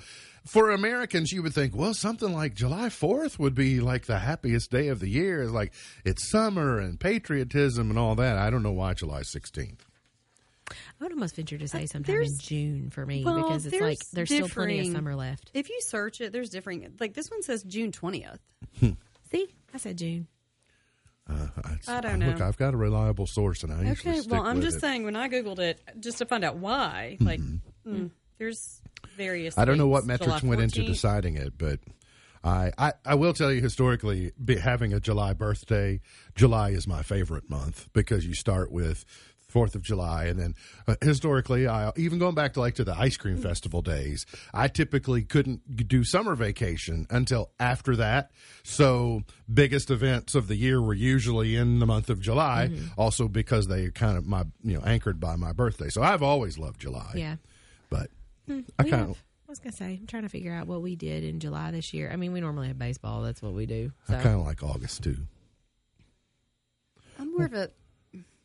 for 0.48 0.70
Americans, 0.70 1.30
you 1.30 1.42
would 1.42 1.52
think, 1.52 1.76
well, 1.76 1.92
something 1.92 2.32
like 2.32 2.54
July 2.54 2.88
4th 2.88 3.38
would 3.38 3.54
be 3.54 3.80
like 3.80 4.06
the 4.06 4.18
happiest 4.18 4.70
day 4.70 4.88
of 4.88 4.98
the 4.98 5.08
year. 5.08 5.42
It's 5.42 5.52
like 5.52 5.72
it's 6.04 6.30
summer 6.30 6.78
and 6.78 6.98
patriotism 6.98 7.90
and 7.90 7.98
all 7.98 8.14
that. 8.14 8.38
I 8.38 8.48
don't 8.48 8.62
know 8.62 8.72
why 8.72 8.94
July 8.94 9.20
16th. 9.20 9.80
I 10.70 10.74
would 11.04 11.12
almost 11.12 11.36
venture 11.36 11.58
to 11.58 11.64
uh, 11.64 11.68
say 11.68 11.86
sometime 11.86 12.22
in 12.22 12.38
June 12.40 12.90
for 12.90 13.04
me 13.04 13.24
well, 13.24 13.36
because 13.36 13.66
it's 13.66 13.80
like 13.80 13.98
there's 14.12 14.28
there's 14.28 14.28
still 14.28 14.48
plenty 14.48 14.80
of 14.80 14.86
summer 14.86 15.14
left. 15.14 15.50
If 15.54 15.68
you 15.68 15.78
search 15.80 16.20
it, 16.20 16.32
there's 16.32 16.50
different. 16.50 17.00
Like 17.00 17.14
this 17.14 17.30
one 17.30 17.42
says 17.42 17.62
June 17.62 17.92
twentieth. 17.92 18.40
Hmm. 18.80 18.90
See, 19.30 19.46
I 19.72 19.78
said 19.78 19.96
June. 19.98 20.26
Uh, 21.28 21.46
I 21.88 22.00
don't 22.00 22.12
Look, 22.12 22.20
know. 22.20 22.26
Look, 22.28 22.40
I've 22.40 22.56
got 22.56 22.74
a 22.74 22.76
reliable 22.76 23.26
source, 23.26 23.62
and 23.62 23.72
I 23.72 23.82
usually 23.82 24.12
Okay, 24.12 24.20
stick 24.20 24.32
well, 24.32 24.46
I'm 24.46 24.56
with 24.56 24.64
just 24.64 24.78
it. 24.78 24.80
saying 24.80 25.04
when 25.04 25.14
I 25.14 25.28
googled 25.28 25.58
it 25.58 25.80
just 26.00 26.18
to 26.18 26.26
find 26.26 26.42
out 26.42 26.56
why, 26.56 27.18
like, 27.20 27.40
mm-hmm. 27.40 27.94
mm, 27.94 28.10
there's 28.38 28.80
various. 29.16 29.56
I 29.58 29.64
don't 29.64 29.78
know 29.78 29.88
what 29.88 30.04
metrics 30.04 30.42
went 30.42 30.60
into 30.60 30.84
deciding 30.84 31.36
it, 31.36 31.54
but 31.56 31.80
I, 32.44 32.72
I, 32.78 32.92
I 33.04 33.14
will 33.14 33.32
tell 33.32 33.52
you 33.52 33.60
historically, 33.60 34.32
be, 34.42 34.56
having 34.56 34.92
a 34.92 35.00
July 35.00 35.32
birthday, 35.32 36.00
July 36.34 36.70
is 36.70 36.86
my 36.86 37.02
favorite 37.02 37.50
month 37.50 37.88
because 37.92 38.24
you 38.26 38.34
start 38.34 38.70
with 38.70 39.04
Fourth 39.48 39.74
of 39.74 39.82
July, 39.82 40.26
and 40.26 40.38
then 40.38 40.54
uh, 40.86 40.96
historically, 41.00 41.66
I 41.66 41.90
even 41.96 42.18
going 42.18 42.34
back 42.34 42.52
to 42.52 42.60
like 42.60 42.74
to 42.74 42.84
the 42.84 42.94
ice 42.94 43.16
cream 43.16 43.38
festival 43.38 43.80
days, 43.80 44.26
I 44.52 44.68
typically 44.68 45.22
couldn't 45.22 45.88
do 45.88 46.04
summer 46.04 46.34
vacation 46.34 47.06
until 47.08 47.50
after 47.58 47.96
that. 47.96 48.30
So 48.62 49.22
biggest 49.52 49.90
events 49.90 50.34
of 50.34 50.48
the 50.48 50.54
year 50.54 50.82
were 50.82 50.92
usually 50.92 51.56
in 51.56 51.78
the 51.78 51.86
month 51.86 52.10
of 52.10 52.20
July, 52.20 52.70
also 52.98 53.26
because 53.26 53.68
they 53.68 53.90
kind 53.90 54.18
of 54.18 54.26
my 54.26 54.44
you 54.62 54.76
know 54.76 54.84
anchored 54.84 55.18
by 55.18 55.36
my 55.36 55.52
birthday. 55.52 55.88
So 55.88 56.02
I've 56.02 56.22
always 56.22 56.58
loved 56.58 56.78
July. 56.78 57.12
Yeah. 57.14 57.36
but 57.88 58.10
I 58.48 58.84
We 58.84 58.90
kind 58.90 59.00
have- 59.02 59.10
of. 59.10 59.24
I 59.46 59.50
was 59.50 59.58
gonna 59.60 59.72
say, 59.72 59.96
I'm 59.98 60.06
trying 60.06 60.24
to 60.24 60.28
figure 60.28 60.52
out 60.52 60.66
what 60.66 60.82
we 60.82 60.94
did 60.94 61.24
in 61.24 61.40
July 61.40 61.70
this 61.70 61.94
year. 61.94 62.10
I 62.12 62.16
mean, 62.16 62.32
we 62.34 62.40
normally 62.40 62.68
have 62.68 62.78
baseball. 62.78 63.22
That's 63.22 63.40
what 63.40 63.54
we 63.54 63.64
do. 63.64 63.92
So 64.06 64.14
I 64.16 64.22
kind 64.22 64.38
of 64.40 64.46
like 64.46 64.62
August 64.62 65.02
too. 65.02 65.16
I'm 67.18 67.32
more 67.34 67.46
of 67.46 67.54
a 67.54 67.70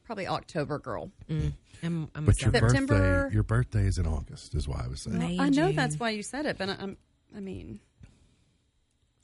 probably 0.06 0.28
October 0.28 0.80
girl. 0.80 1.12
Mm, 1.30 1.54
I'm, 1.84 2.10
I'm 2.16 2.26
But 2.26 2.42
your 2.42 2.52
September. 2.52 2.70
September- 2.70 2.94
birthday, 3.24 3.34
your 3.34 3.44
birthday 3.44 3.86
is 3.86 3.98
in 3.98 4.08
August, 4.08 4.56
is 4.56 4.68
why 4.68 4.82
I 4.84 4.88
was 4.88 5.02
saying. 5.04 5.20
May 5.20 5.40
I 5.40 5.50
know 5.50 5.72
that's 5.74 6.00
why 6.00 6.12
you 6.12 6.24
said 6.24 6.46
it, 6.46 6.58
but 6.58 6.70
I, 6.70 6.76
I'm. 6.80 6.98
I 7.36 7.40
mean, 7.40 7.80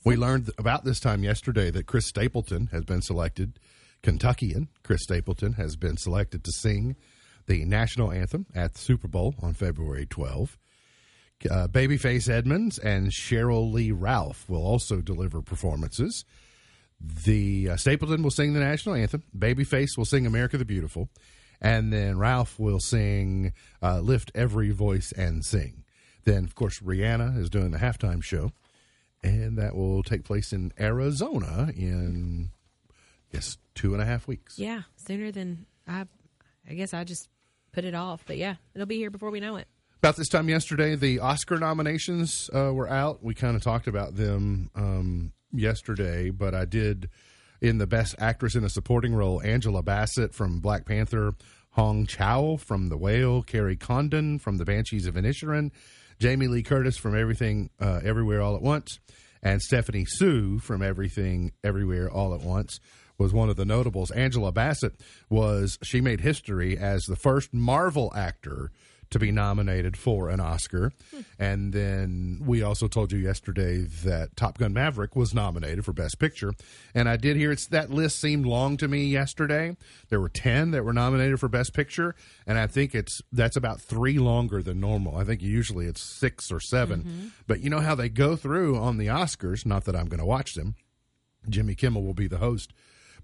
We 0.03 0.15
learned 0.15 0.49
about 0.57 0.83
this 0.83 0.99
time 0.99 1.23
yesterday 1.23 1.69
that 1.71 1.85
Chris 1.85 2.07
Stapleton 2.07 2.67
has 2.71 2.83
been 2.83 3.01
selected, 3.01 3.59
Kentuckian 4.01 4.67
Chris 4.83 5.03
Stapleton 5.03 5.53
has 5.53 5.75
been 5.75 5.95
selected 5.95 6.43
to 6.43 6.51
sing 6.51 6.95
the 7.47 7.63
national 7.65 8.11
anthem 8.11 8.47
at 8.55 8.73
the 8.73 8.79
Super 8.79 9.07
Bowl 9.07 9.35
on 9.41 9.53
February 9.53 10.05
12. 10.07 10.57
Uh, 11.49 11.67
Babyface 11.67 12.29
Edmonds 12.29 12.77
and 12.77 13.11
Sheryl 13.11 13.71
Lee 13.71 13.91
Ralph 13.91 14.49
will 14.49 14.63
also 14.65 15.01
deliver 15.01 15.41
performances. 15.41 16.25
The 16.99 17.69
uh, 17.69 17.77
Stapleton 17.77 18.23
will 18.23 18.31
sing 18.31 18.53
the 18.53 18.59
national 18.59 18.95
anthem. 18.95 19.23
Babyface 19.37 19.97
will 19.97 20.05
sing 20.05 20.25
"America 20.25 20.57
the 20.57 20.65
Beautiful," 20.65 21.09
and 21.61 21.93
then 21.93 22.17
Ralph 22.17 22.59
will 22.59 22.79
sing 22.81 23.53
uh, 23.81 23.99
"Lift 23.99 24.31
Every 24.35 24.71
Voice 24.71 25.13
and 25.13 25.45
Sing." 25.45 25.85
Then, 26.25 26.43
of 26.43 26.55
course, 26.55 26.79
Rihanna 26.79 27.37
is 27.37 27.49
doing 27.49 27.71
the 27.71 27.77
halftime 27.77 28.21
show, 28.21 28.51
and 29.23 29.57
that 29.57 29.75
will 29.75 30.03
take 30.03 30.25
place 30.25 30.51
in 30.51 30.73
Arizona 30.77 31.71
in 31.73 32.49
yes 33.31 33.57
two 33.75 33.93
and 33.93 34.01
a 34.01 34.05
half 34.05 34.27
weeks. 34.27 34.59
Yeah, 34.59 34.81
sooner 34.97 35.31
than 35.31 35.65
I. 35.87 36.05
I 36.69 36.73
guess 36.73 36.93
I 36.93 37.05
just 37.05 37.29
put 37.71 37.85
it 37.85 37.95
off, 37.95 38.23
but 38.27 38.37
yeah, 38.37 38.55
it'll 38.75 38.85
be 38.85 38.97
here 38.97 39.09
before 39.09 39.31
we 39.31 39.39
know 39.39 39.55
it. 39.55 39.67
About 40.01 40.15
this 40.15 40.29
time 40.29 40.47
yesterday, 40.47 40.95
the 40.95 41.19
Oscar 41.19 41.57
nominations 41.57 42.49
uh, 42.55 42.71
were 42.73 42.87
out. 42.87 43.21
We 43.21 43.33
kind 43.33 43.57
of 43.57 43.61
talked 43.61 43.85
about 43.85 44.15
them 44.15 44.69
um, 44.73 45.33
yesterday, 45.51 46.29
but 46.29 46.55
I 46.55 46.63
did 46.63 47.09
in 47.59 47.79
the 47.79 47.85
Best 47.85 48.15
Actress 48.17 48.55
in 48.55 48.63
a 48.63 48.69
Supporting 48.69 49.13
Role: 49.13 49.41
Angela 49.41 49.83
Bassett 49.83 50.33
from 50.33 50.61
Black 50.61 50.85
Panther, 50.85 51.33
Hong 51.71 52.05
Chau 52.05 52.55
from 52.55 52.87
The 52.87 52.95
Whale, 52.95 53.43
Kerry 53.43 53.75
Condon 53.75 54.39
from 54.39 54.55
The 54.55 54.63
Banshees 54.63 55.05
of 55.05 55.15
Inisherin, 55.15 55.69
Jamie 56.17 56.47
Lee 56.47 56.63
Curtis 56.63 56.95
from 56.95 57.13
Everything 57.13 57.69
uh, 57.81 57.99
Everywhere 58.01 58.41
All 58.41 58.55
at 58.55 58.61
Once, 58.61 58.99
and 59.43 59.61
Stephanie 59.61 60.05
Hsu 60.05 60.59
from 60.59 60.81
Everything 60.81 61.51
Everywhere 61.61 62.09
All 62.09 62.33
at 62.33 62.39
Once 62.39 62.79
was 63.17 63.33
one 63.33 63.49
of 63.49 63.57
the 63.57 63.65
notables. 63.65 64.11
Angela 64.11 64.53
Bassett 64.53 64.93
was 65.29 65.77
she 65.83 65.99
made 65.99 66.21
history 66.21 66.77
as 66.77 67.03
the 67.03 67.17
first 67.17 67.53
Marvel 67.53 68.13
actor 68.15 68.71
to 69.09 69.19
be 69.19 69.31
nominated 69.31 69.97
for 69.97 70.29
an 70.29 70.39
Oscar. 70.39 70.91
And 71.37 71.73
then 71.73 72.41
we 72.45 72.61
also 72.61 72.87
told 72.87 73.11
you 73.11 73.17
yesterday 73.17 73.79
that 74.03 74.35
Top 74.35 74.57
Gun 74.57 74.73
Maverick 74.73 75.15
was 75.15 75.33
nominated 75.33 75.83
for 75.83 75.93
Best 75.93 76.19
Picture. 76.19 76.53
And 76.93 77.09
I 77.09 77.17
did 77.17 77.35
hear 77.35 77.51
it's 77.51 77.67
that 77.67 77.89
list 77.89 78.19
seemed 78.19 78.45
long 78.45 78.77
to 78.77 78.87
me 78.87 79.05
yesterday. 79.05 79.75
There 80.09 80.21
were 80.21 80.29
10 80.29 80.71
that 80.71 80.85
were 80.85 80.93
nominated 80.93 81.39
for 81.39 81.47
Best 81.47 81.73
Picture, 81.73 82.15
and 82.45 82.57
I 82.57 82.67
think 82.67 82.93
it's 82.93 83.21
that's 83.31 83.57
about 83.57 83.81
3 83.81 84.19
longer 84.19 84.61
than 84.61 84.79
normal. 84.79 85.17
I 85.17 85.23
think 85.23 85.41
usually 85.41 85.87
it's 85.87 86.01
6 86.01 86.51
or 86.51 86.59
7. 86.59 87.01
Mm-hmm. 87.01 87.27
But 87.47 87.61
you 87.61 87.69
know 87.69 87.79
how 87.79 87.95
they 87.95 88.09
go 88.09 88.35
through 88.35 88.77
on 88.77 88.97
the 88.97 89.07
Oscars, 89.07 89.65
not 89.65 89.85
that 89.85 89.95
I'm 89.95 90.07
going 90.07 90.19
to 90.19 90.25
watch 90.25 90.53
them. 90.53 90.75
Jimmy 91.47 91.73
Kimmel 91.73 92.03
will 92.03 92.13
be 92.13 92.27
the 92.27 92.37
host. 92.37 92.73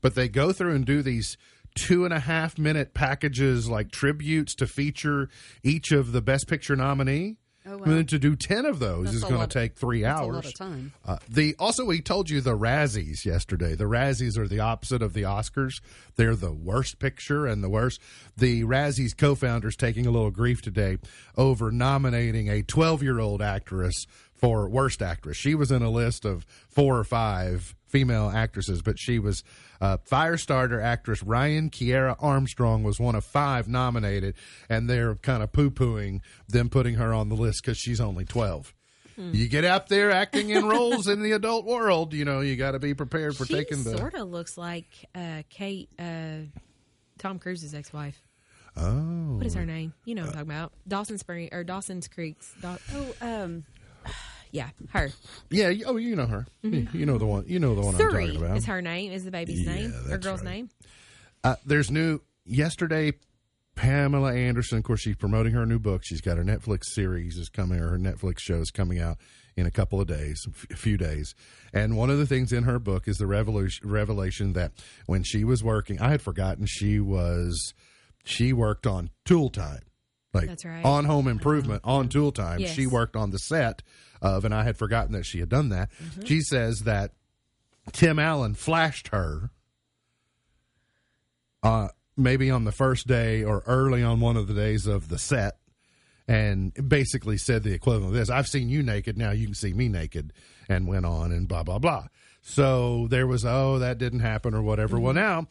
But 0.01 0.15
they 0.15 0.27
go 0.29 0.51
through 0.51 0.75
and 0.75 0.85
do 0.85 1.01
these 1.01 1.37
two 1.75 2.05
and 2.05 2.13
a 2.13 2.19
half 2.19 2.57
minute 2.57 2.93
packages, 2.93 3.69
like 3.69 3.91
tributes 3.91 4.55
to 4.55 4.67
feature 4.67 5.29
each 5.63 5.91
of 5.91 6.11
the 6.11 6.21
Best 6.21 6.47
Picture 6.47 6.75
nominee. 6.75 7.37
Oh, 7.67 7.77
wow. 7.77 7.83
And 7.85 7.93
then 7.93 8.05
to 8.07 8.19
do 8.19 8.35
10 8.35 8.65
of 8.65 8.77
those 8.77 9.05
That's 9.05 9.17
is 9.17 9.23
going 9.23 9.41
to 9.41 9.47
take 9.47 9.75
three 9.75 10.03
that's 10.03 10.19
a 10.19 10.23
hours. 10.23 10.35
lot 10.35 10.45
of 10.45 10.53
time. 10.53 10.93
Uh, 11.03 11.17
the 11.27 11.55
also 11.57 11.83
we 11.83 11.99
told 11.99 12.29
you 12.29 12.39
the 12.39 12.55
Razzies 12.55 13.25
yesterday. 13.25 13.73
The 13.73 13.85
Razzies 13.85 14.37
are 14.37 14.47
the 14.47 14.59
opposite 14.59 15.01
of 15.01 15.13
the 15.13 15.23
Oscars. 15.23 15.81
They're 16.15 16.35
the 16.35 16.53
worst 16.53 16.99
picture 16.99 17.47
and 17.47 17.63
the 17.63 17.69
worst. 17.69 17.99
The 18.37 18.63
Razzies 18.65 19.17
co-founders 19.17 19.75
taking 19.75 20.05
a 20.05 20.11
little 20.11 20.29
grief 20.29 20.61
today 20.61 20.99
over 21.35 21.71
nominating 21.71 22.49
a 22.49 22.61
12-year-old 22.61 23.41
actress 23.41 24.05
for 24.35 24.69
worst 24.69 25.01
actress. 25.01 25.37
She 25.37 25.55
was 25.55 25.71
in 25.71 25.81
a 25.81 25.89
list 25.89 26.23
of 26.23 26.45
four 26.69 26.99
or 26.99 27.03
five 27.03 27.73
female 27.95 28.29
actresses, 28.29 28.81
but 28.81 28.99
she 28.99 29.19
was 29.19 29.41
uh, 29.79 29.95
Firestarter 30.09 30.83
actress 30.83 31.23
Ryan 31.23 31.69
Kiera 31.69 32.17
Armstrong 32.19 32.83
was 32.83 32.99
one 32.99 33.15
of 33.15 33.23
five 33.23 33.69
nominated, 33.69 34.35
and 34.67 34.89
they're 34.89 35.15
kind 35.15 35.41
of 35.41 35.53
poo-pooing 35.53 36.19
them 36.49 36.69
putting 36.69 36.95
her 36.95 37.13
on 37.13 37.29
the 37.29 37.35
list 37.35 37.61
because 37.63 37.77
she's 37.77 38.01
only 38.01 38.25
12. 38.25 38.73
You 39.17 39.47
get 39.47 39.63
out 39.63 39.87
there 39.87 40.11
acting 40.11 40.49
in 40.49 40.65
roles 40.65 41.07
in 41.07 41.21
the 41.23 41.31
adult 41.31 41.63
world, 41.63 42.13
you 42.13 42.25
know, 42.25 42.41
you 42.41 42.57
got 42.57 42.71
to 42.71 42.79
be 42.79 42.93
prepared 42.93 43.37
for 43.37 43.45
she 43.45 43.53
taking 43.53 43.81
the. 43.85 43.97
sort 43.97 44.13
of 44.13 44.27
looks 44.29 44.57
like 44.57 44.87
uh, 45.15 45.43
Kate, 45.49 45.89
uh, 45.97 46.39
Tom 47.17 47.39
Cruise's 47.39 47.73
ex-wife. 47.73 48.21
Oh. 48.75 49.37
What 49.37 49.45
is 49.45 49.53
her 49.53 49.65
name? 49.65 49.93
You 50.03 50.15
know 50.15 50.23
what 50.23 50.31
I'm 50.31 50.45
talking 50.47 50.49
about. 50.51 50.73
Dawson 50.85 51.17
Spring 51.17 51.47
or 51.53 51.63
Dawson's 51.63 52.09
Creek's. 52.09 52.53
Daw- 52.61 52.75
Oh, 52.93 53.13
um, 53.21 53.63
yeah, 54.55 54.69
her. 54.89 55.11
Yeah, 55.49 55.71
oh, 55.85 55.97
you 55.97 56.15
know 56.15 56.25
her. 56.25 56.47
You- 56.61 56.87
You 56.93 57.05
know 57.05 57.17
the 57.17 57.25
one. 57.25 57.45
You 57.47 57.59
know 57.59 57.75
the 57.75 57.81
one 57.81 57.95
I'm 57.95 58.01
talking 58.11 58.35
about. 58.37 58.57
is 58.57 58.65
her 58.65 58.81
name. 58.81 59.11
Is 59.11 59.23
the 59.25 59.31
baby's 59.31 59.61
Yeah, 59.61 59.75
name 59.75 59.91
Her 60.09 60.17
girl's 60.17 60.41
right. 60.43 60.51
name? 60.55 60.69
Uh, 61.43 61.55
there's 61.65 61.91
new 61.91 62.19
yesterday. 62.45 63.13
Pamela 63.75 64.33
Anderson, 64.33 64.77
of 64.77 64.85
course, 64.85 65.01
she's 65.01 65.17
promoting 65.17 65.51
her 65.53 65.65
new 65.65 65.79
book. 65.79 66.01
She's 66.05 66.21
got 66.21 66.37
her 66.37 66.45
Netflix 66.45 66.85
series 66.93 67.35
is 67.35 67.49
coming, 67.49 67.79
or 67.81 67.89
her 67.89 67.97
Netflix 67.99 68.39
show 68.39 68.61
is 68.61 68.71
coming 68.71 69.01
out 69.01 69.17
in 69.57 69.65
a 69.65 69.71
couple 69.71 69.99
of 69.99 70.07
days, 70.07 70.41
a 70.71 70.75
few 70.77 70.95
days. 70.97 71.35
And 71.73 71.97
one 71.97 72.09
of 72.09 72.17
the 72.17 72.25
things 72.25 72.53
in 72.53 72.63
her 72.63 72.79
book 72.79 73.05
is 73.05 73.17
the 73.17 73.27
revolution, 73.27 73.89
revelation 73.89 74.53
that 74.53 74.71
when 75.07 75.23
she 75.23 75.43
was 75.43 75.61
working, 75.61 75.99
I 75.99 76.11
had 76.11 76.21
forgotten 76.21 76.65
she 76.65 77.01
was 77.01 77.73
she 78.23 78.53
worked 78.53 78.87
on 78.87 79.09
Tool 79.25 79.49
Time, 79.49 79.81
like 80.35 80.47
That's 80.47 80.65
right. 80.65 80.85
on 80.85 81.05
Home 81.05 81.27
Improvement 81.27 81.81
on 81.83 82.09
Tool 82.09 82.31
Time. 82.31 82.59
Yes. 82.59 82.75
She 82.75 82.85
worked 82.85 83.15
on 83.15 83.31
the 83.31 83.39
set 83.39 83.81
of, 84.21 84.45
and 84.45 84.53
I 84.53 84.63
had 84.63 84.77
forgotten 84.77 85.13
that 85.13 85.25
she 85.25 85.39
had 85.39 85.49
done 85.49 85.69
that. 85.69 85.89
She 86.25 86.41
says 86.41 86.81
that 86.81 87.11
Tim 87.91 88.19
Allen 88.19 88.53
flashed 88.53 89.09
her 89.09 89.51
uh, 91.63 91.87
maybe 92.15 92.51
on 92.51 92.63
the 92.63 92.71
first 92.71 93.07
day 93.07 93.43
or 93.43 93.63
early 93.65 94.03
on 94.03 94.19
one 94.19 94.37
of 94.37 94.47
the 94.47 94.53
days 94.53 94.87
of 94.87 95.09
the 95.09 95.17
set 95.17 95.57
and 96.27 96.73
basically 96.87 97.37
said 97.37 97.63
the 97.63 97.73
equivalent 97.73 98.07
of 98.07 98.13
this 98.13 98.29
I've 98.29 98.47
seen 98.47 98.69
you 98.69 98.81
naked, 98.81 99.17
now 99.17 99.31
you 99.31 99.45
can 99.45 99.55
see 99.55 99.73
me 99.73 99.89
naked, 99.89 100.33
and 100.67 100.87
went 100.87 101.05
on 101.05 101.31
and 101.31 101.47
blah, 101.47 101.63
blah, 101.63 101.79
blah. 101.79 102.07
So 102.41 103.07
there 103.09 103.27
was, 103.27 103.45
oh, 103.45 103.79
that 103.79 103.97
didn't 103.97 104.19
happen 104.19 104.53
or 104.53 104.61
whatever. 104.61 104.99
Well, 104.99 105.13
now, 105.13 105.47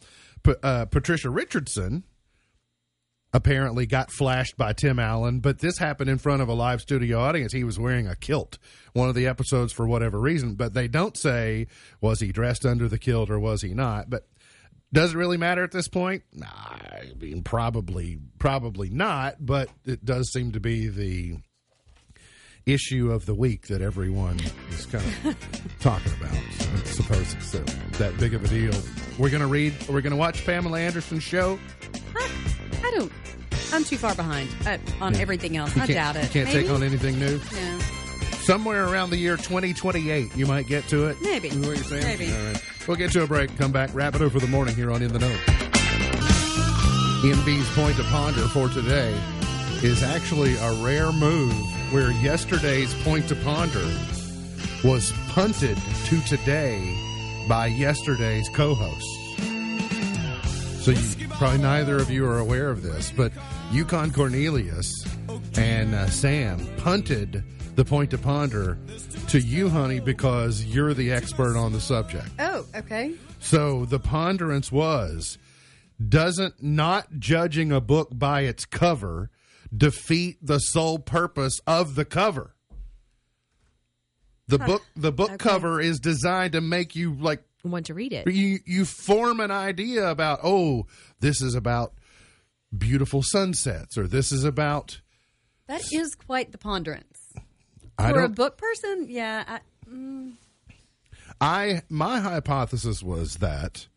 uh, 0.63 0.85
Patricia 0.85 1.29
Richardson 1.29 2.03
apparently 3.35 3.85
got 3.85 4.09
flashed 4.11 4.55
by 4.55 4.71
Tim 4.71 4.97
Allen, 4.97 5.41
but 5.41 5.59
this 5.59 5.77
happened 5.77 6.09
in 6.09 6.17
front 6.17 6.41
of 6.41 6.47
a 6.47 6.53
live 6.53 6.79
studio 6.79 7.19
audience. 7.19 7.51
He 7.51 7.65
was 7.65 7.77
wearing 7.77 8.07
a 8.07 8.15
kilt, 8.15 8.57
one 8.93 9.09
of 9.09 9.15
the 9.15 9.27
episodes 9.27 9.73
for 9.73 9.85
whatever 9.85 10.17
reason, 10.21 10.55
but 10.55 10.73
they 10.73 10.87
don't 10.87 11.17
say 11.17 11.67
was 11.99 12.21
he 12.21 12.31
dressed 12.31 12.65
under 12.65 12.87
the 12.87 12.97
kilt 12.97 13.29
or 13.29 13.37
was 13.37 13.61
he 13.61 13.73
not. 13.73 14.09
But 14.09 14.25
does 14.93 15.13
it 15.13 15.17
really 15.17 15.35
matter 15.35 15.65
at 15.65 15.73
this 15.73 15.89
point? 15.89 16.23
Nah, 16.31 16.47
I 16.47 17.11
mean, 17.19 17.43
probably, 17.43 18.19
probably 18.39 18.89
not. 18.89 19.45
But 19.45 19.67
it 19.83 20.05
does 20.05 20.31
seem 20.31 20.53
to 20.53 20.61
be 20.61 20.87
the 20.87 21.35
issue 22.65 23.11
of 23.11 23.25
the 23.25 23.35
week 23.35 23.67
that 23.67 23.81
everyone 23.81 24.39
is 24.69 24.85
kind 24.85 25.03
of 25.25 25.75
talking 25.81 26.13
about. 26.13 26.31
I 26.31 26.83
suppose 26.85 27.33
it's 27.33 27.51
that 27.97 28.17
big 28.17 28.33
of 28.33 28.45
a 28.45 28.47
deal. 28.47 28.73
We're 29.19 29.29
gonna 29.29 29.45
read. 29.45 29.73
We're 29.89 29.99
gonna 29.99 30.15
watch 30.15 30.45
Pamela 30.45 30.79
Anderson's 30.79 31.23
show. 31.23 31.59
I 32.85 32.91
don't. 32.91 33.11
I'm 33.73 33.83
too 33.83 33.97
far 33.97 34.13
behind 34.13 34.49
uh, 34.67 34.77
on 35.01 35.15
everything 35.15 35.57
else. 35.57 35.75
You 35.75 35.81
I 35.81 35.87
doubt 35.87 36.15
it. 36.15 36.29
Can't 36.29 36.47
Maybe? 36.47 36.63
take 36.63 36.69
on 36.69 36.83
anything 36.83 37.17
new. 37.19 37.39
No. 37.39 37.79
Somewhere 38.41 38.87
around 38.87 39.09
the 39.09 39.17
year 39.17 39.37
2028, 39.37 40.35
you 40.35 40.45
might 40.45 40.67
get 40.67 40.87
to 40.89 41.07
it. 41.07 41.17
Maybe. 41.21 41.47
Is 41.47 41.57
what 41.57 41.75
you're 41.75 41.83
saying? 41.83 42.03
Maybe. 42.03 42.31
All 42.31 42.45
right. 42.45 42.63
We'll 42.87 42.97
get 42.97 43.11
to 43.13 43.23
a 43.23 43.27
break. 43.27 43.57
Come 43.57 43.71
back. 43.71 43.89
Wrap 43.93 44.13
it 44.13 44.21
up 44.21 44.31
for 44.31 44.39
the 44.39 44.47
morning 44.47 44.75
here 44.75 44.91
on 44.91 45.01
In 45.01 45.11
the 45.11 45.17
Know. 45.19 45.35
MB's 47.25 47.67
point 47.75 47.97
to 47.97 48.03
ponder 48.03 48.47
for 48.49 48.69
today 48.69 49.19
is 49.81 50.03
actually 50.03 50.55
a 50.57 50.83
rare 50.83 51.11
move 51.11 51.53
where 51.91 52.11
yesterday's 52.11 52.93
point 53.03 53.27
to 53.29 53.35
ponder 53.37 53.83
was 54.83 55.11
punted 55.29 55.75
to 56.05 56.21
today 56.21 56.79
by 57.49 57.65
yesterday's 57.65 58.47
co-hosts. 58.49 59.11
So 60.85 60.91
you, 60.91 61.24
probably 61.37 61.59
neither 61.59 61.97
of 61.97 62.09
you 62.09 62.25
are 62.27 62.39
aware 62.39 62.69
of 62.69 62.81
this, 62.81 63.11
but 63.11 63.31
Yukon 63.71 64.11
Cornelius 64.11 64.89
and 65.57 65.93
uh, 65.93 66.09
Sam 66.09 66.65
punted 66.77 67.43
the 67.75 67.83
point 67.83 68.11
to 68.11 68.17
ponder 68.17 68.77
to 69.29 69.39
you, 69.39 69.69
honey, 69.69 69.99
because 69.99 70.63
you're 70.63 70.93
the 70.93 71.11
expert 71.11 71.57
on 71.57 71.73
the 71.73 71.81
subject. 71.81 72.27
Oh, 72.39 72.65
okay. 72.75 73.13
So 73.39 73.85
the 73.85 73.99
ponderance 73.99 74.71
was 74.71 75.37
doesn't 76.07 76.61
not 76.63 77.19
judging 77.19 77.71
a 77.71 77.81
book 77.81 78.09
by 78.11 78.41
its 78.41 78.65
cover 78.65 79.29
defeat 79.75 80.37
the 80.41 80.59
sole 80.59 80.99
purpose 80.99 81.59
of 81.67 81.95
the 81.95 82.05
cover? 82.05 82.55
The 84.47 84.59
book 84.59 84.83
the 84.95 85.11
book 85.11 85.31
Okay. 85.31 85.37
cover 85.37 85.81
is 85.81 85.99
designed 85.99 86.53
to 86.53 86.61
make 86.61 86.95
you 86.95 87.13
like 87.15 87.43
Want 87.65 87.87
to 87.87 87.93
read 87.93 88.13
it? 88.13 88.31
you 88.31 88.59
you 88.65 88.85
form 88.85 89.39
an 89.39 89.51
idea 89.51 90.07
about 90.07 90.39
oh 90.43 90.85
this 91.19 91.41
is 91.41 91.55
about 91.55 91.93
beautiful 92.77 93.23
sunsets 93.23 93.97
or 93.97 94.07
this 94.07 94.31
is 94.31 94.43
about 94.43 95.01
That 95.67 95.81
is 95.91 96.13
quite 96.15 96.51
the 96.51 96.57
ponderance. 96.57 97.33
I 97.97 98.11
For 98.11 98.21
a 98.21 98.29
book 98.29 98.57
person, 98.57 99.07
yeah. 99.09 99.43
I, 99.47 99.59
mm, 99.89 100.33
I 101.41 101.81
my 101.89 102.19
hypothesis 102.19 103.01
was 103.01 103.37
that 103.37 103.87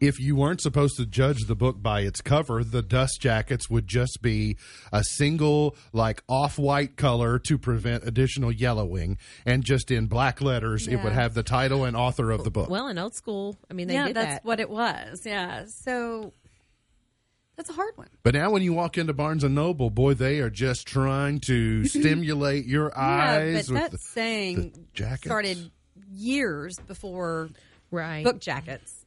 if 0.00 0.18
you 0.18 0.34
weren't 0.34 0.60
supposed 0.62 0.96
to 0.96 1.04
judge 1.06 1.44
the 1.46 1.54
book 1.54 1.82
by 1.82 2.00
its 2.00 2.20
cover, 2.22 2.64
the 2.64 2.82
dust 2.82 3.20
jackets 3.20 3.68
would 3.68 3.86
just 3.86 4.20
be 4.22 4.56
a 4.92 5.04
single 5.04 5.76
like 5.92 6.22
off-white 6.28 6.96
color 6.96 7.38
to 7.40 7.58
prevent 7.58 8.04
additional 8.04 8.50
yellowing 8.50 9.18
and 9.44 9.62
just 9.62 9.90
in 9.90 10.06
black 10.06 10.40
letters 10.40 10.88
it 10.88 10.96
would 10.96 11.12
have 11.12 11.34
the 11.34 11.42
title 11.42 11.84
and 11.84 11.96
author 11.96 12.30
of 12.30 12.44
the 12.44 12.50
book. 12.50 12.70
Well, 12.70 12.88
in 12.88 12.98
old 12.98 13.14
school, 13.14 13.56
I 13.70 13.74
mean, 13.74 13.88
they 13.88 13.94
yeah, 13.94 14.06
did 14.06 14.16
that's 14.16 14.34
that. 14.36 14.44
what 14.44 14.58
it 14.58 14.70
was. 14.70 15.22
Yeah. 15.26 15.64
So 15.66 16.32
that's 17.56 17.68
a 17.68 17.74
hard 17.74 17.92
one. 17.96 18.08
but 18.22 18.32
now 18.32 18.50
when 18.50 18.62
you 18.62 18.72
walk 18.72 18.96
into 18.96 19.12
Barnes 19.12 19.44
and 19.44 19.54
Noble, 19.54 19.90
boy, 19.90 20.14
they 20.14 20.38
are 20.38 20.48
just 20.48 20.86
trying 20.86 21.40
to 21.40 21.84
stimulate 21.88 22.64
your 22.64 22.96
eyes 22.98 23.52
yeah, 23.52 23.56
with 23.56 23.68
but 23.68 23.90
the- 23.90 23.96
that 23.96 24.00
saying 24.00 24.86
jackets. 24.94 25.24
started 25.24 25.70
years 26.10 26.78
before 26.86 27.50
right. 27.90 28.24
book 28.24 28.40
jackets. 28.40 28.99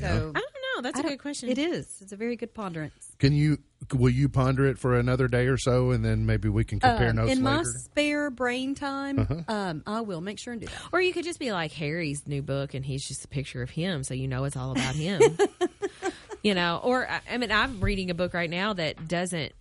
So 0.00 0.06
I 0.06 0.08
don't 0.10 0.34
know. 0.34 0.82
That's 0.82 0.98
I 1.00 1.02
a 1.02 1.08
good 1.10 1.20
question. 1.20 1.48
It 1.48 1.58
is. 1.58 1.98
It's 2.02 2.12
a 2.12 2.16
very 2.16 2.36
good 2.36 2.52
ponderance. 2.54 3.12
Can 3.18 3.32
you 3.32 3.58
will 3.94 4.10
you 4.10 4.28
ponder 4.28 4.66
it 4.66 4.78
for 4.78 4.98
another 4.98 5.28
day 5.28 5.46
or 5.46 5.56
so 5.56 5.90
and 5.90 6.04
then 6.04 6.26
maybe 6.26 6.48
we 6.48 6.64
can 6.64 6.80
compare 6.80 7.10
Um, 7.10 7.16
notes 7.16 7.32
in 7.32 7.42
my 7.42 7.62
spare 7.62 8.30
brain 8.30 8.74
time, 8.74 9.18
Uh-huh. 9.20 9.42
um, 9.48 9.82
I 9.86 10.00
will 10.02 10.20
make 10.20 10.38
sure 10.38 10.52
and 10.52 10.60
do 10.60 10.66
that. 10.66 10.82
Or 10.92 11.00
you 11.00 11.12
could 11.12 11.24
just 11.24 11.38
be 11.38 11.52
like 11.52 11.72
Harry's 11.72 12.26
new 12.26 12.42
book, 12.42 12.74
and 12.74 12.84
he's 12.84 13.06
just 13.06 13.24
a 13.24 13.28
picture 13.28 13.62
of 13.62 13.70
him, 13.70 14.02
so 14.04 14.12
you 14.14 14.28
know 14.28 14.44
it's 14.44 14.56
all 14.56 14.72
about 14.72 14.94
him. 14.96 15.22
you 16.42 16.54
know, 16.54 16.80
or 16.82 17.08
I- 17.08 17.20
I 17.30 17.36
mean, 17.38 17.50
I'm 17.52 17.80
reading 17.80 18.10
a 18.10 18.14
book 18.14 18.34
right 18.34 18.50
now 18.50 18.72
that 18.74 19.08
doesn't 19.08 19.52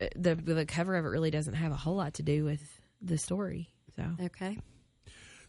uh, 0.00 0.06
the 0.16 0.34
the 0.34 0.64
cover 0.66 0.96
of 0.96 1.04
it 1.04 1.08
really 1.08 1.30
doesn't 1.30 1.54
have 1.54 1.72
a 1.72 1.76
whole 1.76 1.96
lot 1.96 2.14
to 2.14 2.22
do 2.22 2.44
with 2.44 2.62
the 3.00 3.18
story. 3.18 3.68
So 3.96 4.04
Okay. 4.20 4.58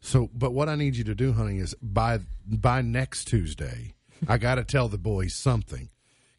So, 0.01 0.29
but 0.33 0.51
what 0.51 0.67
I 0.67 0.75
need 0.75 0.95
you 0.97 1.05
to 1.05 1.15
do, 1.15 1.31
honey, 1.33 1.59
is 1.59 1.75
by 1.81 2.19
by 2.45 2.81
next 2.81 3.25
Tuesday, 3.25 3.93
I 4.27 4.37
got 4.37 4.55
to 4.55 4.63
tell 4.63 4.87
the 4.89 4.97
boys 4.97 5.35
something 5.35 5.89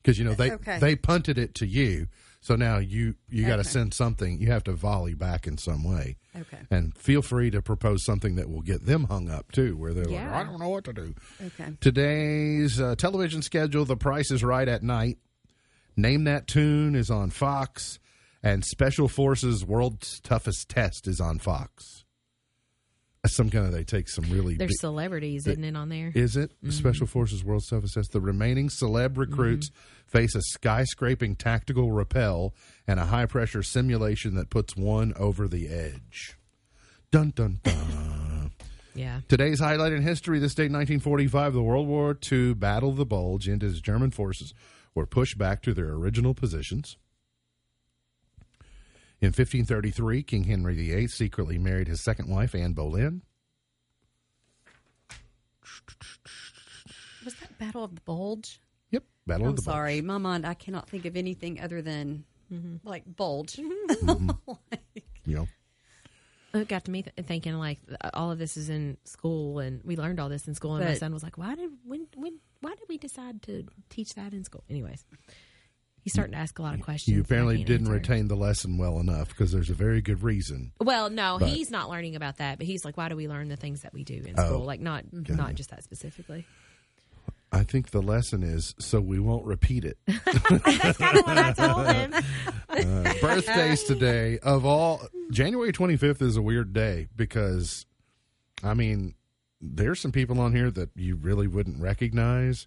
because 0.03 0.18
you 0.18 0.24
know 0.24 0.35
they 0.35 0.53
Okay. 0.53 0.78
they 0.78 0.97
punted 0.97 1.39
it 1.39 1.55
to 1.57 1.66
you, 1.66 2.09
so 2.41 2.57
now 2.57 2.78
you 2.78 3.14
you 3.28 3.47
got 3.47 3.57
to 3.57 3.64
send 3.64 3.95
something. 3.95 4.41
You 4.41 4.51
have 4.53 4.64
to 4.64 4.72
volley 4.72 5.14
back 5.14 5.47
in 5.47 5.57
some 5.59 5.82
way. 5.85 6.16
Okay. 6.37 6.59
And 6.70 6.97
feel 6.99 7.22
free 7.22 7.51
to 7.51 7.62
propose 7.62 8.05
something 8.05 8.35
that 8.37 8.51
will 8.51 8.62
get 8.62 8.87
them 8.87 9.05
hung 9.05 9.30
up 9.30 9.53
too, 9.53 9.76
where 9.76 9.95
they're 9.95 10.05
like, 10.05 10.26
I 10.26 10.43
don't 10.45 10.59
know 10.59 10.68
what 10.68 10.85
to 10.85 10.93
do. 10.93 11.14
Okay. 11.45 11.72
Today's 11.80 12.80
uh, 12.80 12.95
television 12.97 13.41
schedule: 13.43 13.85
The 13.85 13.97
Price 13.97 14.30
is 14.30 14.43
Right 14.43 14.68
at 14.68 14.82
night. 14.82 15.18
Name 15.97 16.24
that 16.24 16.49
tune 16.49 16.97
is 16.97 17.09
on 17.09 17.30
Fox, 17.30 18.01
and 18.43 18.64
Special 18.64 19.07
Forces 19.09 19.64
World's 19.64 20.18
Toughest 20.20 20.68
Test 20.68 21.07
is 21.07 21.20
on 21.20 21.39
Fox. 21.39 22.04
Some 23.27 23.49
kind 23.49 23.66
of 23.66 23.72
they 23.72 23.85
take 23.85 24.09
some 24.09 24.25
really 24.25 24.55
there's 24.57 24.68
big- 24.68 24.81
celebrities, 24.81 25.47
isn't 25.47 25.64
it, 25.64 25.77
on 25.77 25.89
there? 25.89 26.12
is 26.14 26.37
it 26.37 26.51
the 26.61 26.68
mm-hmm. 26.68 26.77
Special 26.77 27.07
Forces 27.07 27.43
World 27.43 27.64
Toughest 27.68 27.95
Test? 27.95 28.12
The 28.12 28.20
remaining 28.20 28.68
celeb 28.68 29.16
recruits 29.16 29.70
mm-hmm. 29.70 30.09
face 30.09 30.35
a 30.35 30.43
skyscraping 30.59 31.39
tactical 31.39 31.91
rappel 31.91 32.55
and 32.87 33.01
a 33.01 33.07
high 33.07 33.27
pressure 33.27 33.62
simulation 33.62 34.35
that 34.35 34.51
puts 34.51 34.77
one 34.77 35.14
over 35.16 35.49
the 35.49 35.68
edge. 35.68 36.37
Dun 37.11 37.33
dun 37.35 37.61
dun. 37.62 38.51
yeah. 38.95 39.20
Today's 39.29 39.61
highlight 39.61 39.93
in 39.93 40.03
history: 40.03 40.39
this 40.39 40.55
date, 40.55 40.64
1945, 40.64 41.55
the 41.55 41.62
World 41.62 41.89
War 41.89 42.18
II 42.31 42.55
Battle 42.55 42.91
of 42.91 42.97
the 42.97 43.07
Bulge 43.07 43.49
ended 43.49 43.70
as 43.70 43.81
German 43.81 44.11
forces 44.11 44.53
were 44.95 45.07
pushed 45.07 45.39
back 45.39 45.62
to 45.62 45.72
their 45.72 45.93
original 45.93 46.35
positions. 46.35 46.97
In 49.25 49.29
1533, 49.29 50.22
King 50.22 50.45
Henry 50.45 50.75
VIII 50.75 51.07
secretly 51.07 51.57
married 51.57 51.89
his 51.89 52.03
second 52.03 52.29
wife, 52.29 52.55
Anne 52.55 52.75
Boleyn. 52.75 53.22
Was 57.25 57.33
that 57.37 57.59
Battle 57.59 57.85
of 57.85 57.95
the 57.95 58.03
Bulge? 58.03 58.61
Yep, 58.91 59.05
Battle 59.27 59.47
I'm 59.47 59.51
of 59.53 59.57
the 59.57 59.62
Bulge. 59.62 59.75
sorry, 59.75 60.01
my 60.03 60.18
mind. 60.18 60.45
I 60.45 60.53
cannot 60.53 60.91
think 60.91 61.07
of 61.07 61.16
anything 61.16 61.59
other 61.59 61.81
than 61.81 62.25
mm-hmm. 62.53 62.87
like 62.87 63.05
bulge. 63.07 63.57
Mm-hmm. 63.57 64.31
You 65.25 65.37
know, 65.37 66.61
It 66.61 66.68
got 66.68 66.85
to 66.85 66.91
me 66.91 67.01
th- 67.01 67.27
thinking 67.27 67.55
like 67.55 67.79
all 68.12 68.31
of 68.31 68.39
this 68.39 68.59
is 68.59 68.68
in 68.68 68.99
school, 69.05 69.59
and 69.59 69.81
we 69.85 69.97
learned 69.97 70.20
all 70.20 70.29
this 70.29 70.47
in 70.47 70.55
school. 70.55 70.77
And 70.77 70.85
my 70.85 70.97
son 70.97 71.14
was 71.14 71.22
like, 71.22 71.39
"Why 71.39 71.55
did 71.55 71.70
when 71.87 72.09
when 72.14 72.41
why 72.61 72.75
did 72.75 72.91
we 72.91 72.99
decide 72.99 73.41
to 73.45 73.64
teach 73.89 74.16
that 74.16 74.35
in 74.35 74.45
school?" 74.45 74.64
Anyways, 74.68 75.03
he's 76.05 76.13
starting 76.13 76.33
to 76.33 76.39
ask 76.39 76.59
a 76.59 76.63
lot 76.63 76.75
of 76.75 76.81
questions. 76.81 77.15
you 77.17 77.21
apparently 77.23 77.65
didn't 77.65 77.87
answer. 77.89 77.93
retain 77.95 78.29
the 78.29 78.37
lesson 78.37 78.79
well 78.79 79.01
enough 79.01 79.29
because 79.31 79.51
there's 79.51 79.71
a 79.71 79.75
very 79.75 80.01
good 80.01 80.23
reason. 80.23 80.71
Well, 80.81 81.11
no, 81.11 81.39
But- 81.41 81.49
he's 81.49 81.71
not 81.71 81.91
learning 81.91 82.15
about 82.15 82.37
that, 82.39 82.59
but 82.59 82.67
he's 82.67 82.85
like, 82.85 82.97
"Why 82.97 83.09
do 83.09 83.17
we 83.17 83.27
learn 83.27 83.49
the 83.49 83.57
things 83.57 83.81
that 83.83 83.93
we 83.93 84.05
do 84.05 84.15
in 84.15 84.35
Oh. 84.39 84.45
school? 84.47 84.65
Like 84.65 84.81
not 84.81 85.05
not 85.13 85.55
just 85.57 85.71
that 85.71 85.83
specifically." 85.83 86.45
I 87.53 87.63
think 87.63 87.91
the 87.91 88.03
lesson 88.03 88.43
is 88.43 88.75
so 88.81 89.01
we 89.01 89.21
won't 89.21 89.45
repeat 89.47 89.85
it. 89.85 89.97
That's 90.07 90.99
kind 90.99 91.19
of 91.19 91.25
what 91.27 91.39
I 91.39 91.53
told 91.53 91.87
him. 91.87 92.15
Uh, 92.75 93.15
birthdays 93.21 93.85
today 93.85 94.37
of 94.41 94.67
all 94.67 95.01
January 95.31 95.71
25th 95.73 96.21
is 96.23 96.37
a 96.37 96.43
weird 96.43 96.73
day 96.73 97.07
because 97.15 97.87
I 98.65 98.75
mean 98.75 99.15
there's 99.61 100.01
some 100.01 100.11
people 100.11 100.41
on 100.41 100.53
here 100.57 100.73
that 100.73 100.91
you 100.97 101.15
really 101.15 101.47
wouldn't 101.47 101.81
recognize. 101.81 102.67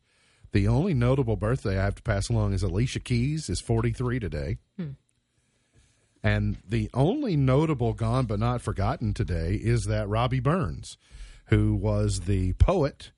The 0.51 0.67
only 0.67 0.93
notable 0.93 1.35
birthday 1.35 1.77
I 1.77 1.83
have 1.83 1.95
to 1.95 2.03
pass 2.03 2.29
along 2.29 2.53
is 2.53 2.63
Alicia 2.63 2.99
Keys 2.99 3.49
is 3.49 3.59
43 3.59 4.19
today. 4.19 4.57
Hmm. 4.77 4.91
And 6.23 6.57
the 6.67 6.89
only 6.93 7.35
notable 7.35 7.93
gone 7.93 8.25
but 8.25 8.39
not 8.39 8.61
forgotten 8.61 9.13
today 9.13 9.59
is 9.61 9.83
that 9.85 10.09
Robbie 10.09 10.39
Burns, 10.39 10.97
who 11.45 11.75
was 11.75 12.21
the 12.21 12.53
poet 12.53 13.11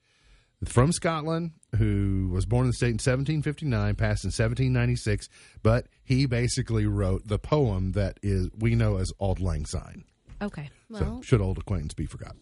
from 0.65 0.91
Scotland 0.91 1.51
who 1.77 2.29
was 2.33 2.45
born 2.45 2.65
in 2.65 2.69
the 2.69 2.73
state 2.73 2.87
in 2.87 2.93
1759, 2.95 3.95
passed 3.95 4.23
in 4.23 4.29
1796, 4.29 5.29
but 5.61 5.87
he 6.03 6.25
basically 6.25 6.85
wrote 6.85 7.27
the 7.27 7.39
poem 7.39 7.91
that 7.91 8.19
is 8.23 8.49
we 8.57 8.75
know 8.75 8.97
as 8.97 9.11
Auld 9.19 9.39
Lang 9.39 9.65
Syne. 9.65 10.03
Okay, 10.41 10.69
so 10.91 10.99
Well- 11.03 11.21
should 11.21 11.41
old 11.41 11.57
acquaintance 11.57 11.93
be 11.93 12.05
forgotten? 12.05 12.39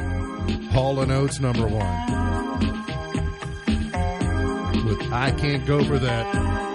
Hall 0.69 1.01
and 1.01 1.11
Oates, 1.11 1.41
number 1.41 1.67
one. 1.67 2.05
With 4.85 5.01
I 5.11 5.31
Can't 5.37 5.65
Go 5.65 5.83
For 5.83 5.99
That. 5.99 6.68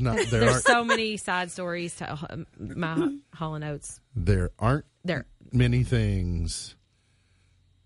There's 0.00 0.16
not 0.16 0.30
there 0.30 0.40
there's 0.40 0.52
aren't 0.54 0.64
so 0.64 0.84
many 0.84 1.16
side 1.16 1.50
stories 1.50 1.94
to 1.96 2.18
um, 2.30 2.46
my 2.58 3.16
Hall 3.34 3.54
and 3.54 3.64
Oates. 3.64 4.00
there 4.16 4.50
aren't 4.58 4.84
There, 5.04 5.26
many 5.52 5.82
things 5.84 6.74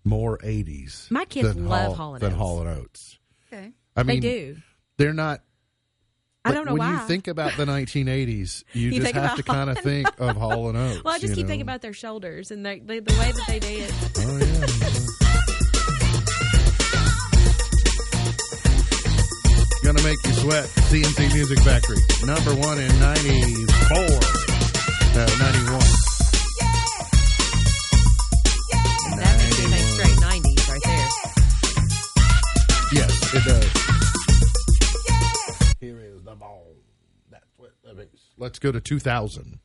more 0.03 0.37
80s. 0.39 1.11
My 1.11 1.25
kids 1.25 1.53
than 1.53 1.67
love 1.67 1.87
Hall, 1.87 1.93
Hall 1.95 2.13
and 2.15 2.21
than 2.21 2.31
Oates. 2.31 2.37
Hall 2.39 2.59
and 2.61 2.69
Oates. 2.69 3.19
Okay. 3.51 3.71
I 3.95 4.03
they 4.03 4.19
do. 4.19 4.57
they're 4.97 5.13
not. 5.13 5.41
I 6.45 6.51
don't 6.53 6.65
know 6.65 6.71
when 6.73 6.79
why. 6.79 6.93
you 6.93 6.99
think 7.07 7.27
about 7.27 7.57
the 7.57 7.65
1980s, 7.65 8.63
you, 8.73 8.89
You 8.89 8.91
just 8.91 9.03
think 9.03 9.15
have 9.15 9.25
about 9.25 9.37
to 9.37 9.43
kind 9.43 9.69
of 9.69 9.77
Hall 9.77 9.83
think 9.83 10.07
of 10.19 10.37
Hall 10.37 10.69
and 10.69 10.77
Oates. 10.77 11.03
Well, 11.03 11.13
I 11.13 11.19
just 11.19 11.35
keep 11.35 11.43
know? 11.45 11.49
thinking 11.49 11.61
about 11.61 11.81
their 11.81 11.93
shoulders 11.93 12.49
and 12.49 12.65
the, 12.65 12.79
the, 12.83 12.99
the 13.01 13.13
way 13.19 13.31
that 13.31 13.43
they 13.47 13.59
did. 13.59 13.93
Oh 14.17 14.37
yeah. 15.19 15.28
Make 20.09 20.25
you 20.25 20.33
sweat. 20.33 20.65
C+C 20.65 21.27
Music 21.33 21.59
Factory, 21.59 22.01
number 22.25 22.55
one 22.55 22.79
in 22.79 22.99
'94. 22.99 23.95
No, 23.95 25.25
'91. 25.37 25.79
That 29.17 29.35
makes 29.37 29.59
me 29.59 29.65
think 29.67 29.85
straight 29.85 30.17
90s 30.17 30.67
right 30.67 30.83
there. 30.83 31.09
Yes, 32.91 33.13
it 33.35 33.43
does. 33.45 33.69
Here 35.79 35.99
is 36.01 36.23
the 36.23 36.33
ball. 36.33 36.65
That's 37.29 37.45
what 37.57 37.73
that 37.83 37.99
is. 37.99 38.19
Let's 38.35 38.57
go 38.57 38.71
to 38.71 38.81
2000. 38.81 39.59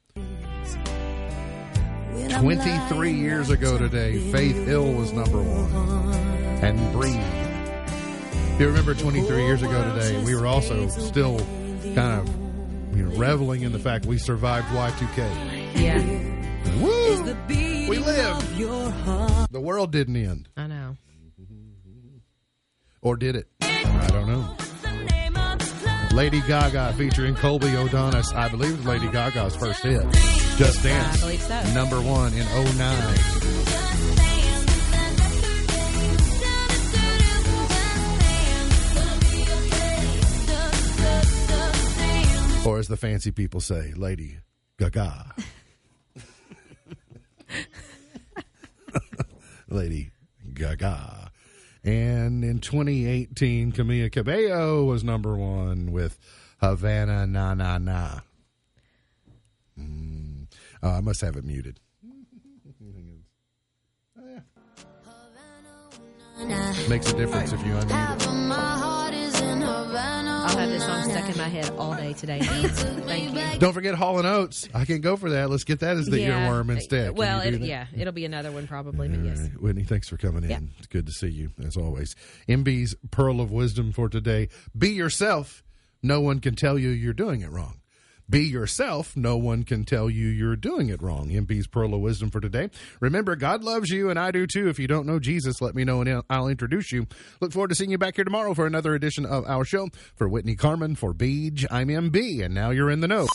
23 2.29 3.13
years 3.13 3.49
ago 3.49 3.79
today, 3.79 4.19
Faith 4.31 4.67
Hill 4.67 4.93
was 4.93 5.11
number 5.11 5.41
one. 5.41 5.73
And 6.63 6.93
Breathe. 6.93 7.44
If 8.55 8.61
you 8.61 8.69
remember 8.69 8.95
23 8.95 9.47
years 9.47 9.63
ago 9.63 9.95
today, 9.95 10.23
we 10.23 10.33
were 10.37 10.47
also 10.47 10.87
still 10.87 11.39
kind 11.97 12.21
of 12.21 12.97
you 12.97 13.05
know, 13.05 13.17
reveling 13.17 13.63
in 13.63 13.73
the 13.73 13.81
fact 13.81 14.07
we 14.07 14.17
survived 14.17 14.69
Y2K. 14.69 15.75
Yeah, 15.75 15.99
Woo! 16.81 17.25
We 17.89 17.99
lived. 17.99 18.57
The 19.51 19.61
world 19.61 19.91
didn't 19.91 20.15
end. 20.15 20.49
I 20.57 20.69
know. 20.69 20.97
Or 23.03 23.17
did 23.17 23.35
it? 23.35 23.49
I 23.61 24.07
don't 24.13 24.29
know. 24.29 24.57
Lady 26.13 26.41
Gaga 26.43 26.93
featuring 26.93 27.35
Colby 27.35 27.75
O'Donis. 27.77 28.33
I 28.33 28.49
believe 28.49 28.75
it 28.75 28.77
was 28.77 28.87
Lady 28.87 29.09
Gaga's 29.09 29.57
first 29.57 29.83
hit. 29.83 30.01
Just 30.57 30.81
Dance. 30.85 31.17
I 31.17 31.21
believe 31.21 31.43
so. 31.43 31.75
Number 31.75 32.01
one 32.01 32.33
in 32.33 32.45
09. 32.45 33.94
Or 42.67 42.79
as 42.79 42.89
the 42.89 42.97
fancy 42.97 43.31
people 43.31 43.61
say, 43.61 43.93
Lady 43.95 44.39
Gaga. 44.79 45.35
Lady 49.69 50.13
Gaga. 50.55 51.31
And 51.85 52.43
in 52.43 52.61
2018, 52.61 53.73
Camila 53.73 54.11
Cabello 54.11 54.85
was 54.85 55.05
number 55.05 55.37
one 55.37 55.93
with 55.93 56.19
Havana 56.61 57.27
Na 57.27 57.53
Na 57.53 57.77
Na. 57.77 58.21
Mm. 59.79 60.47
Uh, 60.83 60.89
I 60.89 61.01
must 61.01 61.21
have 61.21 61.37
it 61.37 61.45
muted. 61.45 61.81
Makes 66.89 67.13
a 67.13 67.17
difference 67.17 67.53
if 67.53 67.65
you 67.65 67.73
unmute 67.75 67.85
it. 68.21 68.25
I'll 70.47 70.59
have 70.59 70.69
this 70.69 70.85
song 70.85 71.11
stuck 71.11 71.29
in 71.31 71.37
my 71.39 71.49
head 71.49 71.71
all 71.79 71.95
day 71.95 72.13
today. 72.13 72.41
Thank 72.41 73.35
you. 73.55 73.59
Don't 73.61 73.73
forget 73.73 73.95
Hall 73.95 74.19
and 74.19 74.27
Oates. 74.27 74.69
I 74.75 74.85
can 74.85 75.01
go 75.01 75.17
for 75.17 75.31
that. 75.31 75.49
Let's 75.49 75.65
get 75.65 75.81
that 75.81 75.97
as 75.97 76.07
the 76.07 76.21
Yeah. 76.21 76.49
earworm 76.49 76.71
instead. 76.71 77.09
Can 77.09 77.15
Well, 77.17 77.41
it, 77.41 77.61
yeah, 77.61 77.87
it'll 77.97 78.13
be 78.13 78.25
another 78.25 78.51
one 78.53 78.67
probably, 78.67 79.09
but 79.09 79.25
yes. 79.25 79.41
right. 79.41 79.61
Whitney, 79.63 79.85
thanks 79.85 80.09
for 80.09 80.17
coming 80.17 80.45
in. 80.45 80.51
Yeah. 80.51 80.59
It's 80.79 80.87
good 80.89 81.07
to 81.07 81.13
see 81.13 81.29
you, 81.29 81.53
as 81.65 81.77
always. 81.77 82.15
MB's 82.49 82.95
Pearl 83.11 83.41
of 83.41 83.51
Wisdom 83.53 83.93
for 83.93 84.09
today. 84.09 84.49
Be 84.77 84.91
yourself. 84.91 85.63
No 86.03 86.21
one 86.21 86.41
can 86.41 86.55
tell 86.57 86.79
you 86.79 86.91
you're 86.91 87.15
doing 87.15 87.41
it 87.41 87.51
wrong. 87.51 87.81
Be 88.29 88.41
yourself. 88.41 89.17
No 89.17 89.37
one 89.37 89.65
can 89.65 89.85
tell 89.85 90.09
you 90.09 90.29
you're 90.29 90.57
doing 90.57 90.89
it 90.89 91.03
wrong. 91.03 91.29
MB's 91.29 91.67
Pearl 91.67 91.93
of 91.93 92.01
Wisdom 92.01 92.31
for 92.31 92.41
today. 92.41 92.71
Remember, 93.01 93.37
God 93.37 93.63
loves 93.63 93.91
you, 93.91 94.09
and 94.09 94.19
I 94.19 94.31
do 94.31 94.47
too. 94.47 94.69
If 94.69 94.79
you 94.79 94.87
don't 94.87 95.07
know 95.07 95.19
Jesus, 95.19 95.61
let 95.61 95.75
me 95.75 95.85
know, 95.85 96.01
and 96.01 96.23
I'll 96.31 96.49
introduce 96.49 96.91
you. 96.91 97.07
Look 97.41 97.53
forward 97.53 97.69
to 97.69 97.75
seeing 97.75 97.91
you 97.91 97.99
back 97.99 98.17
here 98.17 98.25
tomorrow 98.25 98.55
for 98.55 98.67
another 98.67 98.95
edition 98.95 99.27
of 99.27 99.45
our 99.47 99.65
show. 99.65 99.89
For 100.15 100.29
Whitney 100.29 100.57
Carmen, 100.57 100.95
for 100.95 101.13
Beej, 101.13 101.67
I'm 101.71 101.89
MB, 101.89 102.45
and 102.45 102.55
now 102.55 102.71
you're 102.71 102.91
in 102.91 103.01
the 103.01 103.09
know. 103.09 103.27